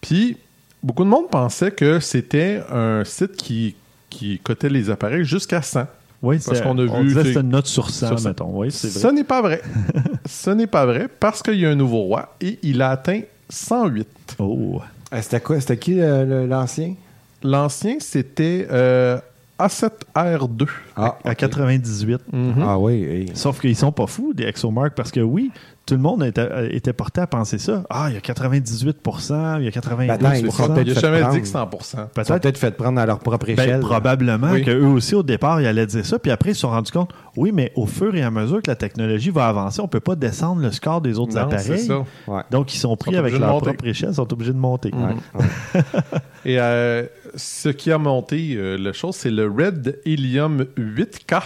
Puis, 0.00 0.36
beaucoup 0.82 1.04
de 1.04 1.08
monde 1.08 1.28
pensait 1.30 1.70
que 1.72 2.00
c'était 2.00 2.60
un 2.70 3.04
site 3.04 3.32
qui, 3.36 3.74
qui 4.10 4.38
cotait 4.38 4.68
les 4.70 4.90
appareils 4.90 5.24
jusqu'à 5.24 5.62
100. 5.62 5.86
Oui, 6.22 6.38
Parce 6.44 6.58
c'est- 6.58 6.62
qu'on 6.62 6.78
a 6.78 6.82
on 6.86 7.02
vu, 7.02 7.14
disait 7.14 7.32
une 7.40 7.48
note 7.48 7.66
sur 7.66 7.90
100, 7.90 8.06
sur 8.08 8.18
100. 8.20 8.28
mettons. 8.28 8.50
Oui, 8.60 8.70
c'est 8.70 8.88
Ce 8.90 9.00
vrai. 9.00 9.12
n'est 9.12 9.24
pas 9.24 9.42
vrai. 9.42 9.60
Ce 10.26 10.50
n'est 10.50 10.68
pas 10.68 10.86
vrai 10.86 11.08
parce 11.18 11.42
qu'il 11.42 11.58
y 11.58 11.66
a 11.66 11.70
un 11.70 11.74
nouveau 11.74 12.02
roi 12.02 12.36
et 12.40 12.58
il 12.62 12.80
a 12.80 12.90
atteint 12.90 13.22
108. 13.50 14.36
Oh! 14.38 14.80
Euh, 15.12 15.18
C'était 15.20 15.40
quoi? 15.40 15.60
C'était 15.60 15.76
qui 15.76 15.96
l'ancien? 15.96 16.94
L'ancien, 17.42 17.96
c'était 17.98 18.66
euh, 18.70 19.18
A7R2. 19.58 20.66
Ah, 20.96 21.18
À 21.24 21.30
ok. 21.30 21.36
98. 21.36 22.20
Mhm. 22.32 22.54
Ah 22.62 22.78
oui, 22.78 23.06
oui. 23.08 23.30
Sauf 23.34 23.60
qu'ils 23.60 23.76
sont 23.76 23.92
pas 23.92 24.06
fous, 24.06 24.32
des 24.34 24.44
ExoMark, 24.44 24.94
parce 24.94 25.10
que 25.10 25.20
oui, 25.20 25.50
tout 25.84 25.94
le 25.94 26.00
monde 26.00 26.22
était, 26.22 26.40
euh, 26.40 26.68
était 26.70 26.92
porté 26.92 27.20
à 27.20 27.26
penser 27.26 27.58
ça. 27.58 27.82
Ah, 27.90 28.06
il 28.08 28.14
y 28.14 28.16
a 28.16 28.20
98% 28.20 29.58
il 29.58 29.64
y 29.64 29.68
a 29.68 29.70
92 29.72 30.18
Ben, 30.18 30.34
ils 30.36 30.50
fait 30.52 31.00
jamais 31.00 31.20
prendre. 31.20 31.34
dit 31.34 31.40
que 31.42 31.46
100%. 31.48 31.74
Ils 31.80 31.84
sont 31.84 32.06
Peut-être 32.14 32.40
peut-être 32.42 32.58
fait 32.58 32.70
prendre 32.76 33.00
à 33.00 33.06
leur 33.06 33.18
propre 33.18 33.46
Ben, 33.46 33.58
échelle. 33.58 33.80
probablement 33.80 34.52
Oui. 34.52 34.62
qu'eux 34.64 34.84
aussi, 34.84 35.14
au 35.16 35.22
départ, 35.24 35.60
ils 35.60 35.66
allaient 35.66 35.86
dire 35.86 36.06
ça. 36.06 36.18
Puis 36.20 36.30
après, 36.30 36.50
ils 36.50 36.54
se 36.54 36.60
sont 36.60 36.70
rendus 36.70 36.92
compte, 36.92 37.10
oui, 37.36 37.50
mais 37.52 37.72
au 37.74 37.86
fur 37.86 38.14
et 38.14 38.22
à 38.22 38.30
mesure 38.30 38.62
que 38.62 38.70
la 38.70 38.76
technologie 38.76 39.30
va 39.30 39.48
avancer, 39.48 39.80
on 39.80 39.88
peut 39.88 39.98
pas 40.00 40.14
descendre 40.14 40.62
le 40.62 40.70
score 40.70 41.00
des 41.00 41.18
autres 41.18 41.34
Non, 41.34 41.42
appareils. 41.42 41.80
ça. 41.86 42.04
Ouais. 42.28 42.42
Donc, 42.52 42.72
ils 42.74 42.78
sont 42.78 42.96
pris 42.96 43.12
Sont 43.12 43.18
avec 43.18 43.36
leur 43.38 43.58
propre 43.58 43.84
échelle, 43.86 44.10
ils 44.10 44.14
sont 44.14 44.32
obligés 44.32 44.52
de 44.52 44.58
monter. 44.58 44.92
Ouais. 44.94 45.42
Et 46.44 46.58
euh, 46.60 47.04
ce 47.34 47.68
qui 47.70 47.90
a 47.90 47.98
monté 47.98 48.54
euh, 48.56 48.76
le 48.78 48.92
chose, 48.92 49.16
c'est 49.16 49.30
le 49.30 49.46
Red 49.48 49.98
Helium 50.04 50.64
8K 50.78 51.40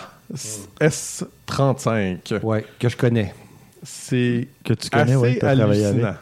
S35. 0.80 2.40
Ouais, 2.42 2.64
que 2.78 2.88
je 2.88 2.96
connais. 2.96 3.34
C'est 3.88 4.48
Que 4.64 4.74
tu 4.74 4.90
connais, 4.90 5.12
assez 5.12 5.16
ouais, 5.16 5.44
hallucinant. 5.44 6.14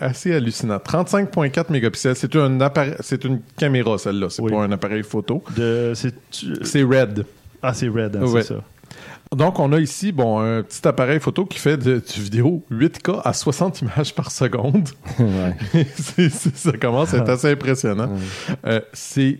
Assez 0.00 0.34
hallucinant. 0.34 0.76
35.4 0.78 1.70
mégapixels. 1.70 2.16
C'est 2.16 2.34
un 2.34 2.60
appareil, 2.60 2.94
c'est 3.00 3.24
une 3.24 3.40
caméra 3.56 3.96
celle-là. 3.96 4.28
C'est 4.28 4.42
Oui. 4.42 4.50
pas 4.50 4.58
un 4.64 4.72
appareil 4.72 5.04
photo. 5.04 5.42
De, 5.56 5.92
c'est, 5.94 6.12
C'est 6.62 6.82
Red. 6.82 7.24
ah, 7.62 7.72
c'est 7.74 7.86
Red, 7.88 8.16
hein, 8.16 8.22
Ouais. 8.26 8.42
c'est 8.42 8.54
ça. 8.54 8.60
Donc, 9.34 9.58
on 9.60 9.72
a 9.72 9.78
ici 9.78 10.10
bon, 10.12 10.40
un 10.40 10.62
petit 10.62 10.86
appareil 10.86 11.20
photo 11.20 11.46
qui 11.46 11.58
fait 11.58 11.76
de, 11.78 12.02
du 12.14 12.20
vidéo 12.20 12.62
8K 12.70 13.22
à 13.24 13.32
60 13.32 13.80
images 13.82 14.14
par 14.14 14.30
seconde. 14.32 14.88
Ouais. 15.20 15.56
C'est- 15.96 16.28
c'est- 16.28 16.56
ça 16.56 16.72
commence 16.72 17.14
à 17.14 17.18
être 17.18 17.28
assez 17.30 17.50
impressionnant. 17.52 18.10
Euh, 18.66 18.80
c'est 18.92 19.38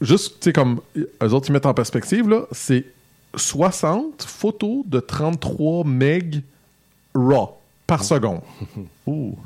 juste, 0.00 0.34
tu 0.40 0.44
sais, 0.44 0.52
comme 0.52 0.80
eux 0.96 1.32
autres, 1.32 1.48
ils 1.48 1.52
mettent 1.52 1.66
en 1.66 1.74
perspective, 1.74 2.28
là, 2.28 2.42
c'est 2.52 2.84
60 3.34 4.22
photos 4.22 4.84
de 4.86 5.00
33 5.00 5.84
MB 5.84 6.42
RAW 7.14 7.56
par 7.86 8.02
seconde. 8.04 8.40
Ouh. 9.06 9.36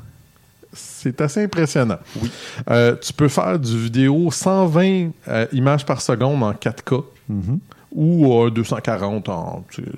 C'est 0.71 1.19
assez 1.21 1.43
impressionnant. 1.43 1.97
Oui. 2.21 2.29
tu 3.01 3.11
peux 3.13 3.27
faire 3.27 3.57
du 3.57 3.77
vidéo 3.77 4.29
120 4.31 5.09
euh, 5.27 5.45
images 5.51 5.85
par 5.85 6.01
seconde 6.01 6.43
en 6.43 6.53
4K 6.53 7.03
Mhm. 7.27 7.59
ou 7.91 8.33
euh, 8.43 8.49
240 8.51 9.29
en 9.29 9.63
tu 9.71 9.83
sais, 9.83 9.89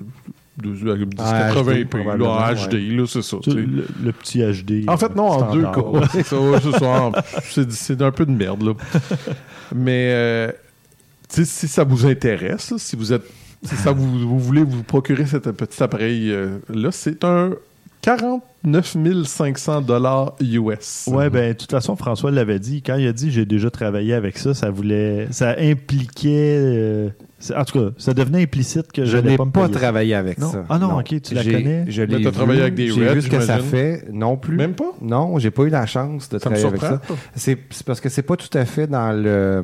deux- 0.58 0.86
euh, 0.86 1.06
Ah, 1.18 1.50
1080p, 1.50 1.84
HD, 1.84 1.88
probablement, 1.88 2.38
là, 2.38 2.46
en 2.46 2.54
ouais. 2.54 2.66
HD, 2.68 2.74
là, 2.96 3.06
c'est 3.06 3.22
ça. 3.22 3.36
Le, 3.46 3.86
le 4.02 4.12
petit 4.12 4.40
HD. 4.40 4.84
En 4.88 4.96
fait, 4.98 5.14
non, 5.16 5.28
en 5.28 5.38
standard. 5.50 5.54
deux 5.54 5.62
cas. 5.62 6.08
C'est. 6.24 6.32
En- 6.34 7.12
un 8.04 8.10
peu 8.12 8.26
de 8.26 8.30
merde, 8.32 8.62
là. 8.62 8.72
Mais 9.74 10.10
euh, 10.12 10.52
si 11.28 11.68
ça 11.68 11.84
vous 11.84 12.04
intéresse, 12.06 12.74
si 12.78 12.96
vous 12.96 13.12
êtes. 13.12 13.24
Si 13.62 13.76
ça 13.76 13.92
vous, 13.92 14.28
vous 14.28 14.38
voulez 14.38 14.64
vous 14.64 14.82
procurer 14.82 15.26
cet 15.26 15.50
petit 15.52 15.82
appareil-là, 15.82 16.90
c'est 16.90 17.24
un 17.24 17.50
49 18.02 18.40
500 18.64 19.80
dollars 19.82 20.34
US. 20.40 21.08
Ouais, 21.10 21.30
ben, 21.30 21.52
de 21.52 21.56
toute 21.58 21.70
façon, 21.70 21.96
François 21.96 22.30
l'avait 22.30 22.58
dit. 22.58 22.82
Quand 22.82 22.96
il 22.96 23.06
a 23.06 23.12
dit 23.12 23.30
j'ai 23.30 23.44
déjà 23.44 23.70
travaillé 23.70 24.14
avec 24.14 24.38
ça, 24.38 24.54
ça 24.54 24.70
voulait. 24.70 25.26
Ça 25.30 25.54
impliquait. 25.58 26.56
euh, 26.58 27.08
en 27.56 27.64
tout 27.64 27.76
cas, 27.76 27.86
ça 27.98 28.14
devenait 28.14 28.42
implicite 28.44 28.92
que 28.92 29.04
Je 29.04 29.16
n'ai 29.16 29.36
pas 29.36 29.68
travaillé 29.68 30.14
avec 30.14 30.38
Non? 30.38 30.52
ça. 30.52 30.64
Ah 30.68 30.78
non, 30.78 30.96
ok, 30.98 31.20
tu 31.22 31.34
la 31.34 31.42
connais? 31.42 31.84
Je 31.88 32.02
Mais 32.02 32.18
l'ai 32.18 32.30
travaillé 32.30 32.60
avec 32.60 32.74
des 32.74 32.88
J'ai 32.90 33.12
vu 33.14 33.22
ce 33.22 33.28
que 33.28 33.40
ça 33.40 33.58
fait. 33.58 34.04
Non 34.12 34.36
plus. 34.36 34.56
Même 34.56 34.74
pas? 34.74 34.92
Non, 35.00 35.36
j'ai 35.40 35.50
pas 35.50 35.64
eu 35.64 35.68
la 35.68 35.84
chance 35.86 36.28
de 36.28 36.38
Ça 36.38 36.48
me 36.50 36.54
travailler 36.56 36.78
avec 36.84 37.00
ça. 37.00 37.00
C'est 37.34 37.56
parce 37.84 38.00
que 38.00 38.08
c'est 38.08 38.22
pas 38.22 38.36
tout 38.36 38.56
à 38.56 38.64
fait 38.64 38.86
dans 38.86 39.10
le. 39.12 39.62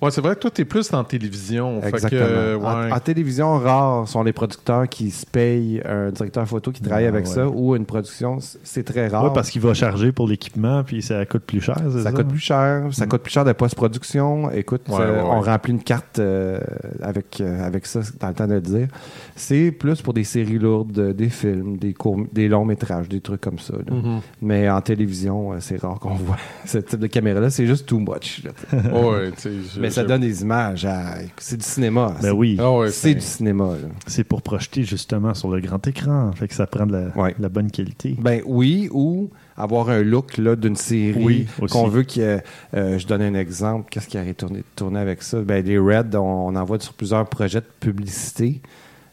Ouais, 0.00 0.10
c'est 0.10 0.22
vrai 0.22 0.34
que 0.36 0.40
toi, 0.40 0.50
t'es 0.50 0.64
plus 0.64 0.90
dans 0.90 0.98
la 0.98 1.04
télévision. 1.04 1.82
Fait 1.82 1.90
que, 1.92 1.96
Exactement. 1.96 2.66
En- 2.66 2.90
en, 2.92 3.00
télévision, 3.00 3.58
rares 3.58 4.08
sont 4.08 4.22
les 4.22 4.32
producteurs 4.32 4.88
qui 4.88 5.10
se 5.10 5.26
payent 5.26 5.82
un 5.84 6.10
directeur 6.10 6.46
photo 6.48 6.70
qui 6.72 6.80
travaille 6.80 7.04
Ah, 7.04 7.08
avec 7.08 7.26
ouais. 7.26 7.30
ça 7.34 7.46
ou 7.46 7.76
une 7.76 7.84
production. 7.84 8.37
C'est 8.40 8.84
très 8.84 9.08
rare. 9.08 9.32
Parce 9.32 9.50
qu'il 9.50 9.60
va 9.62 9.74
charger 9.74 10.12
pour 10.12 10.26
l'équipement, 10.28 10.82
puis 10.84 11.02
ça 11.02 11.24
coûte 11.26 11.42
plus 11.44 11.60
cher, 11.60 11.76
ça? 11.92 12.02
ça 12.02 12.12
coûte 12.12 12.28
plus 12.28 12.38
cher. 12.38 12.86
Ça 12.92 13.06
Mm. 13.06 13.08
coûte 13.08 13.22
plus 13.22 13.32
cher 13.32 13.44
de 13.44 13.52
post-production. 13.52 14.50
Écoute, 14.50 14.82
Ouais, 14.88 14.96
euh, 15.00 15.16
ouais, 15.16 15.22
ouais. 15.22 15.28
on 15.36 15.40
remplit 15.40 15.72
une 15.72 15.82
carte 15.82 16.18
euh, 16.18 16.58
avec, 17.02 17.40
euh, 17.40 17.64
avec 17.66 17.86
ça, 17.86 18.00
dans 18.20 18.28
le 18.28 18.34
temps 18.34 18.46
de 18.46 18.54
le 18.54 18.60
dire. 18.60 18.88
C'est 19.36 19.70
plus 19.72 20.00
pour 20.02 20.14
des 20.14 20.24
séries 20.24 20.58
lourdes, 20.58 21.14
des 21.14 21.28
films, 21.28 21.76
des, 21.78 21.92
courts, 21.94 22.20
des 22.32 22.48
longs 22.48 22.64
métrages, 22.64 23.08
des 23.08 23.20
trucs 23.20 23.40
comme 23.40 23.58
ça. 23.58 23.74
Mhm. 23.90 24.20
Mais 24.42 24.68
en 24.68 24.80
télévision, 24.80 25.52
euh, 25.52 25.56
c'est 25.60 25.80
rare 25.80 25.98
qu'on 26.00 26.14
voit 26.14 26.36
ce 26.64 26.78
type 26.78 27.00
de 27.00 27.06
caméra-là. 27.06 27.50
C'est 27.50 27.66
juste 27.66 27.86
too 27.86 27.98
much. 27.98 28.42
là. 28.44 28.50
Mais 29.80 29.90
ça 29.90 30.04
donne 30.04 30.20
des 30.22 30.42
images. 30.42 30.84
à- 30.84 31.14
C'est 31.38 31.56
du 31.56 31.64
cinéma. 31.64 32.14
Ben 32.22 32.32
oui, 32.32 32.56
Ah 32.60 32.72
ouais, 32.72 32.90
C'est 32.90 33.14
du 33.14 33.20
cinéma. 33.20 33.70
c'est 34.06 34.24
pour 34.24 34.42
projeter 34.42 34.82
justement 34.82 35.34
sur 35.34 35.50
le 35.50 35.60
grand 35.60 35.84
écran. 35.86 36.30
Fait 36.32 36.48
que 36.48 36.54
ça 36.54 36.66
prend 36.66 36.86
de 36.86 36.92
la, 36.92 37.16
Ouais. 37.16 37.34
de 37.36 37.42
la 37.42 37.48
bonne 37.48 37.70
qualité. 37.70 38.16
Ben 38.18 38.27
oui, 38.46 38.88
ou 38.92 39.30
avoir 39.56 39.90
un 39.90 40.02
look 40.02 40.38
là, 40.38 40.54
d'une 40.56 40.76
série 40.76 41.22
Oui, 41.22 41.46
qu'on 41.70 41.88
veut 41.88 42.04
ait- 42.20 42.42
euh, 42.74 42.98
je 42.98 43.06
donne 43.06 43.22
un 43.22 43.34
exemple. 43.34 43.88
Qu'est-ce 43.90 44.08
qui 44.08 44.16
a 44.18 44.34
tourné, 44.34 44.62
tourné 44.76 45.00
avec 45.00 45.22
ça? 45.22 45.40
Ben, 45.40 45.64
les 45.64 45.78
Reds, 45.78 46.14
on, 46.14 46.18
on 46.20 46.56
en 46.56 46.64
voit 46.64 46.78
sur 46.80 46.92
plusieurs 46.94 47.26
projets 47.26 47.60
de 47.60 47.66
publicité. 47.80 48.60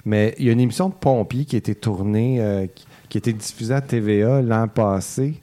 Mais 0.06 0.36
il 0.38 0.46
y 0.46 0.50
a 0.50 0.52
une 0.52 0.60
émission 0.60 0.90
de 0.90 0.94
pompiers 0.94 1.46
qui 1.46 1.56
a 1.56 1.58
été 1.60 1.74
tournée, 1.74 2.38
euh, 2.40 2.68
qui, 2.74 2.86
qui 3.10 3.18
a 3.18 3.20
été 3.20 3.34
diffusée 3.34 3.74
à 3.74 3.82
TVA 3.82 4.42
l'an 4.44 4.68
passé. 4.68 5.40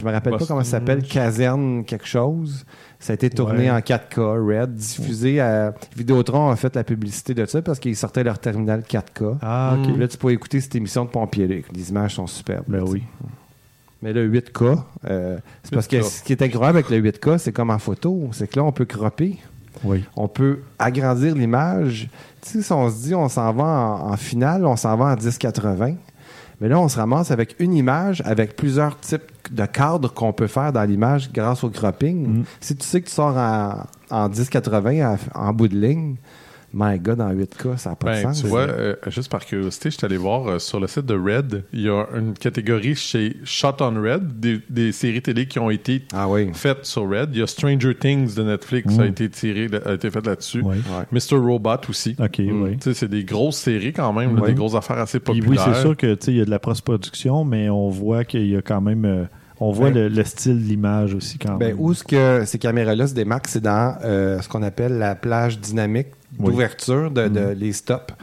Je 0.00 0.04
me 0.04 0.10
rappelle 0.12 0.36
pas 0.36 0.44
comment 0.46 0.64
ça 0.64 0.72
s'appelle. 0.72 1.02
Caserne 1.02 1.84
quelque 1.84 2.06
chose. 2.06 2.64
Ça 2.98 3.12
a 3.12 3.14
été 3.14 3.30
tourné 3.30 3.64
Ouais. 3.64 3.70
en 3.70 3.78
4K, 3.80 4.16
Red, 4.60 4.74
diffusé 4.74 5.40
à... 5.40 5.74
Vidéotron 5.96 6.50
a 6.50 6.56
fait 6.56 6.74
la 6.74 6.84
publicité 6.84 7.34
de 7.34 7.44
ça 7.46 7.60
parce 7.62 7.78
qu'ils 7.78 7.96
sortaient 7.96 8.24
leur 8.24 8.38
terminal 8.38 8.80
4K. 8.80 9.36
Ah, 9.42 9.76
ok. 9.78 9.84
Puis 9.92 9.96
Là, 10.00 10.08
tu 10.08 10.16
peux 10.18 10.30
écouter 10.32 10.60
cette 10.60 10.74
émission 10.74 11.04
de 11.04 11.10
pompiers-là. 11.10 11.56
Les 11.74 11.90
images 11.90 12.14
sont 12.14 12.26
superbes. 12.26 12.64
Ben 12.66 12.78
là, 12.78 12.84
oui. 12.84 13.02
mais 14.02 14.12
le 14.12 14.26
8K, 14.28 14.78
euh, 15.08 15.38
c'est 15.62 15.74
parce 15.74 15.86
que 15.86 15.96
8K. 15.96 16.02
ce 16.02 16.22
qui 16.22 16.32
est 16.32 16.42
incroyable 16.42 16.78
avec 16.78 16.90
le 16.90 17.00
8K, 17.00 17.38
c'est 17.38 17.52
comme 17.52 17.70
en 17.70 17.78
photo, 17.78 18.28
c'est 18.32 18.48
que 18.48 18.56
là, 18.58 18.64
on 18.64 18.72
peut 18.72 18.84
cropper, 18.86 19.38
Oui. 19.84 20.04
on 20.16 20.26
peut 20.28 20.60
agrandir 20.78 21.34
l'image. 21.34 22.08
Tu 22.42 22.50
sais, 22.50 22.62
si 22.62 22.72
on 22.72 22.90
se 22.90 23.02
dit 23.02 23.14
on 23.14 23.28
s'en 23.28 23.52
va 23.52 23.64
en, 23.64 24.12
en 24.12 24.16
finale, 24.16 24.64
on 24.66 24.76
s'en 24.76 24.96
va 24.96 25.06
en 25.12 25.16
1080, 25.16 25.94
mais 26.60 26.68
là, 26.68 26.78
on 26.78 26.88
se 26.88 26.96
ramasse 26.96 27.30
avec 27.30 27.56
une 27.58 27.74
image 27.74 28.22
avec 28.24 28.56
plusieurs 28.56 28.98
types 29.00 29.22
de 29.50 29.66
cadres 29.66 30.12
qu'on 30.12 30.32
peut 30.32 30.46
faire 30.46 30.72
dans 30.72 30.84
l'image 30.84 31.32
grâce 31.32 31.64
au 31.64 31.70
cropping. 31.70 32.40
Mm. 32.40 32.44
Si 32.60 32.76
tu 32.76 32.86
sais 32.86 33.00
que 33.00 33.08
tu 33.08 33.14
sors 33.14 33.36
en, 33.36 33.84
en 34.10 34.28
1080 34.28 35.16
en, 35.34 35.48
en 35.48 35.52
bout 35.52 35.68
de 35.68 35.76
ligne, 35.76 36.16
my 36.74 36.98
God, 36.98 37.20
en 37.20 37.32
8K, 37.32 37.76
ça 37.78 37.90
n'a 37.90 37.96
pas 37.96 38.08
de 38.10 38.12
Ben, 38.16 38.22
sens. 38.22 38.40
tu 38.42 38.48
vois, 38.48 38.62
euh, 38.62 38.96
juste 39.06 39.30
par 39.30 39.46
curiosité, 39.46 39.90
je 39.90 39.96
suis 39.96 40.04
allé 40.04 40.16
voir 40.16 40.48
euh, 40.48 40.58
sur 40.58 40.80
le 40.80 40.86
site 40.88 41.06
de 41.06 41.14
Red, 41.14 41.62
il 41.72 41.82
y 41.82 41.88
a 41.88 42.04
une 42.16 42.34
catégorie 42.34 42.94
chez 42.96 43.36
Shot 43.44 43.76
on 43.80 43.94
Red, 44.02 44.40
des, 44.40 44.60
des 44.68 44.90
séries 44.92 45.22
télé 45.22 45.46
qui 45.46 45.58
ont 45.60 45.70
été 45.70 46.02
Ah 46.12 46.28
oui. 46.28 46.50
faites 46.52 46.84
sur 46.84 47.08
Red. 47.08 47.30
Il 47.32 47.38
y 47.38 47.42
a 47.42 47.46
Stranger 47.46 47.94
Things 47.94 48.34
de 48.34 48.42
Netflix 48.42 48.96
Mm. 48.96 49.00
a 49.00 49.06
été 49.06 49.28
tiré, 49.30 49.68
a 49.86 49.92
été 49.94 50.10
fait 50.10 50.26
là-dessus. 50.26 50.62
Oui. 50.64 50.76
Ouais. 50.76 51.04
Mr. 51.12 51.36
Robot 51.38 51.76
aussi. 51.88 52.16
OK, 52.18 52.38
Mm. 52.40 52.62
oui. 52.62 52.70
Tu 52.78 52.82
sais, 52.82 52.94
c'est 52.94 53.08
des 53.08 53.24
grosses 53.24 53.58
séries 53.58 53.92
quand 53.92 54.12
même, 54.12 54.34
là, 54.36 54.46
des 54.46 54.54
grosses 54.54 54.74
affaires 54.74 54.98
assez 54.98 55.20
populaires. 55.20 55.48
oui, 55.50 55.58
c'est 55.64 55.80
sûr 55.80 55.96
que 55.96 56.14
tu 56.14 56.24
sais, 56.26 56.32
il 56.32 56.38
y 56.38 56.40
a 56.40 56.44
de 56.44 56.50
la 56.50 56.58
post-production, 56.58 57.44
mais 57.44 57.68
on 57.70 57.88
voit 57.88 58.24
qu'il 58.24 58.46
y 58.46 58.56
a 58.56 58.62
quand 58.62 58.80
même. 58.80 59.04
euh, 59.04 59.24
on 59.60 59.70
voit 59.70 59.90
Ben- 59.90 59.94
le, 59.94 60.08
le 60.08 60.24
style 60.24 60.58
de 60.58 60.64
l'image 60.68 61.14
aussi 61.14 61.38
quand 61.38 61.56
Ben, 61.56 61.68
même. 61.68 61.76
où 61.78 61.92
est-ce 61.92 62.02
que 62.02 62.42
ces 62.44 62.58
caméras-là 62.58 63.06
se 63.06 63.14
démarquent, 63.14 63.46
c'est 63.46 63.62
dans 63.62 63.96
euh, 64.04 64.40
ce 64.40 64.48
qu'on 64.48 64.64
appelle 64.64 64.98
la 64.98 65.14
plage 65.14 65.60
dynamique. 65.60 66.08
D'ouverture, 66.38 67.10
de, 67.10 67.28
de- 67.28 67.40
Mhm. 67.40 67.52
les 67.52 67.72
stops. 67.72 68.14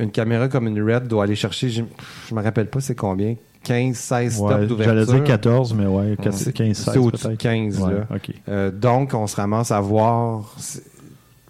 une 0.00 0.10
caméra 0.12 0.46
comme 0.48 0.68
une 0.68 0.80
Red 0.80 1.08
doit 1.08 1.24
aller 1.24 1.34
chercher, 1.34 1.70
je, 1.70 1.82
je 2.28 2.34
me 2.34 2.40
rappelle 2.40 2.68
pas 2.68 2.80
c'est 2.80 2.94
combien, 2.94 3.34
15, 3.64 3.96
16 3.96 4.38
Ouais, 4.40 4.52
stops 4.52 4.68
d'ouverture. 4.68 4.94
J'allais 4.94 5.06
dire 5.06 5.24
14, 5.24 5.74
mais 5.74 5.86
ouais, 5.86 6.16
C'est- 6.30 6.52
15, 6.52 6.76
16 6.76 6.90
C'est 6.94 6.98
au-dessus 6.98 7.24
de 7.24 7.28
peut-être. 7.30 7.40
15. 7.40 7.80
Ouais, 7.80 7.92
là. 7.94 8.06
Euh, 8.48 8.70
donc, 8.70 9.12
on 9.14 9.26
se 9.26 9.34
ramasse 9.34 9.72
à 9.72 9.80
voir. 9.80 10.54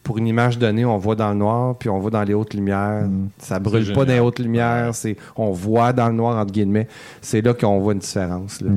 Pour 0.08 0.16
une 0.16 0.26
image 0.26 0.58
donnée, 0.58 0.86
on 0.86 0.96
voit 0.96 1.16
dans 1.16 1.28
le 1.28 1.34
noir, 1.34 1.74
puis 1.76 1.90
on 1.90 1.98
voit 1.98 2.10
dans 2.10 2.22
les 2.22 2.32
hautes 2.32 2.54
lumières. 2.54 3.02
Mm. 3.06 3.28
Ça 3.36 3.58
brûle 3.58 3.92
pas 3.92 4.06
dans 4.06 4.12
les 4.14 4.20
hautes 4.20 4.38
lumières. 4.38 4.94
C'est, 4.94 5.18
on 5.36 5.50
voit 5.50 5.92
dans 5.92 6.08
le 6.08 6.14
noir, 6.14 6.38
entre 6.38 6.50
guillemets. 6.50 6.88
C'est 7.20 7.42
là 7.42 7.52
qu'on 7.52 7.78
voit 7.78 7.92
une 7.92 7.98
différence. 7.98 8.62
là. 8.62 8.70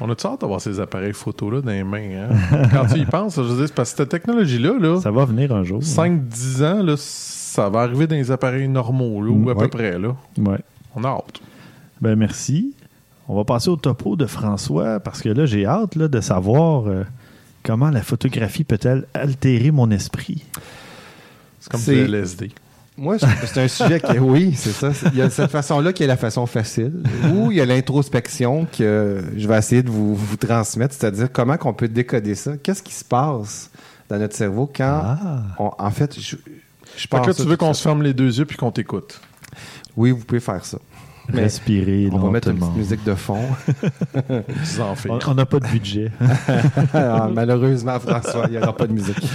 On 0.00 0.08
a-tu 0.10 0.26
hâte 0.26 0.40
d'avoir 0.40 0.62
ces 0.62 0.80
appareils 0.80 1.12
photo-là 1.12 1.60
dans 1.60 1.70
les 1.72 1.84
mains? 1.84 1.98
Hein? 2.30 2.68
Quand 2.72 2.86
tu 2.86 3.00
y 3.00 3.04
penses, 3.04 3.36
je 3.36 3.42
veux 3.42 3.56
dire, 3.58 3.66
c'est 3.66 3.74
parce 3.74 3.90
que 3.92 3.98
cette 3.98 4.08
technologie-là, 4.08 4.78
là, 4.80 4.98
Ça 5.02 5.10
va 5.10 5.26
venir 5.26 5.54
un 5.54 5.62
jour. 5.62 5.82
5-10 5.82 6.64
ans, 6.64 6.82
là, 6.82 6.94
ça 6.96 7.68
va 7.68 7.80
arriver 7.80 8.06
dans 8.06 8.16
les 8.16 8.30
appareils 8.30 8.66
normaux, 8.66 9.22
là, 9.22 9.30
ou 9.30 9.50
à 9.50 9.52
Mm, 9.52 9.56
peu 9.56 9.60
ouais. 9.64 9.68
près. 9.68 9.98
Là. 9.98 10.16
Ouais. 10.38 10.58
On 10.96 11.04
a 11.04 11.08
hâte. 11.08 11.40
Ben 12.00 12.16
merci. 12.16 12.72
On 13.28 13.36
va 13.36 13.44
passer 13.44 13.68
au 13.68 13.76
topo 13.76 14.16
de 14.16 14.24
François 14.24 15.00
parce 15.00 15.20
que 15.20 15.28
là, 15.28 15.44
j'ai 15.44 15.66
hâte 15.66 15.96
là, 15.96 16.08
de 16.08 16.20
savoir 16.22 16.84
euh, 16.88 17.04
comment 17.62 17.90
la 17.90 18.02
photographie 18.02 18.64
peut-elle 18.64 19.06
altérer 19.14 19.70
mon 19.70 19.90
esprit? 19.90 20.44
C'est 21.60 21.70
comme 21.70 21.80
C'est- 21.80 21.94
du 21.94 22.00
LSD. 22.04 22.50
Moi, 22.98 23.16
c'est 23.18 23.58
un 23.62 23.68
sujet 23.68 24.00
qui. 24.00 24.18
Oui, 24.18 24.52
c'est 24.54 24.72
ça. 24.72 24.92
C'est- 24.92 25.06
Il 25.12 25.18
y 25.18 25.22
a 25.22 25.30
cette 25.30 25.50
façon-là 25.50 25.94
qui 25.94 26.02
est 26.02 26.06
la 26.06 26.18
façon 26.18 26.44
facile. 26.46 26.92
Ou 27.32 27.50
il 27.50 27.56
y 27.56 27.60
a 27.62 27.64
l'introspection 27.66 28.66
que 28.66 29.24
je 29.34 29.48
vais 29.48 29.56
essayer 29.58 29.82
de 29.82 29.88
vous, 29.90 30.14
vous 30.14 30.36
transmettre, 30.36 30.94
c'est-à-dire 30.94 31.32
comment 31.32 31.56
qu'on 31.56 31.72
peut 31.72 31.88
décoder 31.88 32.34
ça. 32.34 32.52
Qu'est-ce 32.62 32.82
qui 32.82 32.92
se 32.92 33.04
passe 33.04 33.70
dans 34.10 34.18
notre 34.18 34.36
cerveau 34.36 34.70
quand. 34.74 35.00
Ah. 35.04 35.42
on- 35.58 35.70
en 35.78 35.90
fait, 35.90 36.20
je, 36.20 36.36
je 36.96 37.00
Fait 37.08 37.08
que 37.22 37.28
là, 37.28 37.34
tu 37.34 37.42
veux 37.44 37.56
qu'on 37.56 37.72
ça. 37.72 37.78
se 37.78 37.82
ferme 37.82 38.02
les 38.02 38.12
deux 38.12 38.38
yeux 38.38 38.44
puis 38.44 38.58
qu'on 38.58 38.70
t'écoute. 38.70 39.20
Oui, 39.96 40.10
vous 40.10 40.24
pouvez 40.24 40.40
faire 40.40 40.64
ça. 40.64 40.78
Mais 41.32 41.42
Respirer 41.42 42.08
on 42.12 42.18
va 42.18 42.30
mettre 42.30 42.48
une 42.48 42.58
petite 42.58 42.76
musique 42.76 43.04
de 43.04 43.14
fond. 43.14 43.40
Tu 44.12 44.80
en 44.80 44.94
fais. 44.94 45.08
On 45.10 45.34
n'a 45.34 45.46
pas 45.46 45.60
de 45.60 45.68
budget. 45.68 46.10
Ah, 46.94 47.28
Malheureusement, 47.32 47.98
François, 48.00 48.44
il 48.46 48.52
n'y 48.52 48.58
aura 48.58 48.74
pas 48.74 48.86
de 48.86 48.92
musique. 48.92 49.16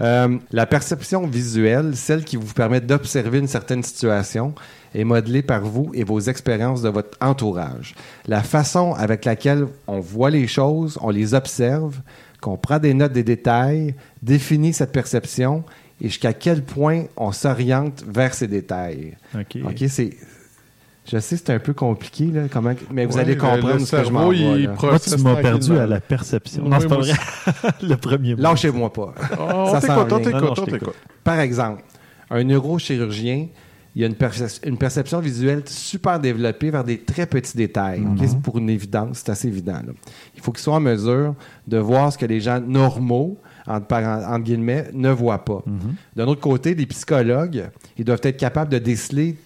Euh, 0.00 0.38
la 0.50 0.64
perception 0.64 1.26
visuelle, 1.26 1.94
celle 1.94 2.24
qui 2.24 2.36
vous 2.36 2.54
permet 2.54 2.80
d'observer 2.80 3.38
une 3.38 3.46
certaine 3.46 3.82
situation, 3.82 4.54
est 4.94 5.04
modelée 5.04 5.42
par 5.42 5.60
vous 5.60 5.90
et 5.92 6.04
vos 6.04 6.20
expériences 6.20 6.80
de 6.80 6.88
votre 6.88 7.18
entourage. 7.20 7.94
La 8.26 8.42
façon 8.42 8.94
avec 8.94 9.26
laquelle 9.26 9.66
on 9.86 10.00
voit 10.00 10.30
les 10.30 10.46
choses, 10.46 10.98
on 11.02 11.10
les 11.10 11.34
observe, 11.34 12.00
qu'on 12.40 12.56
prend 12.56 12.78
des 12.78 12.94
notes 12.94 13.12
des 13.12 13.22
détails, 13.22 13.94
définit 14.22 14.72
cette 14.72 14.92
perception 14.92 15.64
et 16.00 16.08
jusqu'à 16.08 16.32
quel 16.32 16.62
point 16.62 17.04
on 17.18 17.30
s'oriente 17.30 18.02
vers 18.08 18.32
ces 18.32 18.46
détails. 18.46 19.16
OK. 19.34 19.58
OK, 19.64 19.84
c'est... 19.88 20.16
Je 21.06 21.18
sais, 21.18 21.36
c'est 21.36 21.50
un 21.50 21.58
peu 21.58 21.72
compliqué, 21.72 22.26
là, 22.26 22.42
comment... 22.52 22.72
mais 22.92 23.06
vous 23.06 23.14
Ouais, 23.16 23.22
allez 23.22 23.34
le- 23.34 23.40
comprendre 23.40 23.72
le 23.74 23.78
ce 23.80 23.96
que 23.96 24.04
je 24.04 24.10
m'en 24.10 24.28
vais. 24.28 24.66
Moi, 24.80 24.98
tu 24.98 25.16
m'as 25.22 25.36
perdu 25.36 25.76
à 25.78 25.86
la 25.86 26.00
perception. 26.00 26.62
Oui, 26.64 26.68
non, 26.70 26.78
c'est 26.80 26.88
pas 26.88 26.96
vrai. 26.98 27.12
Le 27.82 27.96
premier 27.96 28.34
mot. 28.36 28.42
Lâchez-moi 28.42 28.92
pas. 28.92 29.14
Oh, 29.40 29.68
Ça 29.80 29.80
t'écoute, 29.80 30.66
t'écoute. 30.70 30.94
Par 31.24 31.40
exemple, 31.40 31.82
un 32.30 32.44
neurochirurgien, 32.44 33.48
il 33.96 34.02
y 34.02 34.04
a 34.04 34.06
une, 34.06 34.14
perce- 34.14 34.60
une 34.64 34.78
perception 34.78 35.18
visuelle 35.20 35.62
super 35.66 36.20
développée 36.20 36.70
vers 36.70 36.84
des 36.84 36.98
très 36.98 37.26
petits 37.26 37.56
détails. 37.56 38.02
Ok, 38.02 38.24
C'est 38.28 38.40
pour 38.40 38.58
une 38.58 38.70
évidence, 38.70 39.22
c'est 39.24 39.30
assez 39.32 39.48
évident. 39.48 39.72
là. 39.84 39.92
Il 40.36 40.40
faut 40.42 40.52
qu'il 40.52 40.60
soit 40.62 40.74
en 40.74 40.80
mesure 40.80 41.34
de 41.66 41.78
voir 41.78 42.12
ce 42.12 42.18
que 42.18 42.26
les 42.26 42.40
gens 42.40 42.60
normaux, 42.60 43.38
entre, 43.66 44.38
guillemets, 44.40 44.88
ne 44.92 45.10
voient 45.10 45.44
pas. 45.44 45.64
D'un 46.14 46.26
autre 46.28 46.40
côté, 46.40 46.74
les 46.74 46.86
psychologues, 46.86 47.68
ils 47.98 48.04
doivent 48.04 48.20
être 48.22 48.36
capables 48.36 48.70
de 48.70 48.78
déceler, 48.78 49.36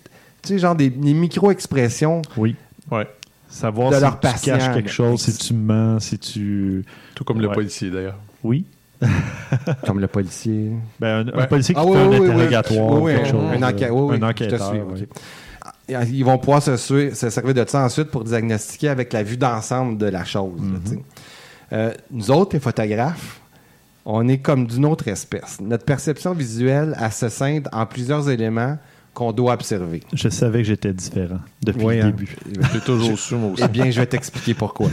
tu 0.45 0.55
sais, 0.55 0.59
genre 0.59 0.75
des, 0.75 0.91
des 0.91 1.15
micro-expressions 1.15 2.23
Oui. 2.37 2.57
Ouais. 2.91 3.07
Savoir 3.49 3.91
De 3.91 3.97
si 3.97 4.01
leur 4.03 4.15
tu 4.15 4.21
patient, 4.21 4.59
caches 4.59 4.75
quelque 4.75 4.91
chose, 4.91 5.21
si 5.21 5.33
tu 5.37 5.55
mens, 5.55 6.01
si 6.01 6.19
tu... 6.19 6.85
Tout 7.15 7.25
comme 7.25 7.41
le 7.41 7.51
policier, 7.53 7.91
d'ailleurs. 7.91 8.19
Oui. 8.43 8.65
comme 9.87 10.01
le 10.01 10.07
policier. 10.07 10.71
Ben, 10.99 11.29
un, 11.35 11.41
un 11.41 11.47
policier 11.47 11.75
qui 11.75 11.81
Ah 11.81 11.85
fait 11.85 11.91
oui, 11.91 11.97
un 11.99 12.09
oui, 12.09 12.17
interrogatoire, 12.31 12.93
oui, 12.93 13.01
oui, 13.03 13.13
quelque 13.15 13.27
un- 13.27 13.31
chose. 13.31 13.45
un, 13.53 13.63
enquête- 13.63 13.91
oui, 13.91 13.99
euh, 13.99 14.05
oui, 14.05 14.17
un 14.17 14.19
te 14.21 14.25
enquêteur. 14.25 14.69
suis, 14.69 14.79
oui. 14.81 15.03
ok. 15.03 16.09
Ils 16.11 16.25
vont 16.25 16.39
pouvoir 16.39 16.63
se, 16.63 16.77
se 16.77 17.11
servir 17.31 17.53
de 17.55 17.65
ça 17.69 17.85
ensuite 17.85 18.11
pour 18.11 18.25
diagnostiquer 18.25 18.89
avec 18.89 19.13
la 19.13 19.23
vue 19.23 19.37
d'ensemble 19.37 19.99
de 19.99 20.07
la 20.07 20.25
chose. 20.25 20.59
sais. 20.87 20.99
Euh, 21.73 21.93
nous 22.11 22.31
autres, 22.31 22.55
les 22.55 22.61
photographes, 22.61 23.41
on 24.07 24.27
est 24.29 24.39
comme 24.39 24.67
d'une 24.67 24.87
autre 24.87 25.09
espèce. 25.09 25.59
Notre 25.61 25.85
perception 25.85 26.33
visuelle, 26.33 26.97
elle 27.01 27.13
se 27.13 27.29
scinde 27.29 27.69
en 27.73 27.85
plusieurs 27.87 28.29
éléments 28.31 28.79
qu'on 29.15 29.33
doit 29.33 29.55
observer. 29.55 30.03
Je 30.13 30.29
savais 30.29 30.59
que 30.59 30.65
j'étais 30.65 30.93
différent 30.93 31.39
depuis 31.63 31.85
Oui, 31.85 31.97
le 31.97 32.03
hein. 32.03 32.07
début. 32.07 32.37
J'ai 32.73 32.81
toujours 32.81 33.19
su, 33.19 33.35
moi 33.37 33.53
aussi. 33.53 33.63
Eh 33.65 33.69
bien, 33.69 33.91
je 33.91 34.01
vais 34.01 34.07
t'expliquer 34.07 34.55
pourquoi. 34.55 34.89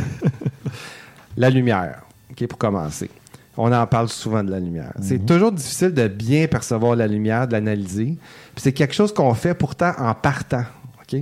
la 1.38 1.50
lumière, 1.50 2.04
OK, 2.30 2.48
pour 2.48 2.58
commencer. 2.58 3.10
On 3.58 3.72
en 3.74 3.86
parle 3.86 4.08
souvent 4.08 4.44
de 4.44 4.52
la 4.52 4.60
lumière. 4.60 4.94
C'est 5.02 5.26
toujours 5.26 5.52
difficile 5.52 5.94
de 5.94 6.08
bien 6.08 6.48
percevoir 6.48 6.96
la 6.96 7.08
lumière, 7.08 7.48
de 7.48 7.54
l'analyser. 7.54 8.18
Puis 8.56 8.62
c'est 8.62 8.72
quelque 8.72 8.94
chose 8.94 9.14
qu'on 9.14 9.34
fait 9.34 9.54
pourtant 9.54 9.92
en 9.98 10.14
partant. 10.14 10.64
OK? 11.02 11.20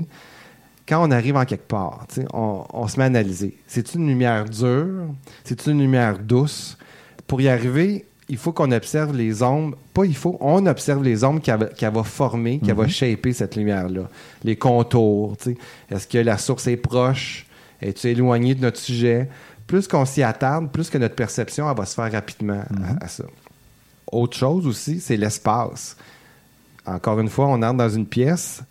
Quand 0.87 1.07
on 1.07 1.11
arrive 1.11 1.35
en 1.35 1.45
quelque 1.45 1.67
part, 1.67 2.05
tu 2.09 2.21
sais, 2.21 2.27
on, 2.33 2.65
on 2.71 2.87
se 2.87 2.97
met 2.97 3.03
à 3.03 3.07
analyser. 3.07 3.57
C'est 3.67 3.95
une 3.95 4.07
lumière 4.07 4.45
dure? 4.45 5.07
C'est 5.43 5.65
une 5.67 5.79
lumière 5.79 6.19
douce? 6.19 6.77
Pour 7.27 7.41
y 7.41 7.47
arriver, 7.47 8.05
il 8.29 8.37
faut 8.37 8.51
qu'on 8.51 8.71
observe 8.71 9.15
les 9.15 9.41
ombres. 9.43 9.75
Pas 9.93 10.05
il 10.05 10.15
faut, 10.15 10.37
on 10.39 10.65
observe 10.67 11.03
les 11.03 11.23
ombres 11.23 11.41
qu'elle 11.41 11.59
va, 11.59 11.65
qu'elle 11.65 11.93
va 11.93 12.03
former, 12.03 12.59
qu'elle 12.59 12.75
va 12.75 12.87
shaper 12.87 13.33
cette 13.33 13.55
lumière-là. 13.55 14.03
Les 14.43 14.55
contours, 14.55 15.35
tu 15.37 15.51
sais. 15.51 15.57
Est-ce 15.89 16.07
que 16.07 16.19
la 16.19 16.37
source 16.37 16.67
est 16.67 16.77
proche? 16.77 17.45
Es-tu 17.81 18.07
éloigné 18.07 18.55
de 18.55 18.61
notre 18.61 18.77
sujet? 18.77 19.29
Plus 19.67 19.87
qu'on 19.87 20.05
s'y 20.05 20.23
attarde, 20.23 20.71
plus 20.71 20.89
que 20.89 20.97
notre 20.97 21.15
perception 21.15 21.69
elle 21.69 21.77
va 21.77 21.85
se 21.85 21.93
faire 21.95 22.11
rapidement 22.11 22.61
à- 22.99 23.05
à, 23.05 23.07
ça. 23.07 23.23
Autre 24.11 24.35
chose 24.37 24.65
aussi, 24.65 24.99
c'est 24.99 25.17
l'espace. 25.17 25.95
Encore 26.85 27.19
une 27.19 27.29
fois, 27.29 27.47
on 27.47 27.61
entre 27.61 27.77
dans 27.77 27.89
une 27.89 28.07
pièce, 28.07 28.61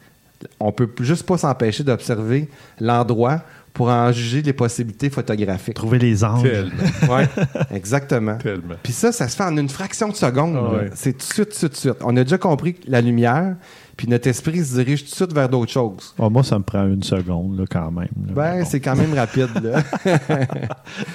on 0.58 0.72
peut 0.72 0.90
juste 1.00 1.24
pas 1.24 1.38
s'empêcher 1.38 1.84
d'observer 1.84 2.48
l'endroit 2.80 3.42
pour 3.72 3.88
en 3.88 4.10
juger 4.12 4.42
les 4.42 4.52
possibilités 4.52 5.08
photographiques. 5.10 5.74
Trouver 5.74 5.98
les 5.98 6.24
angles. 6.24 6.70
Ouais, 7.08 7.28
exactement. 7.74 8.36
Tellement. 8.38 8.74
Puis 8.82 8.92
ça, 8.92 9.12
ça 9.12 9.28
se 9.28 9.36
fait 9.36 9.44
en 9.44 9.56
une 9.56 9.68
fraction 9.68 10.08
de 10.08 10.14
seconde. 10.16 10.56
Ah 10.56 10.72
ouais. 10.74 10.90
C'est 10.94 11.12
tout 11.12 11.18
de 11.18 11.22
suite, 11.32 11.58
tout 11.60 11.68
de 11.68 11.74
suite, 11.74 11.98
tout. 11.98 12.04
On 12.04 12.16
a 12.16 12.24
déjà 12.24 12.38
compris 12.38 12.74
que 12.74 12.90
la 12.90 13.00
lumière, 13.00 13.54
puis 13.96 14.08
notre 14.08 14.26
esprit 14.28 14.64
se 14.64 14.74
dirige 14.74 15.04
tout 15.04 15.10
de 15.10 15.14
suite 15.14 15.32
vers 15.32 15.48
d'autres 15.48 15.70
choses. 15.72 16.14
Ah, 16.18 16.28
moi, 16.28 16.42
ça 16.42 16.58
me 16.58 16.64
prend 16.64 16.86
une 16.86 17.02
seconde, 17.02 17.58
là, 17.58 17.64
quand 17.70 17.90
même. 17.92 18.08
là. 18.26 18.32
Ben, 18.34 18.58
bon. 18.60 18.64
c'est 18.68 18.80
quand 18.80 18.96
même 18.96 19.14
rapide, 19.14 19.48
là. 19.62 19.82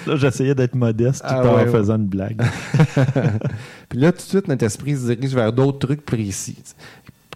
Là, 0.07 0.15
j'essayais 0.15 0.55
d'être 0.55 0.75
modeste 0.75 1.21
tout 1.21 1.27
Ah, 1.29 1.41
en 1.41 1.55
ouais, 1.55 1.63
ouais. 1.65 1.71
faisant 1.71 1.95
une 1.95 2.05
blague. 2.07 2.41
Puis 3.89 3.99
là, 3.99 4.11
tout 4.11 4.17
de 4.17 4.21
suite, 4.23 4.47
notre 4.47 4.65
esprit 4.65 4.95
se 4.95 5.11
dirige 5.13 5.33
vers 5.33 5.51
d'autres 5.51 5.79
trucs 5.79 6.05
précis. 6.05 6.57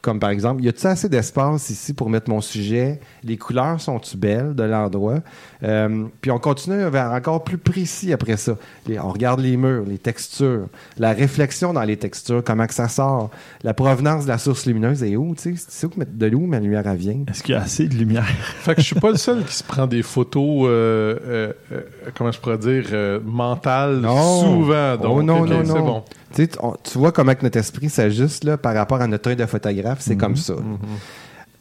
Comme 0.02 0.20
par 0.20 0.30
exemple, 0.30 0.64
y 0.64 0.70
a-t-il 0.70 0.88
assez 0.88 1.10
d'espace 1.10 1.70
ici 1.70 1.94
pour 1.94 2.10
mettre 2.10 2.30
mon 2.30 2.40
sujet? 2.40 3.00
Les 3.24 3.36
couleurs 3.38 3.82
sont-tu 3.82 4.16
belles 4.16 4.54
de 4.56 4.64
l'endroit? 4.64 5.20
Euh, 5.64 6.06
puis 6.22 6.32
on 6.32 6.40
continue 6.40 6.88
vers 6.90 7.12
encore 7.12 7.44
plus 7.44 7.58
précis 7.58 8.14
après 8.14 8.38
ça. 8.38 8.58
Les- 8.88 9.00
on 9.00 9.10
regarde 9.10 9.40
les 9.40 9.58
murs, 9.58 9.84
les 9.88 9.98
textures, 9.98 10.68
la 10.98 11.14
réflexion 11.14 11.74
dans 11.74 11.82
les 11.82 11.98
textures, 11.98 12.44
comment 12.44 12.68
que 12.68 12.74
ça 12.76 12.88
sort, 12.88 13.32
la 13.64 13.74
provenance 13.74 14.24
de 14.26 14.30
la 14.30 14.38
source 14.38 14.66
lumineuse 14.66 15.04
et 15.04 15.18
où, 15.18 15.34
tu 15.36 15.56
sais, 15.58 15.66
c'est 15.68 15.88
où 15.88 15.92
de 16.06 16.36
où 16.36 16.46
ma 16.46 16.60
lumière 16.60 16.84
vient? 16.94 17.20
Est-ce 17.28 17.42
qu'il 17.44 17.56
y 17.56 17.58
a 17.58 17.62
assez 17.62 17.88
de 17.88 17.96
lumière? 17.96 18.26
Fait 18.62 18.76
que 18.76 18.82
je 18.82 18.86
suis 18.88 19.00
pas 19.00 19.10
le 19.12 19.18
seul 19.18 19.44
qui 19.44 19.54
se 19.56 19.64
prend 19.64 19.88
des 19.88 20.04
photos, 20.04 20.68
euh, 20.68 21.18
euh, 21.26 21.54
euh, 21.72 21.82
comment 22.16 22.32
je 22.32 22.40
pourrais 22.40 22.60
dire, 22.60 22.86
euh, 22.94 23.20
mentales 23.26 23.98
Non. 23.98 24.42
souvent. 24.42 24.96
Donc, 24.98 25.18
oh 25.20 25.24
non, 25.24 25.46
non, 25.46 25.62
c'est 25.66 25.74
non. 25.74 25.86
bon. 25.86 26.04
Tu, 26.46 26.48
on- 26.62 26.76
vois 26.96 27.12
comment 27.12 27.34
que 27.34 27.44
notre 27.44 27.58
esprit 27.58 27.90
s'ajuste 27.90 28.44
là, 28.44 28.58
par 28.58 28.76
rapport 28.76 29.02
à 29.02 29.08
notre 29.08 29.30
œil 29.30 29.36
de 29.36 29.46
photographe, 29.46 30.00
c'est 30.02 30.16
comme 30.18 30.36
ça. 30.36 30.54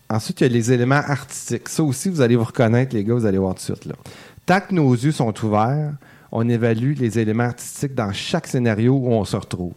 Ensuite, 0.09 0.41
il 0.41 0.45
y 0.45 0.47
a 0.47 0.53
les 0.53 0.71
éléments 0.73 0.95
artistiques. 0.97 1.69
Ça 1.69 1.83
aussi, 1.83 2.09
vous 2.11 2.21
allez 2.21 2.37
vous 2.37 2.45
reconnaître, 2.45 2.95
les 2.95 3.03
gars, 3.03 3.15
vous 3.15 3.27
allez 3.27 3.39
voir 3.39 3.55
tout 3.55 3.61
de 3.73 3.77
suite. 3.77 3.85
Là. 3.87 3.95
Tant 4.45 4.61
que 4.61 4.73
nos 4.75 4.93
yeux 4.93 5.11
sont 5.13 5.35
ouverts, 5.45 5.95
on 6.31 6.49
évalue 6.49 6.95
les 6.97 7.19
éléments 7.19 7.45
artistiques 7.45 7.95
dans 7.95 8.13
chaque 8.13 8.47
scénario 8.47 8.95
où 8.95 9.09
on 9.13 9.25
se 9.25 9.37
retrouve. 9.37 9.73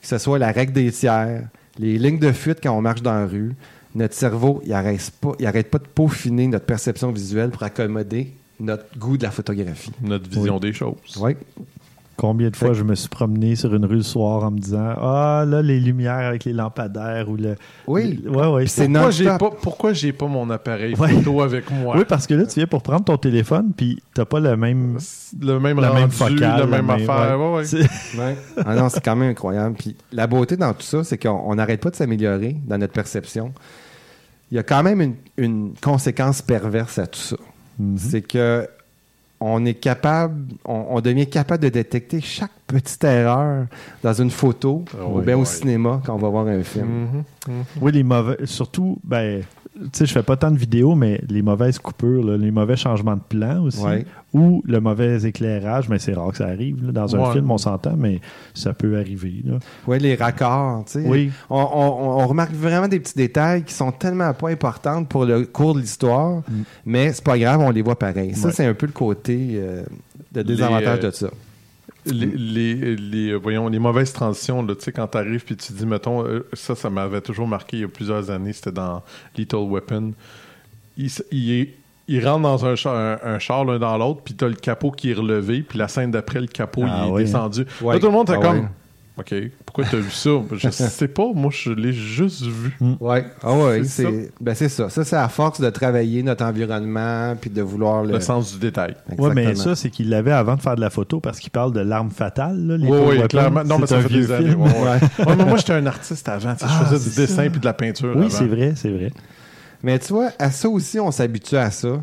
Que 0.00 0.08
ce 0.08 0.18
soit 0.18 0.38
la 0.38 0.50
règle 0.50 0.72
des 0.72 0.90
tiers, 0.90 1.42
les 1.78 1.98
lignes 1.98 2.18
de 2.18 2.32
fuite 2.32 2.58
quand 2.62 2.76
on 2.76 2.80
marche 2.82 3.02
dans 3.02 3.14
la 3.14 3.26
rue, 3.26 3.54
notre 3.94 4.14
cerveau, 4.14 4.60
il 4.64 4.70
n'arrête 4.70 5.10
pas, 5.20 5.32
il 5.38 5.46
arrête 5.46 5.70
pas 5.70 5.78
de 5.78 5.86
peaufiner 5.86 6.48
notre 6.48 6.66
perception 6.66 7.12
visuelle 7.12 7.50
pour 7.50 7.62
accommoder 7.62 8.32
notre 8.58 8.98
goût 8.98 9.16
de 9.16 9.22
la 9.22 9.30
photographie. 9.30 9.92
Notre 10.02 10.28
vision 10.28 10.58
des 10.58 10.72
choses. 10.72 11.16
Oui. 11.20 11.36
Combien 12.24 12.48
de 12.48 12.56
fois 12.56 12.72
je 12.72 12.82
me 12.84 12.94
suis 12.94 13.08
promené 13.10 13.54
sur 13.54 13.74
une 13.74 13.84
rue 13.84 13.96
le 13.96 14.02
soir 14.02 14.44
en 14.44 14.50
me 14.50 14.58
disant 14.58 14.94
Ah, 14.98 15.44
là, 15.46 15.60
les 15.60 15.78
lumières 15.78 16.26
avec 16.26 16.44
les 16.44 16.54
lampadaires 16.54 17.28
ou 17.28 17.36
le. 17.36 17.54
Oui. 17.86 18.18
le- 18.24 18.30
Ouais, 18.30 18.46
ouais. 18.46 18.66
C'est 18.66 18.88
Pourquoi 18.88 19.10
j'ai 19.10 19.24
pas, 19.26 19.50
pourquoi 19.60 19.92
j'ai 19.92 20.12
pas 20.14 20.26
mon 20.26 20.48
appareil 20.48 20.94
Ouais. 20.96 21.08
photo 21.10 21.42
avec 21.42 21.70
moi? 21.70 21.96
Oui, 21.98 22.04
parce 22.08 22.26
que 22.26 22.32
là, 22.32 22.46
tu 22.46 22.54
viens 22.60 22.66
pour 22.66 22.82
prendre 22.82 23.04
ton 23.04 23.18
téléphone, 23.18 23.72
puis 23.76 24.02
t'as 24.14 24.24
pas 24.24 24.40
le 24.40 24.56
même. 24.56 24.96
Le 25.40 25.58
même 25.60 25.80
La 25.80 25.90
rendu, 25.90 26.00
même 26.00 26.10
focale, 26.10 26.38
la 26.40 26.56
la 26.60 26.66
même 26.66 26.86
même- 26.86 26.90
affaire. 27.10 27.38
ouais. 27.38 27.62
ouais. 28.18 28.36
Ah 28.64 28.74
non, 28.74 28.88
c'est 28.88 29.04
quand 29.04 29.16
même 29.16 29.30
incroyable. 29.30 29.76
Puis 29.78 29.94
la 30.10 30.26
beauté 30.26 30.56
dans 30.56 30.72
tout 30.72 30.80
ça, 30.82 31.04
c'est 31.04 31.18
qu'on 31.18 31.42
on 31.46 31.54
n'arrête 31.56 31.80
pas 31.82 31.90
de 31.90 31.96
s'améliorer 31.96 32.56
dans 32.66 32.78
notre 32.78 32.94
perception. 32.94 33.52
Il 34.50 34.54
y 34.56 34.58
a 34.58 34.62
quand 34.62 34.82
même 34.82 35.00
une, 35.02 35.14
une 35.36 35.74
conséquence 35.80 36.40
perverse 36.40 36.98
à 36.98 37.06
tout 37.06 37.18
ça. 37.20 37.36
Mhm. 37.78 37.98
C'est 37.98 38.22
que 38.22 38.66
on 39.46 39.64
est 39.66 39.74
capable, 39.74 40.54
on, 40.64 41.00
devient 41.02 41.28
capable 41.28 41.64
de 41.64 41.68
détecter 41.68 42.20
chaque 42.22 42.63
petite 42.66 43.02
erreur 43.04 43.66
dans 44.02 44.12
une 44.14 44.30
photo 44.30 44.84
ou 45.12 45.20
bien 45.20 45.36
au 45.38 45.44
cinéma 45.44 46.00
quand 46.04 46.14
on 46.14 46.18
va 46.18 46.28
voir 46.28 46.46
un 46.46 46.62
film. 46.62 46.86
Mhm. 47.48 47.54
Oui, 47.80 47.92
les 47.92 48.02
mauvais. 48.02 48.36
Surtout, 48.44 48.98
ben, 49.04 49.42
tu 49.74 49.80
sais, 49.92 50.06
je 50.06 50.12
fais 50.12 50.22
pas 50.22 50.36
tant 50.36 50.50
de 50.52 50.56
vidéos, 50.56 50.94
mais 50.94 51.20
les 51.28 51.42
mauvaises 51.42 51.78
coupures, 51.80 52.24
là, 52.24 52.36
les 52.36 52.52
mauvais 52.52 52.76
changements 52.76 53.16
de 53.16 53.22
plan 53.28 53.60
aussi, 53.64 53.82
Ouais. 53.84 54.06
ou 54.32 54.62
le 54.64 54.80
mauvais 54.80 55.22
éclairage, 55.24 55.88
mais 55.88 55.98
c'est 55.98 56.14
rare 56.14 56.30
que 56.30 56.36
ça 56.38 56.46
arrive. 56.46 56.86
là. 56.86 56.92
Dans 56.92 57.16
un 57.16 57.18
Ouais. 57.26 57.32
film, 57.32 57.50
on 57.50 57.58
s'entend, 57.58 57.96
mais 57.98 58.20
ça 58.54 58.72
peut 58.72 58.96
arriver. 58.96 59.42
là. 59.44 59.58
Ouais, 59.88 59.98
les 59.98 60.14
raccords, 60.14 60.84
tu 60.86 60.92
sais. 60.92 61.04
Oui. 61.06 61.30
On, 61.50 61.58
on- 61.58 62.22
on 62.22 62.26
remarque 62.28 62.52
vraiment 62.52 62.86
des 62.88 63.00
petits 63.00 63.16
détails 63.16 63.64
qui 63.64 63.74
sont 63.74 63.90
tellement 63.92 64.32
pas 64.32 64.48
importants 64.50 65.04
pour 65.04 65.24
le 65.24 65.44
cours 65.44 65.74
de 65.74 65.80
l'histoire, 65.80 66.42
mais 66.86 67.12
c'est 67.12 67.24
pas 67.24 67.36
grave, 67.38 67.60
on 67.60 67.70
les 67.70 67.82
voit 67.82 67.98
pareil. 67.98 68.34
Ça, 68.34 68.40
Mm. 68.40 68.44
Ouais. 68.46 68.52
c'est 68.56 68.66
un 68.66 68.74
peu 68.74 68.86
le 68.86 68.92
côté 68.92 69.54
euh, 69.56 69.82
de 70.32 70.42
désavantage 70.42 70.98
euh, 71.02 71.06
de 71.06 71.10
ça. 71.10 71.28
Les, 72.06 72.26
les, 72.26 72.96
les, 72.96 73.34
voyons, 73.34 73.68
les 73.68 73.78
mauvaises 73.78 74.12
transitions, 74.12 74.66
tu 74.66 74.74
sais, 74.78 74.92
quand 74.92 75.06
t'arrives 75.06 75.44
puis 75.44 75.56
tu 75.56 75.72
dis, 75.72 75.86
mettons, 75.86 76.24
euh, 76.26 76.46
ça, 76.52 76.74
ça 76.74 76.90
m'avait 76.90 77.20
toujours 77.22 77.48
marqué 77.48 77.78
il 77.78 77.80
y 77.80 77.84
a 77.84 77.88
plusieurs 77.88 78.30
années, 78.30 78.52
c'était 78.52 78.72
dans 78.72 79.02
Little 79.38 79.56
Weapon. 79.70 80.12
Il, 80.98 81.10
il, 81.32 81.50
est- 81.52 81.74
il 82.06 82.26
rentre 82.26 82.42
dans 82.42 82.66
un 82.66 82.76
char, 82.76 82.94
un, 82.94 83.18
un 83.34 83.38
char 83.38 83.64
l'un 83.64 83.78
dans 83.78 83.96
l'autre, 83.96 84.20
puis 84.22 84.34
t'as 84.34 84.48
le 84.48 84.54
capot 84.54 84.90
qui 84.90 85.10
est 85.10 85.14
relevé, 85.14 85.62
puis 85.62 85.78
la 85.78 85.88
scène 85.88 86.10
d'après, 86.10 86.40
le 86.40 86.46
capot, 86.46 86.84
Ah 86.86 87.04
il 87.04 87.08
est 87.08 87.12
oui, 87.12 87.24
descendu. 87.24 87.64
Ouais. 87.80 87.94
Là, 87.94 88.00
tout 88.00 88.06
le 88.06 88.12
monde 88.12 88.28
était 88.28 88.38
Ah 88.38 88.42
comme, 88.46 88.58
ouais. 88.60 88.68
OK, 89.16 89.32
pourquoi 89.64 89.84
t'as 89.88 89.98
vu 89.98 90.10
ça? 90.10 90.30
Je 90.52 90.68
sais 90.70 91.06
pas, 91.06 91.26
moi, 91.32 91.50
je 91.52 91.70
l'ai 91.70 91.92
juste 91.92 92.42
vu. 92.42 92.72
Ouais. 92.98 93.24
Ah 93.44 93.52
ouais, 93.56 93.84
C'est 93.84 94.02
c'est 94.02 94.32
ben 94.40 94.54
c'est 94.56 94.68
ça. 94.68 94.90
Ça, 94.90 95.04
c'est 95.04 95.14
à 95.14 95.28
force 95.28 95.60
de 95.60 95.70
travailler 95.70 96.24
notre 96.24 96.44
environnement 96.44 97.36
puis 97.40 97.48
de 97.48 97.62
vouloir 97.62 98.02
le. 98.02 98.14
Le 98.14 98.20
sens 98.20 98.52
du 98.54 98.58
détail. 98.58 98.96
Ouais, 99.16 99.32
mais 99.32 99.54
ça, 99.54 99.76
c'est 99.76 99.90
qu'il 99.90 100.08
l'avait 100.08 100.32
avant 100.32 100.56
de 100.56 100.60
faire 100.62 100.74
de 100.74 100.80
la 100.80 100.90
photo 100.90 101.20
parce 101.20 101.38
qu'il 101.38 101.52
parle 101.52 101.72
de 101.72 101.78
l'arme 101.80 102.10
fatale. 102.10 102.58
Là, 102.66 102.76
les 102.76 102.88
Oui, 102.88 102.98
oui, 103.08 103.28
clairement. 103.28 103.62
Non, 103.62 103.78
mais 103.78 103.86
ça 103.86 104.00
fait 104.00 104.08
des 104.12 104.32
années. 104.32 104.48
film. 104.48 104.62
ouais, 104.62 104.68
ouais. 104.70 105.26
Ouais, 105.26 105.36
mais 105.36 105.44
moi, 105.44 105.56
j'étais 105.58 105.74
un 105.74 105.86
artiste 105.86 106.28
avant. 106.28 106.54
Ah, 106.60 106.66
je 106.80 106.84
faisais 106.96 107.10
du 107.10 107.16
dessin 107.16 107.44
ça. 107.44 107.50
puis 107.50 107.60
de 107.60 107.64
la 107.66 107.72
peinture. 107.74 108.14
Oui, 108.16 108.22
avant. 108.26 108.30
c'est 108.30 108.46
vrai, 108.46 108.72
c'est 108.74 108.90
vrai. 108.90 109.12
Mais 109.84 109.98
tu 110.00 110.12
vois, 110.12 110.30
à 110.40 110.50
ça 110.50 110.68
aussi, 110.68 110.98
on 110.98 111.12
s'habitue 111.12 111.56
à 111.56 111.70
ça, 111.70 112.02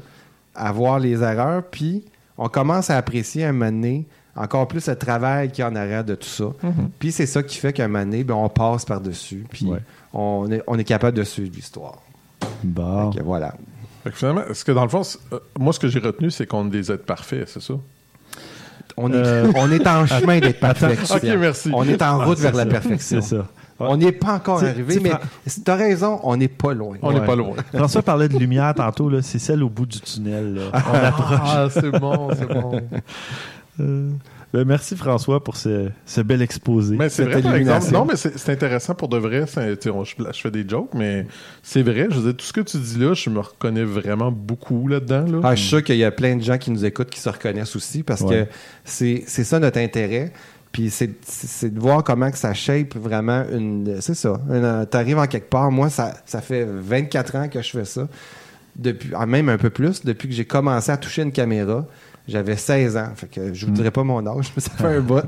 à 0.55 0.71
voir 0.71 0.97
les 0.99 1.21
erreurs, 1.21 1.63
puis 1.69 2.05
on 2.37 2.47
commence 2.47 2.89
à 2.89 2.95
apprécier 2.95 3.43
un 3.43 3.51
moment 3.51 3.71
donné 3.71 4.07
encore 4.35 4.67
plus 4.67 4.87
le 4.87 4.95
travail 4.95 5.51
qu'il 5.51 5.61
y 5.63 5.65
a 5.65 5.69
en 5.69 5.75
arrière 5.75 6.03
de 6.03 6.15
tout 6.15 6.27
ça. 6.27 6.45
Puis 6.99 7.11
c'est 7.11 7.25
ça 7.25 7.43
qui 7.43 7.57
fait 7.57 7.73
qu'un 7.73 7.87
moment 7.87 8.03
donné, 8.05 8.23
ben, 8.23 8.33
on 8.35 8.49
passe 8.49 8.85
par-dessus, 8.85 9.45
puis 9.49 9.65
Ouais. 9.65 9.79
on, 10.13 10.49
est, 10.51 10.61
on 10.67 10.77
est 10.79 10.83
capable 10.83 11.17
de 11.17 11.23
suivre 11.23 11.51
l'histoire. 11.53 11.97
Bon. 12.63 13.11
Fait 13.11 13.19
que 13.19 13.23
voilà. 13.23 13.53
Fait 14.03 14.09
que 14.11 14.15
finalement, 14.17 14.41
est-ce 14.49 14.65
que 14.65 14.71
dans 14.71 14.83
le 14.83 14.89
fond, 14.89 15.01
euh, 15.33 15.39
moi, 15.59 15.73
ce 15.73 15.79
que 15.79 15.87
j'ai 15.87 15.99
retenu, 15.99 16.31
c'est 16.31 16.47
qu'on 16.47 16.67
est 16.67 16.71
des 16.71 16.91
êtres 16.91 17.05
parfaits, 17.05 17.47
c'est 17.47 17.61
ça? 17.61 17.73
On 18.97 19.11
est, 19.11 19.15
Euh, 19.15 19.51
on 19.55 19.71
est 19.71 19.85
en 19.87 20.05
chemin 20.07 20.39
d'être 20.39 20.59
parfait. 20.59 20.97
Ok, 21.13 21.23
merci. 21.39 21.69
On 21.73 21.83
est 21.83 22.01
en 22.01 22.25
route 22.25 22.37
Ah, 22.39 22.43
vers 22.43 22.51
c'est 22.55 22.57
la 22.57 22.65
perfection. 22.65 23.21
C'est 23.21 23.35
ça. 23.37 23.45
On 23.79 23.97
n'y 23.97 24.05
est 24.05 24.11
pas 24.11 24.33
encore 24.35 24.61
arrivé, 24.63 24.99
mais 24.99 25.11
tu 25.47 25.71
as 25.71 25.75
raison, 25.75 26.19
on 26.23 26.35
n'est 26.37 26.47
pas 26.47 26.73
loin. 26.73 26.97
On 27.01 27.11
n'est 27.13 27.19
Ouais. 27.19 27.25
pas 27.25 27.35
loin. 27.35 27.55
François 27.73 28.01
parlait 28.03 28.27
de 28.29 28.37
lumière 28.37 28.73
tantôt, 28.75 29.09
là, 29.09 29.21
c'est 29.23 29.39
celle 29.39 29.63
au 29.63 29.69
bout 29.69 29.87
du 29.87 29.99
tunnel. 30.01 30.53
là. 30.55 30.61
On 30.73 30.93
approche. 31.05 31.39
Ah, 31.43 31.67
c'est 31.71 31.89
bon, 31.91 32.29
c'est 32.37 32.47
bon. 32.47 32.79
Euh, 33.81 34.09
ben, 34.53 34.65
merci 34.65 34.95
François 34.97 35.41
pour 35.43 35.55
ce, 35.55 35.89
ce 36.05 36.19
bel 36.21 36.41
exposé. 36.41 36.95
Mais 36.97 37.07
c'est 37.09 37.23
Cette 37.23 37.31
vrai, 37.33 37.41
par 37.41 37.55
exemple. 37.55 37.81
illumination. 37.85 37.99
Non, 37.99 38.05
mais 38.05 38.15
c'est 38.17 38.51
intéressant 38.51 38.93
pour 38.95 39.07
de 39.07 39.17
vrai. 39.17 39.45
on- 39.93 40.03
je, 40.03 40.13
je 40.33 40.41
fais 40.41 40.51
des 40.51 40.67
jokes, 40.67 40.93
mais 40.93 41.25
c'est 41.63 41.81
vrai. 41.83 42.07
Je 42.09 42.15
veux 42.17 42.23
dire, 42.31 42.37
tout 42.37 42.45
ce 42.45 42.53
que 42.53 42.61
tu 42.61 42.77
dis 42.77 42.99
là, 42.99 43.13
je 43.13 43.29
me 43.29 43.39
reconnais 43.39 43.83
vraiment 43.85 44.31
beaucoup 44.31 44.87
là-dedans. 44.89 45.25
Là. 45.25 45.39
Ah, 45.43 45.55
je 45.55 45.61
suis 45.61 45.69
sûr 45.69 45.83
qu'il 45.83 45.95
y 45.97 46.03
a 46.03 46.11
plein 46.11 46.35
de 46.35 46.43
gens 46.43 46.57
qui 46.57 46.69
nous 46.71 46.83
écoutent 46.83 47.09
qui 47.09 47.19
se 47.21 47.29
reconnaissent 47.29 47.75
aussi 47.77 48.03
parce 48.03 48.21
Ouais. 48.21 48.45
que 48.45 48.51
c'est 48.83 49.23
c'est 49.25 49.45
ça 49.45 49.57
notre 49.59 49.77
intérêt. 49.79 50.33
Puis 50.73 50.89
c'est 50.89 51.11
c'est- 51.25 51.47
c'est 51.47 51.73
de 51.73 51.79
voir 51.79 52.03
comment 52.03 52.29
que 52.29 52.37
ça 52.37 52.53
shape 52.53 52.95
vraiment 52.95 53.43
une. 53.53 53.97
C'est 54.01 54.15
ça. 54.15 54.39
Tu 54.91 54.97
arrives 54.97 55.17
en 55.17 55.27
quelque 55.27 55.49
part. 55.49 55.71
Moi, 55.71 55.89
ça, 55.89 56.13
ça 56.25 56.41
fait 56.41 56.65
24 56.65 57.35
ans 57.37 57.47
que 57.47 57.61
je 57.61 57.69
fais 57.69 57.85
ça. 57.85 58.07
Depuis, 58.75 59.11
ah, 59.15 59.25
même 59.25 59.49
un 59.49 59.57
peu 59.57 59.69
plus, 59.69 60.03
depuis 60.05 60.27
que 60.29 60.33
j'ai 60.33 60.45
commencé 60.45 60.91
à 60.91 60.97
toucher 60.97 61.23
une 61.23 61.31
caméra. 61.31 61.85
J'avais 62.27 62.55
16 62.55 62.97
ans. 62.97 63.09
Fait 63.15 63.27
que 63.27 63.53
je 63.53 63.65
vous 63.65 63.71
dirai 63.71 63.91
pas 63.91 64.03
mon 64.03 64.25
âge, 64.25 64.51
mais 64.55 64.61
ça 64.61 64.71
fait 64.71 64.85
un 64.97 65.01
bout. 65.01 65.23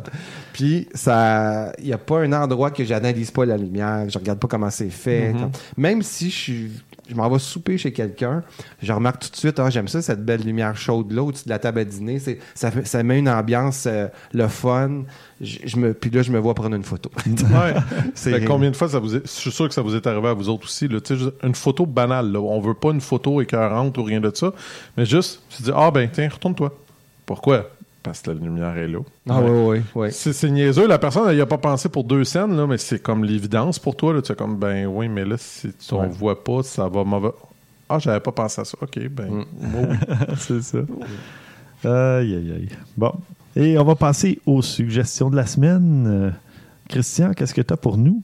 Puis 0.54 0.88
ça. 0.94 1.72
Il 1.80 1.86
n'y 1.86 1.94
a 1.94 1.98
pas 1.98 2.20
un 2.22 2.32
endroit 2.34 2.72
que 2.72 2.84
j'analyse 2.84 3.32
pas 3.32 3.46
la 3.46 3.58
lumière, 3.58 4.10
je 4.10 4.18
regarde 4.20 4.40
pas 4.40 4.48
comment 4.48 4.70
c'est 4.70 4.90
fait. 4.90 5.34
Comme- 5.38 5.52
Même 5.78 6.02
si 6.02 6.30
je 6.30 6.36
suis. 6.36 6.72
Je 7.10 7.16
m'en 7.16 7.30
vais 7.30 7.38
souper 7.38 7.78
chez 7.78 7.92
quelqu'un, 7.92 8.44
je 8.82 8.94
remarque 8.94 9.24
tout 9.24 9.30
de 9.30 9.36
suite, 9.36 9.60
ah, 9.60 9.70
j'aime 9.70 9.90
ça, 9.90 10.02
cette 10.02 10.24
belle 10.24 10.40
lumière 10.42 10.78
chaude 10.78 11.12
là 11.12 11.22
au-dessus 11.22 11.44
de 11.44 11.50
la 11.50 11.60
table 11.60 11.80
à 11.80 11.84
dîner. 11.84 12.18
C'est, 12.20 12.40
ça, 12.56 12.72
ça 12.86 13.04
met 13.04 13.20
une 13.20 13.28
ambiance, 13.28 13.84
euh, 13.88 14.08
le 14.34 14.48
fun. 14.48 15.04
Je, 15.42 15.58
je 15.66 15.76
me, 15.76 15.94
puis 15.94 16.10
là, 16.12 16.22
je 16.22 16.32
me 16.32 16.40
vois 16.40 16.54
prendre 16.54 16.78
une 16.78 16.84
photo. 16.86 17.12
Ouais. 17.28 17.74
C'est- 18.16 18.46
combien 18.46 18.72
de 18.72 18.76
fois 18.78 18.88
ça 18.88 19.00
vous 19.00 19.18
est... 19.18 19.26
Je 19.26 19.30
suis 19.32 19.52
sûr 19.52 19.68
que 19.68 19.74
ça 19.74 19.82
vous 19.82 19.94
est 19.98 20.08
arrivé 20.08 20.30
à 20.30 20.34
vous 20.34 20.48
autres 20.48 20.64
aussi. 20.64 20.88
Là. 20.88 21.00
Une 21.44 21.56
photo 21.56 21.86
banale. 21.86 22.32
Là. 22.32 22.40
On 22.40 22.62
veut 22.62 22.74
pas 22.74 22.92
une 22.92 23.02
photo 23.02 23.42
écœurante 23.42 23.98
ou 23.98 24.04
rien 24.04 24.22
de 24.22 24.32
ça. 24.34 24.54
Mais 24.96 25.06
juste, 25.06 25.42
tu 25.50 25.62
dis, 25.64 25.72
ah 25.76 25.92
ben 25.92 26.08
tiens, 26.10 26.30
retourne-toi. 26.30 26.74
Pourquoi? 27.26 27.70
Parce 28.02 28.22
que 28.22 28.32
la 28.32 28.38
lumière 28.40 28.76
est 28.78 28.88
là. 28.88 29.00
Ah 29.30 29.42
oui, 29.42 29.78
oui, 29.78 29.82
oui. 29.96 30.08
C'est 30.12 30.50
niaiseux. 30.52 30.88
La 30.88 31.00
personne, 31.00 31.24
elle 31.30 31.36
n'y 31.36 31.42
a 31.42 31.46
pas 31.46 31.58
pensé 31.58 31.88
pour 31.88 32.04
deux 32.04 32.26
scènes, 32.26 32.56
là, 32.58 32.68
mais 32.68 32.78
c'est 32.78 33.02
comme 33.02 33.24
l'évidence 33.24 33.80
pour 33.80 33.96
toi. 33.96 34.14
Là. 34.14 34.22
Tu 34.22 34.34
es 34.34 34.36
comme, 34.36 34.58
ben 34.58 34.86
oui, 34.88 35.08
mais 35.08 35.24
là, 35.24 35.36
si 35.38 35.72
tu 35.74 35.96
Ouais. 35.96 36.08
ne 36.08 36.12
voit 36.12 36.44
pas, 36.44 36.64
ça 36.64 36.88
va 36.90 37.04
mauvais. 37.06 37.30
Ah, 37.88 38.00
j'avais 38.00 38.20
pas 38.20 38.32
pensé 38.34 38.60
à 38.60 38.66
ça. 38.66 38.78
OK, 38.82 39.00
ben, 39.10 39.30
Mm. 39.30 39.46
moi, 39.62 39.82
oui. 39.90 39.96
c'est 40.38 40.62
ça. 40.62 40.80
Aïe, 41.86 42.36
aïe, 42.36 42.52
aïe. 42.58 42.70
Bon. 42.98 43.14
Et 43.56 43.78
on 43.78 43.84
va 43.86 43.96
passer 43.96 44.40
aux 44.46 44.62
suggestions 44.62 45.30
de 45.30 45.36
la 45.38 45.46
semaine. 45.46 46.06
Euh, 46.08 46.30
Christian, 46.90 47.32
qu'est-ce 47.34 47.54
que 47.54 47.62
tu 47.62 47.74
as 47.74 47.78
pour 47.78 47.98
nous? 47.98 48.22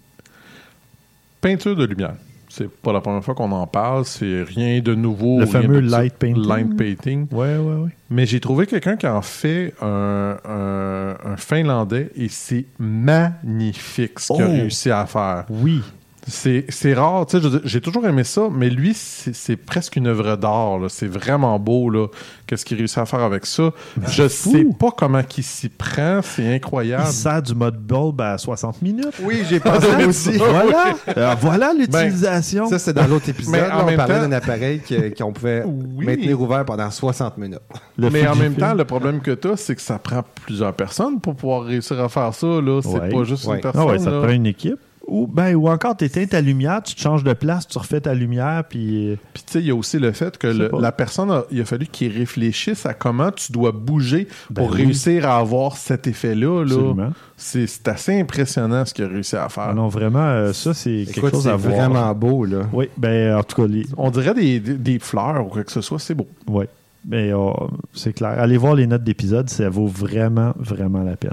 Peinture 1.40 1.76
de 1.76 1.86
lumière. 1.86 2.16
C'est 2.60 2.70
pas 2.70 2.92
la 2.94 3.00
première 3.02 3.24
fois 3.24 3.34
qu'on 3.36 3.52
en 3.52 3.66
parle. 3.68 4.04
C'est 4.06 4.44
rien 4.44 4.82
de 4.82 4.94
nouveau. 4.94 5.40
Le 5.40 5.46
fameux 5.46 5.80
light 5.80 6.14
painting. 6.14 6.46
Light 6.48 6.76
painting. 6.78 7.28
Ouais, 7.32 7.58
ouais, 7.58 7.76
ouais. 7.76 7.90
Mais 8.10 8.26
j'ai 8.26 8.40
trouvé 8.40 8.66
quelqu'un 8.68 8.98
qui 8.98 9.08
en 9.08 9.22
fait 9.22 9.74
un, 9.82 10.36
un- 10.46 11.16
un 11.24 11.38
Finlandais 11.38 12.10
et 12.16 12.28
c'est 12.28 12.66
magnifique 12.80 14.20
ce 14.20 14.34
qu'il 14.34 14.42
a 14.44 14.48
Oh! 14.48 14.52
réussi 14.52 14.92
à 14.92 15.06
faire. 15.06 15.46
Oui. 15.50 15.82
C'est 16.30 16.66
c'est 16.70 16.94
rare, 16.94 17.26
tu 17.26 17.40
sais, 17.42 17.44
je 17.50 17.58
j'ai 17.66 17.82
toujours 17.82 18.06
aimé 18.06 18.24
ça, 18.24 18.44
mais 18.52 18.70
lui, 18.70 18.94
c'est 18.94 19.34
c'est 19.36 19.56
presque 19.58 19.96
une 19.96 20.08
œuvre 20.08 20.36
d'art. 20.38 20.78
là. 20.80 20.88
C'est 20.88 21.08
vraiment 21.08 21.58
beau, 21.60 21.90
là, 21.90 22.08
qu'est-ce 22.48 22.64
qu'il 22.64 22.78
réussit 22.78 23.00
à 23.00 23.06
faire 23.06 23.22
avec 23.22 23.46
ça. 23.46 23.72
je 24.08 24.28
fou. 24.28 24.52
sais 24.52 24.66
pas 24.80 24.92
comment 24.96 25.22
il 25.38 25.44
s'y 25.44 25.70
prend, 25.70 26.22
c'est 26.24 26.44
Il 26.44 26.54
incroyable. 26.54 27.08
sert 27.08 27.42
du 27.42 27.56
mode 27.56 27.78
bulb 27.78 28.22
à 28.22 28.38
60 28.38 28.82
minutes. 28.82 29.14
Oui, 29.24 29.42
j'ai 29.50 29.60
pensé 29.60 29.88
Ah, 30.00 30.06
aussi. 30.08 30.32
Voilà. 30.38 30.94
Alors, 31.08 31.36
voilà 31.42 31.74
l'utilisation. 31.74 32.68
Ça, 32.68 32.80
c'est 32.80 32.94
dans 32.94 33.08
l'autre 33.08 33.28
épisode. 33.30 33.54
Mais 33.54 33.62
en 33.64 33.68
là, 33.68 33.80
on 33.82 33.86
même 33.88 33.98
parlait 33.98 34.16
temps- 34.16 34.22
d'un 34.22 34.32
appareil 34.32 34.82
qu'on 35.18 35.34
pouvait 35.34 35.64
Oui. 35.66 36.06
maintenir 36.06 36.40
ouvert 36.40 36.64
pendant 36.66 36.90
60 36.92 37.38
minutes. 37.38 37.60
Le 37.98 38.10
mais 38.10 38.28
en 38.28 38.36
même 38.36 38.56
temps, 38.56 38.74
le 38.74 38.86
problème 38.86 39.20
que 39.20 39.32
tu 39.32 39.48
as, 39.50 39.58
c'est 39.58 39.76
que 39.76 39.82
ça 39.82 39.98
prend 40.00 40.24
plusieurs 40.46 40.74
personnes 40.74 41.20
pour 41.20 41.36
pouvoir 41.36 41.64
réussir 41.64 42.00
à 42.00 42.08
faire 42.08 42.34
ça. 42.34 42.48
là. 42.48 42.82
C'est 42.84 42.90
Ouais. 42.90 43.10
pas 43.10 43.24
juste 43.24 43.46
Ouais. 43.48 43.56
une 43.56 43.62
personne. 43.62 43.82
Ah 43.82 43.92
ouais, 43.92 44.00
ça 44.00 44.12
là. 44.12 44.20
prend 44.22 44.30
une 44.30 44.46
équipe. 44.46 44.80
Ou, 45.10 45.28
ben, 45.28 45.56
ou 45.56 45.68
encore, 45.68 45.98
tu 45.98 46.06
éteins 46.06 46.26
ta 46.26 46.40
lumière, 46.42 46.82
tu 46.84 46.96
te 46.96 47.00
changes 47.02 47.24
de 47.24 47.34
place, 47.34 47.68
tu 47.68 47.78
refais 47.78 48.00
ta 48.02 48.14
lumière, 48.14 48.64
puis. 48.70 49.10
euh, 49.10 49.16
Puis 49.34 49.44
tu 49.46 49.54
sais, 49.54 49.60
il 49.60 49.66
y 49.66 49.72
a 49.72 49.76
aussi 49.76 50.00
le 50.00 50.12
fait 50.12 50.38
que 50.38 50.48
le- 50.48 50.72
la 50.80 50.92
personne, 50.92 51.32
a- 51.32 51.44
il 51.52 51.60
a 51.62 51.66
fallu 51.66 51.86
qu'il 51.88 52.12
réfléchisse 52.18 52.86
à 52.86 52.94
comment 52.94 53.32
tu 53.32 53.52
dois 53.52 53.72
bouger 53.72 54.28
Ben 54.50 54.62
pour 54.64 54.72
oui. 54.72 54.84
réussir 54.84 55.28
à 55.28 55.38
avoir 55.38 55.78
cet 55.78 56.08
effet-là. 56.08 56.64
là. 56.66 57.10
C'est 57.38 57.68
c'est 57.68 57.88
assez 57.88 58.20
impressionnant 58.20 58.86
ce 58.86 58.94
qu'il 58.94 59.06
a 59.06 59.08
réussi 59.08 59.36
à 59.36 59.48
faire. 59.50 59.68
Ah 59.70 59.74
non, 59.74 59.88
vraiment, 59.88 60.20
euh, 60.20 60.54
ça, 60.54 60.74
c'est 60.74 61.06
quelque 61.14 61.30
chose 61.30 61.44
c'est 61.44 61.50
à 61.50 61.56
voir. 61.56 61.74
vraiment 61.76 62.14
beau, 62.14 62.46
là. 62.46 62.64
Oui, 62.74 62.90
ben, 62.98 63.36
en 63.38 63.44
tout 63.44 63.62
cas, 63.62 63.68
les... 63.68 63.86
On 63.98 64.12
dirait 64.12 64.34
des, 64.34 64.60
des- 64.60 64.74
des 64.76 65.00
fleurs 65.00 65.46
ou 65.46 65.50
quoi 65.50 65.64
que 65.64 65.72
ce 65.72 65.82
soit, 65.82 66.00
c'est 66.00 66.16
beau. 66.16 66.28
ouais. 66.48 66.68
Ben, 67.06 67.34
euh, 67.34 67.52
c'est 67.94 68.12
clair. 68.12 68.36
Allez 68.38 68.58
voir 68.58 68.76
les 68.76 68.86
notes 68.86 69.06
d'épisode, 69.06 69.50
ça 69.50 69.70
vaut 69.70 69.88
vraiment, 69.88 70.54
vraiment 70.60 71.02
la 71.02 71.16
peine. 71.16 71.32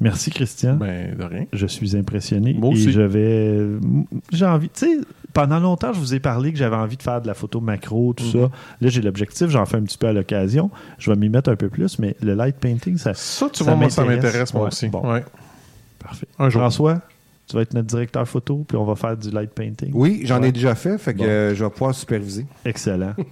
Merci, 0.00 0.30
Christian. 0.30 0.74
Ben, 0.74 1.14
de 1.16 1.24
rien. 1.24 1.46
Je 1.52 1.66
suis 1.66 1.96
impressionné. 1.96 2.52
Moi 2.54 2.70
Et 2.70 2.72
aussi. 2.74 2.92
je 2.92 3.00
vais. 3.00 3.66
J'ai 4.30 4.44
envie. 4.44 4.68
Tu 4.68 4.80
sais, 4.86 4.98
pendant 5.32 5.58
longtemps, 5.58 5.92
je 5.94 5.98
vous 5.98 6.14
ai 6.14 6.20
parlé 6.20 6.52
que 6.52 6.58
j'avais 6.58 6.76
envie 6.76 6.96
de 6.98 7.02
faire 7.02 7.22
de 7.22 7.26
la 7.26 7.34
photo 7.34 7.60
macro, 7.60 8.12
tout 8.14 8.24
Mhm. 8.24 8.30
ça. 8.32 8.38
Là, 8.80 8.88
j'ai 8.88 9.00
l'objectif, 9.02 9.48
j'en 9.48 9.64
fais 9.66 9.76
un 9.78 9.82
petit 9.82 9.96
peu 9.98 10.06
à 10.06 10.12
l'occasion. 10.12 10.70
Je 10.98 11.10
vais 11.10 11.16
m'y 11.16 11.28
mettre 11.30 11.50
un 11.50 11.56
peu 11.56 11.68
plus, 11.70 11.98
mais 11.98 12.14
le 12.22 12.34
light 12.34 12.56
painting, 12.56 12.98
ça. 12.98 13.14
Ça, 13.14 13.48
tu 13.50 13.58
Ça 13.58 13.64
vois, 13.64 13.74
moi, 13.76 13.88
ça 13.90 14.02
m'intéresse. 14.02 14.24
m'intéresse, 14.24 14.54
moi 14.54 14.62
Ouais, 14.64 14.68
aussi. 14.68 14.88
bon. 14.88 15.10
Ouais. 15.12 15.24
Parfait. 15.98 16.26
Un 16.38 16.50
jour. 16.50 16.60
François, 16.62 17.00
tu 17.48 17.56
vas 17.56 17.62
être 17.62 17.74
notre 17.74 17.86
directeur 17.88 18.26
photo, 18.28 18.64
puis 18.68 18.76
on 18.76 18.84
va 18.84 18.94
faire 18.96 19.16
du 19.16 19.30
light 19.30 19.50
painting. 19.50 19.90
Oui, 19.94 20.22
j'en 20.24 20.40
Ouais. 20.40 20.48
ai 20.48 20.52
déjà 20.52 20.74
fait, 20.74 20.98
fait 20.98 21.14
que 21.14 21.18
Bon. 21.18 21.24
euh, 21.26 21.54
je 21.54 21.64
vais 21.64 21.70
pouvoir 21.70 21.94
superviser. 21.94 22.46
Excellent. 22.64 23.14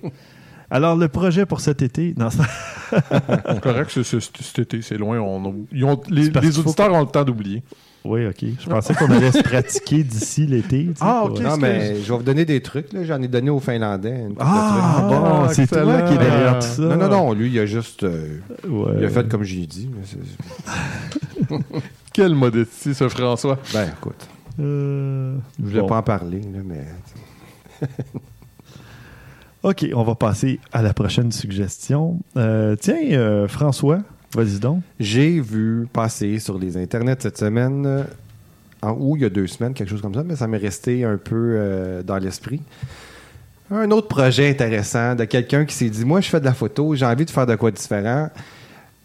Alors, 0.70 0.96
le 0.96 1.08
projet 1.08 1.46
pour 1.46 1.60
cet 1.60 1.82
été. 1.82 2.14
Non, 2.16 2.28
c'est- 2.30 3.60
Correct, 3.62 3.90
c'est- 3.92 4.02
c'est- 4.04 4.20
cet 4.42 4.58
été, 4.60 4.82
c'est 4.82 4.96
loin. 4.98 5.18
On 5.20 5.50
a- 5.50 5.54
ils 5.72 5.84
ont- 5.84 6.00
les 6.08 6.58
auditeurs 6.58 6.92
ont 6.92 7.00
le 7.00 7.06
temps 7.06 7.24
d'oublier. 7.24 7.62
oui, 8.04 8.26
OK. 8.26 8.44
Je 8.60 8.68
pensais 8.68 8.94
qu'on 8.94 9.10
allait 9.10 9.32
se 9.32 9.42
pratiquer 9.42 10.02
d'ici 10.04 10.46
l'été. 10.46 10.86
tu 10.86 10.92
sais, 10.92 10.98
Ah, 11.00 11.24
OK. 11.24 11.40
Non, 11.40 11.56
mais 11.56 11.96
je 12.02 12.10
vais 12.12 12.16
vous 12.18 12.22
donner 12.22 12.44
des 12.44 12.60
trucs. 12.60 12.92
là. 12.92 13.04
J'en 13.04 13.20
ai 13.22 13.28
donné 13.28 13.50
aux 13.50 13.60
Finlandais. 13.60 14.26
Ah, 14.38 14.96
Ah, 14.98 15.08
bon, 15.08 15.48
c'est 15.52 15.66
toi 15.66 16.02
qui 16.02 16.14
est 16.14 16.18
derrière 16.18 16.58
tout 16.58 16.66
ça. 16.66 16.82
Non, 16.82 16.96
non, 16.96 17.08
non. 17.08 17.32
Lui, 17.32 17.50
il 17.50 17.58
a 17.58 17.66
juste. 17.66 18.02
euh, 18.04 18.38
Ouais. 18.68 18.94
Il 18.98 19.04
a 19.04 19.08
fait 19.10 19.28
comme 19.28 19.42
j'ai 19.44 19.66
dit. 19.66 19.90
Quelle 22.12 22.34
modestie, 22.34 22.94
ce 22.94 23.08
François. 23.08 23.58
Ben, 23.72 23.88
écoute. 23.98 24.28
Euh, 24.60 25.36
Je 25.58 25.64
voulais 25.64 25.80
bon. 25.80 25.86
pas 25.88 25.96
en 25.98 26.02
parler, 26.02 26.40
là, 26.40 26.60
mais. 26.64 26.84
OK, 29.64 29.86
on 29.94 30.02
va 30.02 30.14
passer 30.14 30.60
à 30.74 30.82
la 30.82 30.92
prochaine 30.92 31.32
suggestion. 31.32 32.20
Euh, 32.36 32.76
tiens, 32.78 33.00
euh, 33.12 33.48
François, 33.48 34.00
vas-y 34.34 34.58
donc. 34.58 34.82
J'ai 35.00 35.40
vu 35.40 35.88
passer 35.90 36.38
sur 36.38 36.58
les 36.58 36.76
internets 36.76 37.16
cette 37.20 37.38
semaine, 37.38 37.86
euh, 37.86 38.04
en 38.82 38.92
ou 38.92 39.16
il 39.16 39.22
y 39.22 39.24
a 39.24 39.30
deux 39.30 39.46
semaines, 39.46 39.72
quelque 39.72 39.88
chose 39.88 40.02
comme 40.02 40.12
ça, 40.12 40.22
mais 40.22 40.36
ça 40.36 40.46
m'est 40.46 40.58
resté 40.58 41.04
un 41.04 41.16
peu 41.16 41.54
euh, 41.56 42.02
dans 42.02 42.18
l'esprit. 42.18 42.60
Un 43.70 43.90
autre 43.90 44.06
projet 44.06 44.50
intéressant 44.50 45.14
de 45.14 45.24
quelqu'un 45.24 45.64
qui 45.64 45.74
s'est 45.74 45.88
dit 45.88 46.04
Moi, 46.04 46.20
je 46.20 46.28
fais 46.28 46.40
de 46.40 46.44
la 46.44 46.52
photo, 46.52 46.94
j'ai 46.94 47.06
envie 47.06 47.24
de 47.24 47.30
faire 47.30 47.46
de 47.46 47.54
quoi 47.54 47.70
différent. 47.70 48.28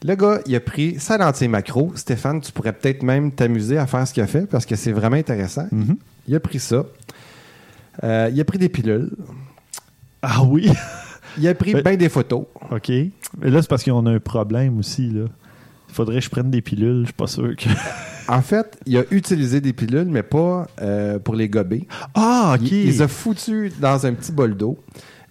Le 0.03 0.15
gars, 0.15 0.41
il 0.45 0.53
a 0.57 0.59
pris 0.59 0.99
sa 0.99 1.17
lentille 1.17 1.47
macro. 1.47 1.93
Stéphane, 1.95 2.41
tu 2.41 2.51
pourrais 2.51 2.73
peut-être 2.73 3.01
même 3.01 3.31
t'amuser 3.31 3.77
à 3.77 3.87
faire 3.87 4.05
ce 4.05 4.13
qu'il 4.13 4.23
a 4.23 4.27
fait 4.27 4.45
parce 4.45 4.65
que 4.65 4.75
c'est 4.75 4.91
vraiment 4.91 5.15
intéressant. 5.15 5.69
Mhm. 5.71 5.95
Il 6.27 6.35
a 6.35 6.41
pris 6.41 6.59
ça. 6.59 6.83
Euh, 8.03 8.29
il 8.33 8.39
a 8.41 8.43
pris 8.43 8.57
des 8.57 8.69
pilules. 8.69 9.09
Ah 10.21 10.43
oui? 10.43 10.69
Il 11.37 11.47
a 11.47 11.53
pris 11.55 11.73
Ben- 11.73 11.83
bien 11.83 11.95
des 11.95 12.09
photos. 12.09 12.45
OK. 12.71 12.89
Mais 12.89 13.49
là, 13.49 13.61
c'est 13.61 13.69
parce 13.69 13.83
qu'on 13.83 14.05
a 14.05 14.11
un 14.11 14.19
problème 14.19 14.77
aussi. 14.79 15.09
Là. 15.09 15.25
Il 15.89 15.95
faudrait 15.95 16.15
que 16.15 16.21
je 16.25 16.29
prenne 16.29 16.49
des 16.51 16.61
pilules. 16.61 17.01
Je 17.01 17.05
suis 17.07 17.13
pas 17.13 17.27
sûr 17.27 17.55
que. 17.55 17.69
En 18.31 18.43
fait, 18.43 18.77
il 18.85 18.95
a 18.95 19.01
utilisé 19.09 19.59
des 19.59 19.73
pilules, 19.73 20.05
mais 20.07 20.21
pas 20.21 20.67
euh, 20.83 21.17
pour 21.17 21.33
les 21.33 21.49
gober. 21.49 21.87
Ah, 22.13 22.57
OK. 22.59 22.61
Il, 22.69 22.77
il 22.77 22.85
les 22.85 23.01
a 23.01 23.07
foutus 23.07 23.73
dans 23.79 24.05
un 24.05 24.13
petit 24.13 24.31
bol 24.31 24.55
d'eau. 24.55 24.77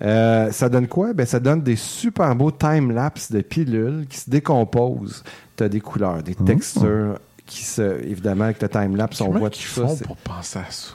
Euh, 0.02 0.50
ça 0.50 0.68
donne 0.68 0.88
quoi? 0.88 1.12
Ben, 1.12 1.24
ça 1.24 1.38
donne 1.38 1.62
des 1.62 1.76
super 1.76 2.34
beaux 2.34 2.50
time-lapse 2.50 3.30
de 3.30 3.40
pilules 3.40 4.06
qui 4.10 4.18
se 4.18 4.28
décomposent. 4.28 5.22
Tu 5.56 5.62
as 5.62 5.68
des 5.68 5.78
couleurs, 5.80 6.24
des 6.24 6.34
textures 6.34 7.20
qui 7.48 7.64
se. 7.64 8.00
Évidemment, 8.04 8.44
avec 8.44 8.62
le 8.62 8.68
time-lapse, 8.68 9.20
on 9.20 9.30
voit 9.30 9.50
tout 9.50 9.58
ça. 9.58 9.82
font 9.82 9.96
c'est- 9.96 10.04
pour 10.04 10.16
penser 10.16 10.58
à 10.60 10.70
ça? 10.70 10.92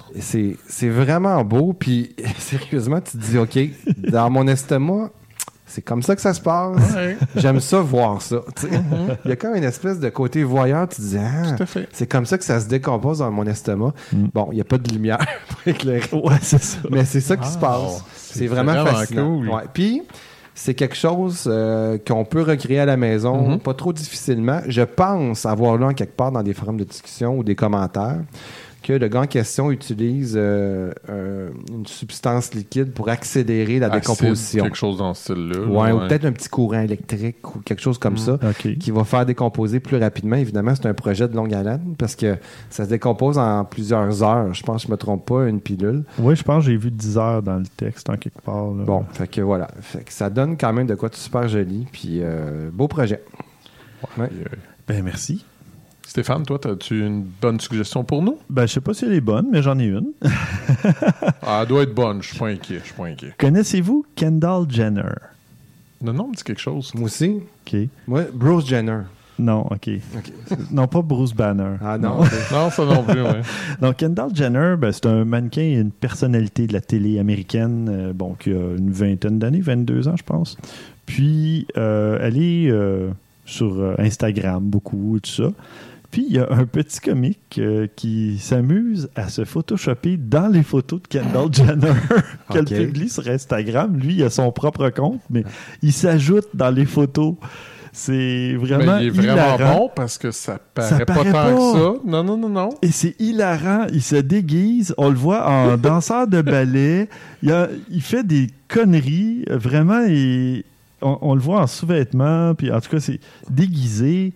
C'est 0.70 0.90
vraiment 0.90 1.44
beau. 1.44 1.74
Puis, 1.74 2.16
sérieusement, 2.40 3.02
tu 3.02 3.18
te 3.18 3.18
dis, 3.18 3.38
OK, 3.38 3.60
dans 4.10 4.30
mon 4.30 4.48
estomac, 4.48 5.10
c'est 5.66 5.82
comme 5.82 6.04
ça 6.04 6.16
que 6.16 6.22
ça 6.22 6.34
se 6.36 6.42
passe. 6.42 6.80
J'aime 7.36 7.60
ça 7.60 7.80
voir 7.80 8.22
ça. 8.22 8.38
sais. 8.56 8.68
Il 9.26 9.30
y 9.30 9.32
a 9.32 9.36
comme 9.36 9.56
une 9.56 9.64
espèce 9.64 10.00
de 10.00 10.10
côté 10.10 10.44
voyeur. 10.44 10.88
Tu 10.88 10.98
te 10.98 11.02
dis, 11.02 11.18
ah, 11.18 11.56
c'est 11.92 12.06
comme 12.08 12.26
ça 12.28 12.38
que 12.38 12.44
ça 12.44 12.60
se 12.60 12.68
décompose 12.68 13.20
dans 13.20 13.32
mon 13.32 13.46
estomac. 13.48 13.94
Mm. 14.12 14.26
Bon, 14.34 14.50
il 14.52 14.56
n'y 14.56 14.62
a 14.62 14.66
pas 14.66 14.78
de 14.78 14.88
lumière 14.94 15.18
pour 15.50 15.60
éclairer. 15.68 16.08
Ouais, 16.14 16.36
c'est 16.44 16.62
ça. 16.62 16.78
Mais 16.92 17.06
c'est 17.06 17.22
ça 17.22 17.36
qui 17.38 17.48
se 17.50 17.58
passe. 17.58 18.04
c'est 18.16 18.40
C'est 18.40 18.48
vraiment, 18.48 18.74
vraiment 18.74 18.98
fascinant. 19.00 19.36
cool. 19.38 19.50
Ouais. 19.50 19.64
Puis, 19.74 20.04
c'est 20.56 20.74
quelque 20.74 20.96
chose 20.96 21.46
euh, 21.48 21.98
qu'on 22.06 22.26
peut 22.26 22.44
recréer 22.44 22.80
à 22.80 22.86
la 22.86 22.98
maison, 22.98 23.50
Mhm. 23.50 23.60
pas 23.60 23.74
trop 23.74 23.92
difficilement. 23.94 24.62
Je 24.68 24.82
pense 24.84 25.46
avoir 25.46 25.78
lu 25.78 25.84
en 25.86 25.94
quelque 25.94 26.16
part 26.16 26.32
dans 26.32 26.44
des 26.44 26.54
forums 26.54 26.78
de 26.78 26.84
discussion 26.84 27.38
ou 27.38 27.44
des 27.44 27.56
commentaires 27.56 28.20
que 28.84 28.94
le 28.94 29.08
gars 29.08 29.22
en 29.22 29.28
question 29.28 29.72
utilise 29.72 30.36
euh, 30.38 30.92
euh, 31.10 31.50
une 31.70 31.88
substance 31.88 32.54
liquide 32.54 32.92
pour 32.94 33.10
accélérer 33.10 33.80
la 33.80 33.88
Acide, 33.88 34.02
décomposition. 34.02 34.64
Quelque 34.66 34.78
chose 34.78 34.98
dans 34.98 35.14
ce 35.14 35.34
style-là. 35.34 35.66
Ouais, 35.66 35.92
ou 35.92 36.00
peut-être 36.00 36.26
un 36.26 36.32
petit 36.32 36.50
courant 36.50 36.82
électrique 36.82 37.56
ou 37.56 37.60
quelque 37.60 37.82
chose 37.82 37.98
comme 37.98 38.18
ça 38.18 38.34
OK. 38.34 38.78
qui 38.78 38.92
va 38.92 39.04
faire 39.04 39.26
décomposer 39.26 39.80
plus 39.80 39.98
rapidement. 39.98 40.36
Évidemment, 40.36 40.76
c'est 40.76 40.86
un 40.86 40.94
projet 40.94 41.28
de 41.28 41.36
longue 41.36 41.54
haleine 41.54 41.96
parce 41.98 42.16
que 42.16 42.38
ça 42.70 42.84
se 42.84 42.90
décompose 42.90 43.38
en 43.38 43.66
plusieurs 43.66 44.22
heures. 44.22 44.54
Je 44.54 44.62
pense, 44.62 44.84
que 44.84 44.88
je 44.88 44.92
me 44.92 44.98
trompe 44.98 45.26
pas, 45.26 45.48
une 45.48 45.62
pilule. 45.62 46.04
Oui, 46.20 46.36
je 46.36 46.44
pense 46.44 46.66
que 46.66 46.72
j'ai 46.72 46.78
vu 46.78 46.92
10 46.92 47.18
heures 47.18 47.42
dans 47.42 47.58
le 47.58 47.66
texte 47.66 48.10
en 48.10 48.18
quelque 48.18 48.42
part. 48.42 48.72
là. 48.74 48.84
Bon, 48.84 49.06
fait 49.14 49.28
que 49.28 49.42
voilà. 49.42 49.70
Fait 49.82 50.04
que 50.04 50.12
ça 50.12 50.30
donne 50.30 50.58
quand 50.58 50.74
même 50.74 50.88
de 50.88 50.96
quoi 50.96 51.10
de 51.10 51.16
super 51.16 51.48
joli. 51.48 51.88
Puis, 51.92 52.20
euh, 52.22 52.70
beau 52.72 52.88
projet. 52.88 53.24
Ouais. 54.18 54.30
Ben, 54.88 55.02
merci. 55.02 55.46
Stéphane, 56.08 56.44
toi, 56.44 56.60
as-tu 56.66 57.06
une 57.06 57.24
bonne 57.24 57.60
suggestion 57.60 58.04
pour 58.04 58.22
nous? 58.22 58.38
Ben, 58.50 58.66
je 58.68 58.74
sais 58.74 58.82
pas 58.82 58.94
si 58.94 59.06
elle 59.06 59.14
est 59.14 59.22
bonne, 59.22 59.48
mais 59.52 59.62
j'en 59.62 59.78
ai 59.80 59.86
une. 59.86 60.12
Ah, 61.46 61.60
elle 61.62 61.68
doit 61.68 61.84
être 61.84 61.94
bonne. 61.94 62.22
Je 62.22 62.30
suis 62.30 62.38
pas 62.38 62.48
inquiet. 62.48 62.80
Je 62.80 62.86
suis 62.86 62.94
pas 62.94 63.06
inquiet. 63.06 63.34
Connaissez-vous 63.38 64.06
Kendall 64.16 64.66
Jenner? 64.70 65.12
Non, 66.02 66.14
non, 66.14 66.28
me 66.30 66.36
dit 66.36 66.44
quelque 66.44 66.62
chose. 66.62 66.94
Moi 66.96 67.06
aussi. 67.06 67.42
OK. 67.66 67.80
Moi, 68.08 68.24
Bruce 68.34 68.66
Jenner. 68.66 69.02
Non, 69.40 69.66
OK. 69.72 69.90
non, 70.72 70.88
pas 70.88 71.02
Bruce 71.02 71.34
Banner. 71.34 71.78
Ah 71.82 71.98
non. 71.98 72.20
Non, 72.52 72.70
ça 72.70 72.86
non 72.86 73.04
plus, 73.04 73.22
ouais. 73.22 73.42
Donc, 73.82 73.98
Kendall 73.98 74.34
Jenner, 74.34 74.76
ben, 74.78 74.92
c'est 74.92 75.08
un 75.08 75.26
mannequin 75.26 75.62
et 75.62 75.74
une 75.74 75.92
personnalité 75.92 76.68
de 76.68 76.74
la 76.74 76.82
télé 76.82 77.20
américaine, 77.20 77.90
euh, 77.92 78.14
bon, 78.14 78.36
qui 78.40 78.52
a 78.52 78.76
une 78.78 78.92
vingtaine 78.92 79.40
d'années, 79.40 79.62
22 79.62 80.08
ans, 80.08 80.16
je 80.16 80.24
pense. 80.24 80.58
Puis, 81.06 81.68
euh, 81.78 82.20
elle 82.22 82.38
est 82.38 82.70
euh, 82.70 83.10
sur 83.46 83.96
Instagram 83.98 84.64
beaucoup, 84.64 85.20
tout 85.22 85.32
ça. 85.32 85.52
Puis, 86.14 86.28
il 86.30 86.36
y 86.36 86.40
a 86.40 86.48
un 86.52 86.66
petit 86.66 87.00
comique 87.00 87.56
euh, 87.58 87.88
qui 87.96 88.38
s'amuse 88.38 89.10
à 89.16 89.30
se 89.30 89.46
photoshopper 89.46 90.16
dans 90.18 90.48
les 90.48 90.62
photos 90.62 91.02
de 91.02 91.08
Kendall 91.08 91.48
Jenner 91.52 91.94
qu'elle 92.52 92.62
Ok. 92.62 92.68
publie 92.70 93.10
sur 93.10 93.28
Instagram. 93.28 93.98
Lui, 93.98 94.14
il 94.18 94.24
a 94.24 94.30
son 94.30 94.52
propre 94.52 94.90
compte, 94.92 95.22
mais 95.32 95.44
il 95.82 95.92
s'ajoute 95.92 96.50
dans 96.54 96.70
les 96.70 96.86
photos. 96.86 97.34
C'est 97.92 98.54
vraiment 98.56 98.98
Mais 98.98 99.06
il 99.06 99.08
est 99.08 99.10
vraiment 99.10 99.34
hilarant. 99.56 99.78
bon 99.78 99.92
parce 99.96 100.20
que 100.20 100.30
ça 100.30 100.60
paraît 100.76 100.90
Ça 100.90 101.00
pas 101.00 101.14
paraît 101.14 101.32
tant 101.32 101.44
pas. 101.44 101.52
que 101.52 101.80
ça. 101.80 101.94
Non, 102.06 102.24
non, 102.24 102.38
non, 102.38 102.50
non. 102.50 102.70
Et 102.84 102.92
c'est 102.92 103.16
hilarant. 103.20 103.88
Il 103.92 104.02
se 104.04 104.16
déguise. 104.18 104.94
On 105.00 105.10
le 105.10 105.16
voit 105.16 105.48
en 105.50 105.78
danseur 105.78 106.28
de 106.28 106.42
ballet. 106.44 107.10
Il, 107.42 107.52
a- 107.52 107.70
il 107.90 108.02
fait 108.04 108.24
des 108.26 108.50
conneries. 108.68 109.46
Vraiment, 109.50 110.02
il- 110.08 110.64
on, 111.02 111.18
on 111.22 111.34
le 111.36 111.42
voit 111.42 111.62
en 111.62 111.68
sous-vêtements. 111.68 112.54
Puis 112.56 112.72
en 112.72 112.80
tout 112.82 112.90
cas, 112.92 113.00
c'est 113.00 113.20
déguisé. 113.50 114.34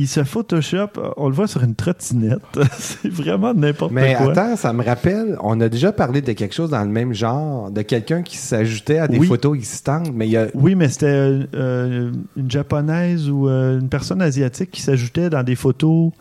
Il 0.00 0.06
se 0.06 0.22
Photoshop. 0.22 0.90
On 1.16 1.28
le 1.28 1.34
voit 1.34 1.48
sur 1.48 1.62
une 1.64 1.74
trottinette. 1.74 2.40
c'est 2.78 3.08
vraiment 3.10 3.52
n'importe 3.52 3.90
Mais 3.92 4.14
quoi. 4.14 4.30
attends, 4.30 4.54
ça 4.56 4.72
me 4.72 4.84
rappelle, 4.84 5.36
on 5.42 5.60
a 5.60 5.68
déjà 5.68 5.90
parlé 5.92 6.20
de 6.22 6.32
quelque 6.32 6.54
chose 6.54 6.70
dans 6.70 6.82
le 6.84 6.88
même 6.90 7.12
genre, 7.12 7.70
de 7.72 7.82
quelqu'un 7.82 8.22
qui 8.22 8.36
s'ajoutait 8.36 8.98
à 8.98 9.08
des 9.08 9.18
Oui. 9.18 9.26
photos 9.26 9.56
existantes, 9.56 10.10
mais 10.14 10.28
il 10.28 10.30
y 10.30 10.36
a. 10.36 10.46
Oui, 10.54 10.74
mais 10.76 10.88
c'était 10.88 11.06
euh, 11.54 12.12
une 12.36 12.50
japonaise 12.50 13.28
ou 13.28 13.48
euh, 13.48 13.80
une 13.80 13.88
personne 13.88 14.22
asiatique 14.22 14.70
qui 14.70 14.82
s'ajoutait 14.82 15.30
dans 15.30 15.42
des 15.42 15.56
photos 15.56 16.12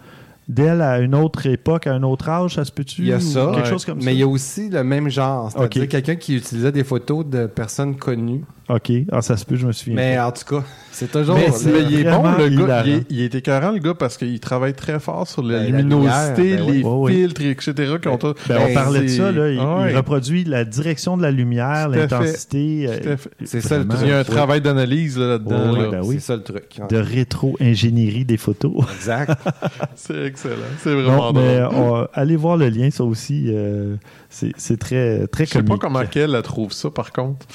d'elle 0.49 0.81
à 0.81 0.99
une 0.99 1.13
autre 1.13 1.45
époque, 1.45 1.87
à 1.87 1.93
un 1.93 2.03
autre 2.03 2.29
âge, 2.29 2.55
ça 2.55 2.63
se 2.65 2.71
peut-tu? 2.71 3.01
Il 3.01 3.07
y 3.09 3.13
a 3.13 3.19
ça, 3.19 3.51
Quelque 3.53 3.63
Ouais. 3.65 3.69
chose 3.69 3.85
comme 3.85 3.97
mais 3.97 4.05
ça. 4.05 4.11
il 4.13 4.19
y 4.19 4.23
a 4.23 4.27
aussi 4.27 4.69
le 4.69 4.83
même 4.83 5.09
genre, 5.09 5.51
c'est-à-dire 5.51 5.83
Ok. 5.83 5.89
quelqu'un 5.89 6.15
qui 6.15 6.37
utilisait 6.37 6.71
des 6.71 6.83
photos 6.85 7.25
de 7.25 7.45
personnes 7.47 7.95
connues. 7.97 8.43
OK. 8.69 8.91
Ah, 9.13 9.21
ça 9.21 9.37
se 9.37 9.45
peut, 9.45 9.55
je 9.55 9.65
me 9.65 9.71
souviens. 9.71 9.95
Mais 9.95 10.15
pas. 10.17 10.27
en 10.27 10.31
tout 10.33 10.43
cas, 10.43 10.63
c'est 10.91 11.09
toujours. 11.09 11.35
Mais 11.35 11.47
Mais 11.71 11.83
il 11.83 11.99
est 12.01 12.03
bon, 12.11 12.23
le 12.37 12.49
gars. 12.65 12.83
Il 12.85 12.91
est, 12.93 13.03
il 13.09 13.21
est 13.21 13.33
écœurant, 13.35 13.71
le 13.71 13.79
gars, 13.79 13.93
parce 13.93 14.17
qu'il 14.17 14.37
travaille 14.41 14.73
très 14.73 14.99
fort 14.99 15.25
sur 15.25 15.41
la 15.41 15.59
Ben, 15.59 15.71
la 15.71 15.77
luminosité, 15.79 16.43
lumière, 16.57 16.65
ben 16.65 16.73
les 16.73 16.83
oui. 16.83 17.13
Filtres, 17.13 17.41
etc. 17.43 17.73
tout- 18.01 18.09
Ben, 18.09 18.33
Ben, 18.49 18.57
on 18.69 18.73
parlait 18.73 19.01
de 19.03 19.07
ça, 19.07 19.31
là. 19.31 19.49
Il, 19.49 19.59
Ah 19.59 19.77
ouais. 19.83 19.91
il 19.91 19.95
reproduit 19.97 20.43
la 20.43 20.65
direction 20.65 21.15
de 21.15 21.21
la 21.21 21.31
lumière, 21.31 21.87
l'intensité. 21.87 22.87
Euh. 22.89 23.15
C'est 23.45 23.61
ça 23.61 23.77
le 23.77 23.85
vraiment, 23.85 24.01
Il 24.03 24.09
y 24.09 24.11
a 24.11 24.17
un 24.17 24.19
Oui. 24.21 24.25
travail 24.25 24.59
d'analyse 24.61 25.17
là, 25.17 25.27
là-dedans. 25.27 25.73
Oui, 25.73 25.79
là. 25.79 25.87
ben 25.91 26.01
oui. 26.03 26.15
C'est 26.19 26.25
ça 26.25 26.35
le 26.35 26.43
truc. 26.43 26.79
de 26.89 26.97
rétro-ingénierie 26.97 28.25
des 28.25 28.37
photos. 28.37 28.73
Exact. 28.95 29.31
C'est 29.95 30.25
excellent. 30.25 30.55
C'est 30.83 30.93
vraiment 30.93 31.31
Non, 31.31 31.39
mais 31.39 31.59
drôle. 31.61 31.75
on- 31.75 32.07
allez 32.13 32.35
voir 32.35 32.57
le 32.57 32.67
lien, 32.69 32.89
ça 32.91 33.03
aussi. 33.05 33.45
euh, 33.47 33.95
c'est 34.29 34.51
c'est 34.57 34.77
très, 34.77 35.25
très 35.27 35.45
Je 35.45 35.51
sais 35.51 35.59
comique. 35.59 35.69
pas 35.71 35.77
comment 35.87 36.01
elle 36.13 36.41
trouve 36.41 36.73
ça, 36.73 36.89
par 36.89 37.11
contre. 37.13 37.45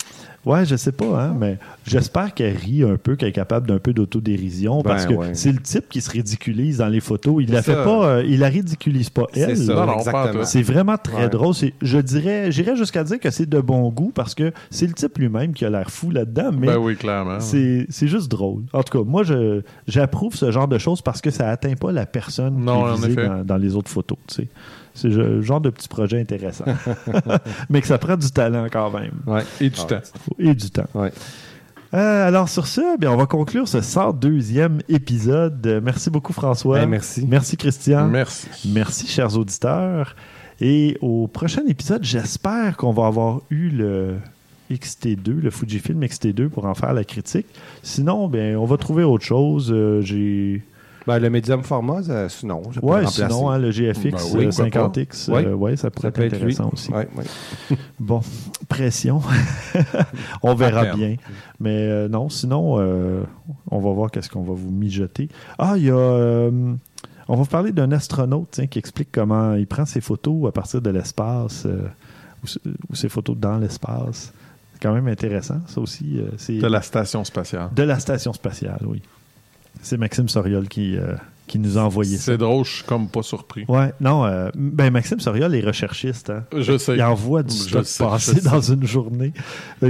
Ouais, 0.44 0.66
je 0.66 0.74
sais 0.74 0.90
pas, 0.90 1.04
hein, 1.22 1.36
mais 1.38 1.56
j'espère 1.86 2.34
qu'elle 2.34 2.56
rit 2.56 2.82
un 2.82 2.96
peu, 2.96 3.14
qu'elle 3.14 3.28
est 3.28 3.32
capable 3.32 3.68
d'un 3.68 3.78
peu 3.78 3.92
d'autodérision, 3.92 4.78
Ben, 4.78 4.90
parce 4.90 5.06
que 5.06 5.14
ouais. 5.14 5.34
c'est 5.34 5.52
le 5.52 5.60
type 5.60 5.88
qui 5.88 6.00
se 6.00 6.10
ridiculise 6.10 6.78
dans 6.78 6.88
les 6.88 6.98
photos. 6.98 7.36
Il 7.46 7.52
la 7.52 7.62
fait 7.62 7.74
pas, 7.74 8.06
euh, 8.06 8.24
il 8.26 8.40
la 8.40 8.48
ridiculise 8.48 9.08
pas 9.08 9.26
elle. 9.34 9.56
C'est 9.56 9.66
ça, 9.66 9.74
Non, 9.74 9.80
non, 9.86 9.86
pas 9.92 9.98
exactement. 9.98 10.32
tout. 10.32 10.38
C'est 10.44 10.62
vraiment 10.62 10.96
très 10.98 11.22
Ouais. 11.24 11.28
drôle. 11.28 11.54
C'est- 11.54 11.74
Je 11.80 11.98
dirais, 11.98 12.50
j'irais 12.50 12.74
jusqu'à 12.74 13.04
dire 13.04 13.20
que 13.20 13.30
c'est 13.30 13.48
de 13.48 13.60
bon 13.60 13.88
goût 13.90 14.10
parce 14.12 14.34
que 14.34 14.52
c'est 14.70 14.88
le 14.88 14.94
type 14.94 15.16
lui-même 15.18 15.52
qui 15.52 15.64
a 15.64 15.70
l'air 15.70 15.88
fou 15.90 16.10
là-dedans, 16.10 16.50
mais 16.52 16.66
Ben 16.66 16.78
oui, 16.78 16.96
clairement. 16.96 17.38
c'est 17.38 17.86
c'est 17.88 18.08
juste 18.08 18.28
drôle. 18.28 18.62
En 18.72 18.82
tout 18.82 18.98
cas, 18.98 19.04
moi, 19.08 19.22
je 19.22 19.62
j'approuve 19.86 20.34
ce 20.34 20.50
genre 20.50 20.66
de 20.66 20.78
choses 20.78 21.02
parce 21.02 21.20
que 21.20 21.30
ça 21.30 21.48
atteint 21.50 21.74
pas 21.74 21.92
la 21.92 22.04
personne 22.06 22.56
Non, 22.64 22.84
qui 22.96 23.04
est 23.04 23.06
visée 23.08 23.28
dans, 23.28 23.44
dans 23.44 23.56
les 23.58 23.76
autres 23.76 23.90
photos. 23.92 24.18
tu 24.26 24.34
sais. 24.34 24.48
C'est 24.94 25.08
le 25.08 25.40
genre 25.42 25.60
de 25.60 25.70
petit 25.70 25.88
projet 25.88 26.20
intéressant. 26.20 26.64
Mais 27.70 27.80
que 27.80 27.86
ça 27.86 27.98
prend 27.98 28.16
du 28.16 28.30
talent 28.30 28.66
quand 28.70 28.90
même. 28.90 29.12
Ouais. 29.26 29.42
Et 29.60 29.70
du 29.70 29.80
Ah, 29.82 29.86
temps. 29.86 30.00
Et 30.38 30.54
du 30.54 30.70
temps. 30.70 30.86
Ouais. 30.94 31.12
Euh, 31.94 32.26
alors 32.26 32.48
sur 32.48 32.66
ce, 32.66 32.98
bien, 32.98 33.10
on 33.12 33.16
va 33.16 33.26
conclure 33.26 33.68
ce 33.68 33.78
102e 33.78 34.80
épisode. 34.88 35.80
Merci 35.84 36.08
beaucoup 36.10 36.32
François. 36.32 36.80
Hey, 36.80 36.86
merci. 36.86 37.26
Merci 37.28 37.56
Christian. 37.56 38.08
Merci. 38.08 38.48
Merci, 38.72 39.06
chers 39.06 39.36
auditeurs. 39.36 40.16
Et 40.60 40.96
au 41.00 41.26
prochain 41.26 41.62
épisode, 41.68 42.04
j'espère 42.04 42.76
qu'on 42.76 42.92
va 42.92 43.06
avoir 43.06 43.40
eu 43.50 43.68
le 43.68 44.14
XT2, 44.70 45.40
le 45.40 45.50
Fujifilm 45.50 46.02
XT2 46.02 46.48
pour 46.48 46.64
en 46.64 46.74
faire 46.74 46.94
la 46.94 47.04
critique. 47.04 47.46
Sinon, 47.82 48.28
ben, 48.28 48.56
on 48.56 48.64
va 48.64 48.76
trouver 48.78 49.04
autre 49.04 49.24
chose. 49.24 49.70
Euh, 49.70 50.00
j'ai. 50.00 50.62
Ben, 51.06 51.18
le 51.18 51.30
médium 51.30 51.62
format, 51.64 52.02
ça- 52.02 52.28
sinon, 52.28 52.62
ça 52.72 52.80
peut 52.80 52.86
Ouais, 52.86 53.00
le 53.00 53.06
remplacer. 53.06 53.22
sinon, 53.22 53.50
hein, 53.50 53.58
le 53.58 53.70
GFX 53.72 54.02
Ben 54.02 54.10
oui, 54.38 54.46
euh, 54.46 54.50
pourquoi 54.50 54.90
50X, 54.90 55.30
pas. 55.30 55.42
euh, 55.42 55.54
ouais, 55.54 55.76
ça 55.76 55.90
pourrait 55.90 56.08
Ça 56.08 56.12
peut 56.12 56.22
être 56.22 56.34
intéressant 56.34 56.70
aussi. 56.72 56.90
Bon, 57.98 58.20
pression. 58.68 59.20
on 60.42 60.54
verra 60.54 60.94
bien. 60.94 61.16
Mais 61.60 61.76
euh, 61.88 62.08
non, 62.08 62.28
sinon, 62.28 62.76
euh, 62.78 63.22
on 63.70 63.80
va 63.80 63.90
voir 63.92 64.10
qu'est-ce 64.10 64.28
qu'on 64.30 64.42
va 64.42 64.54
vous 64.54 64.70
mijoter. 64.70 65.28
Ah, 65.58 65.74
il 65.76 65.84
y 65.84 65.90
a. 65.90 65.94
euh, 65.94 66.74
on 67.28 67.36
va 67.36 67.42
vous 67.42 67.48
parler 67.48 67.72
d'un 67.72 67.92
astronaute 67.92 68.48
tiens, 68.50 68.66
qui 68.66 68.78
explique 68.78 69.08
comment 69.12 69.54
il 69.54 69.66
prend 69.66 69.84
ses 69.86 70.00
photos 70.00 70.48
à 70.48 70.52
partir 70.52 70.82
de 70.82 70.90
l'espace, 70.90 71.64
euh, 71.66 71.82
ou, 72.90 72.94
ses 72.94 73.08
photos 73.08 73.36
dans 73.36 73.58
l'espace. 73.58 74.32
C'est 74.74 74.82
quand 74.82 74.92
même 74.92 75.06
intéressant, 75.08 75.60
ça 75.66 75.80
aussi. 75.80 76.18
euh, 76.20 76.60
De 76.60 76.66
la 76.66 76.82
station 76.82 77.22
spatiale. 77.24 77.70
de 77.74 77.82
la 77.84 77.98
station 78.00 78.32
spatiale, 78.32 78.80
oui. 78.86 79.00
C'est 79.80 79.96
Maxime 79.96 80.28
Soriol 80.28 80.68
qui, 80.68 80.96
euh, 80.96 81.14
qui 81.46 81.58
nous 81.58 81.78
a 81.78 81.82
envoyé 81.82 82.16
ça. 82.16 82.24
C'est 82.32 82.38
drôle, 82.38 82.64
je 82.64 82.70
suis 82.76 82.84
comme 82.84 83.08
pas 83.08 83.22
surpris. 83.22 83.64
Ouais, 83.68 83.92
non, 84.00 84.24
euh, 84.24 84.50
ben 84.54 84.90
Maxime 84.92 85.18
Soriol 85.20 85.54
est 85.54 85.60
recherchiste. 85.64 86.30
Hein? 86.30 86.44
Je 86.56 86.78
sais. 86.78 86.94
Il 86.96 87.02
envoie 87.02 87.42
du 87.42 87.54
stock 87.54 87.86
passé 87.98 88.40
dans 88.42 88.60
une 88.60 88.86
journée. 88.86 89.32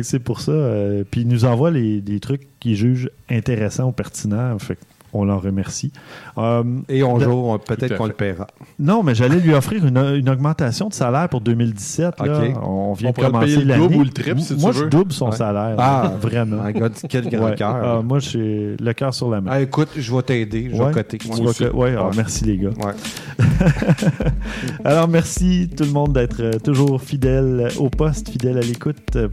C'est 0.03 0.19
pour 0.21 0.41
ça. 0.41 0.53
euh, 0.53 1.05
puis 1.11 1.23
il 1.23 1.29
nous 1.29 1.45
envoie 1.45 1.71
les, 1.71 2.01
des 2.01 2.21
trucs 2.21 2.49
qu'il 2.61 2.77
juge 2.77 3.11
intéressants 3.29 3.89
ou 3.89 3.93
pertinents. 3.93 4.59
Fait 4.59 4.79
on 5.13 5.25
l'en 5.25 5.39
remercie. 5.39 5.93
Euh, 6.39 6.63
Et 6.89 7.03
on 7.03 7.19
joue, 7.19 7.59
peut-être 7.67 7.97
qu'on 7.97 8.05
fait. 8.05 8.09
le 8.11 8.15
paiera. 8.17 8.47
non, 8.79 9.03
mais 9.03 9.15
j'allais 9.15 9.41
lui 9.41 9.53
offrir 9.55 9.85
une, 9.87 9.99
une 9.99 10.29
augmentation 10.31 10.89
de 10.89 10.95
salaire 10.95 11.29
pour 11.29 11.41
2017. 11.41 12.21
là. 12.21 12.39
Ok. 12.41 12.57
On 12.65 12.93
vient 12.95 13.11
On 13.11 13.13
de 13.13 13.27
commencer 13.27 13.45
payer 13.47 13.57
le 13.59 13.65
l'année. 13.65 13.83
double 13.89 13.97
ou 13.97 14.05
le 14.05 14.11
triple, 14.11 14.41
si 14.41 14.55
tu 14.57 14.61
Moi, 14.61 14.73
je 14.73 14.85
veux. 14.85 14.89
double 14.91 15.13
son 15.13 15.31
Ouais. 15.31 15.37
salaire. 15.37 15.75
Ah, 15.79 16.13
vraiment. 16.21 16.63
My 16.65 16.73
God, 16.73 16.93
quel 17.09 17.29
grand 17.29 17.51
Ouais. 17.51 17.55
cœur. 17.57 17.77
Ah, 17.83 18.03
moi, 18.03 18.19
j'ai 18.19 18.77
le 18.81 18.93
cœur 18.95 19.13
sur 19.15 19.31
la 19.31 19.41
main. 19.41 19.51
Ah, 19.53 19.61
écoute, 19.61 19.89
je 19.97 20.15
vais 20.15 20.23
t'aider, 20.23 20.71
je 20.73 20.77
Ouais. 20.81 20.87
vais 20.89 20.93
coter. 20.95 21.19
Tu 21.19 21.29
ouais, 21.69 21.95
ah, 21.99 22.11
merci 22.17 22.45
les 22.45 22.57
gars. 22.59 22.71
Ouais. 22.71 22.93
Alors, 24.85 25.09
merci 25.09 25.69
tout 25.77 25.85
le 25.85 25.91
monde 25.91 26.13
d'être 26.13 26.41
euh, 26.41 26.53
toujours 26.59 27.01
fidèle 27.01 27.69
au 27.79 27.89
poste, 27.91 28.29
fidèle 28.31 28.59
à 28.59 28.63
l'écoute. 28.63 29.17
euh, 29.17 29.29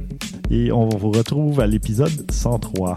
Et 0.51 0.71
on 0.71 0.89
vous 0.89 1.11
retrouve 1.11 1.59
à 1.59 1.67
l'épisode 1.67 2.31
103. 2.31 2.95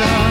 Des 0.00 0.29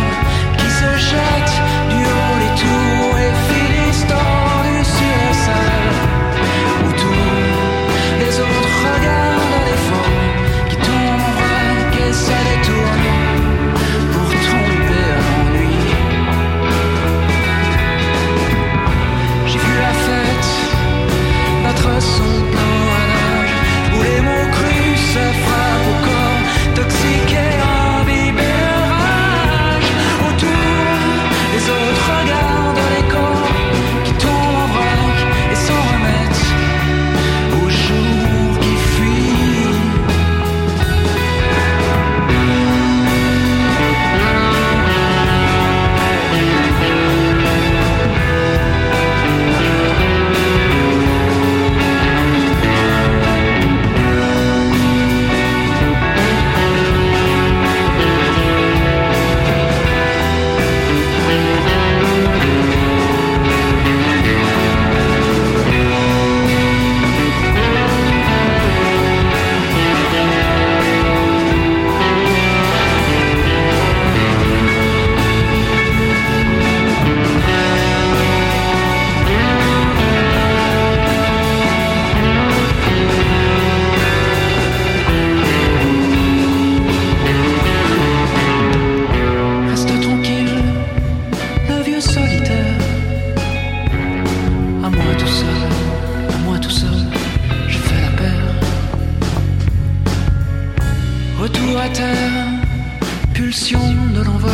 de 103.41 104.21
l'envol. 104.21 104.51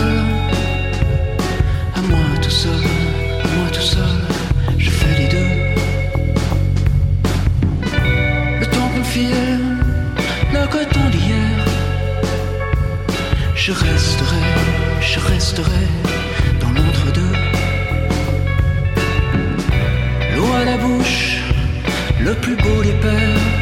À 1.96 2.02
moi 2.02 2.20
tout 2.40 2.52
seul, 2.52 2.84
à 3.44 3.48
moi 3.56 3.68
tout 3.74 3.82
seul, 3.82 4.18
je 4.78 4.90
fais 4.92 5.22
les 5.22 5.28
deux. 5.28 5.54
Le 8.60 8.66
temps 8.68 8.90
qu'on 8.94 9.04
le 10.54 10.68
coton 10.68 11.10
d'hier. 11.10 11.66
Je 13.56 13.72
resterai, 13.72 14.46
je 15.02 15.20
resterai 15.20 15.86
dans 16.62 16.70
l'entre-deux. 16.70 17.36
L'eau 20.36 20.54
à 20.62 20.64
la 20.64 20.78
bouche, 20.78 21.42
le 22.20 22.34
plus 22.36 22.56
beau 22.56 22.84
des 22.84 22.94
pères. 23.02 23.55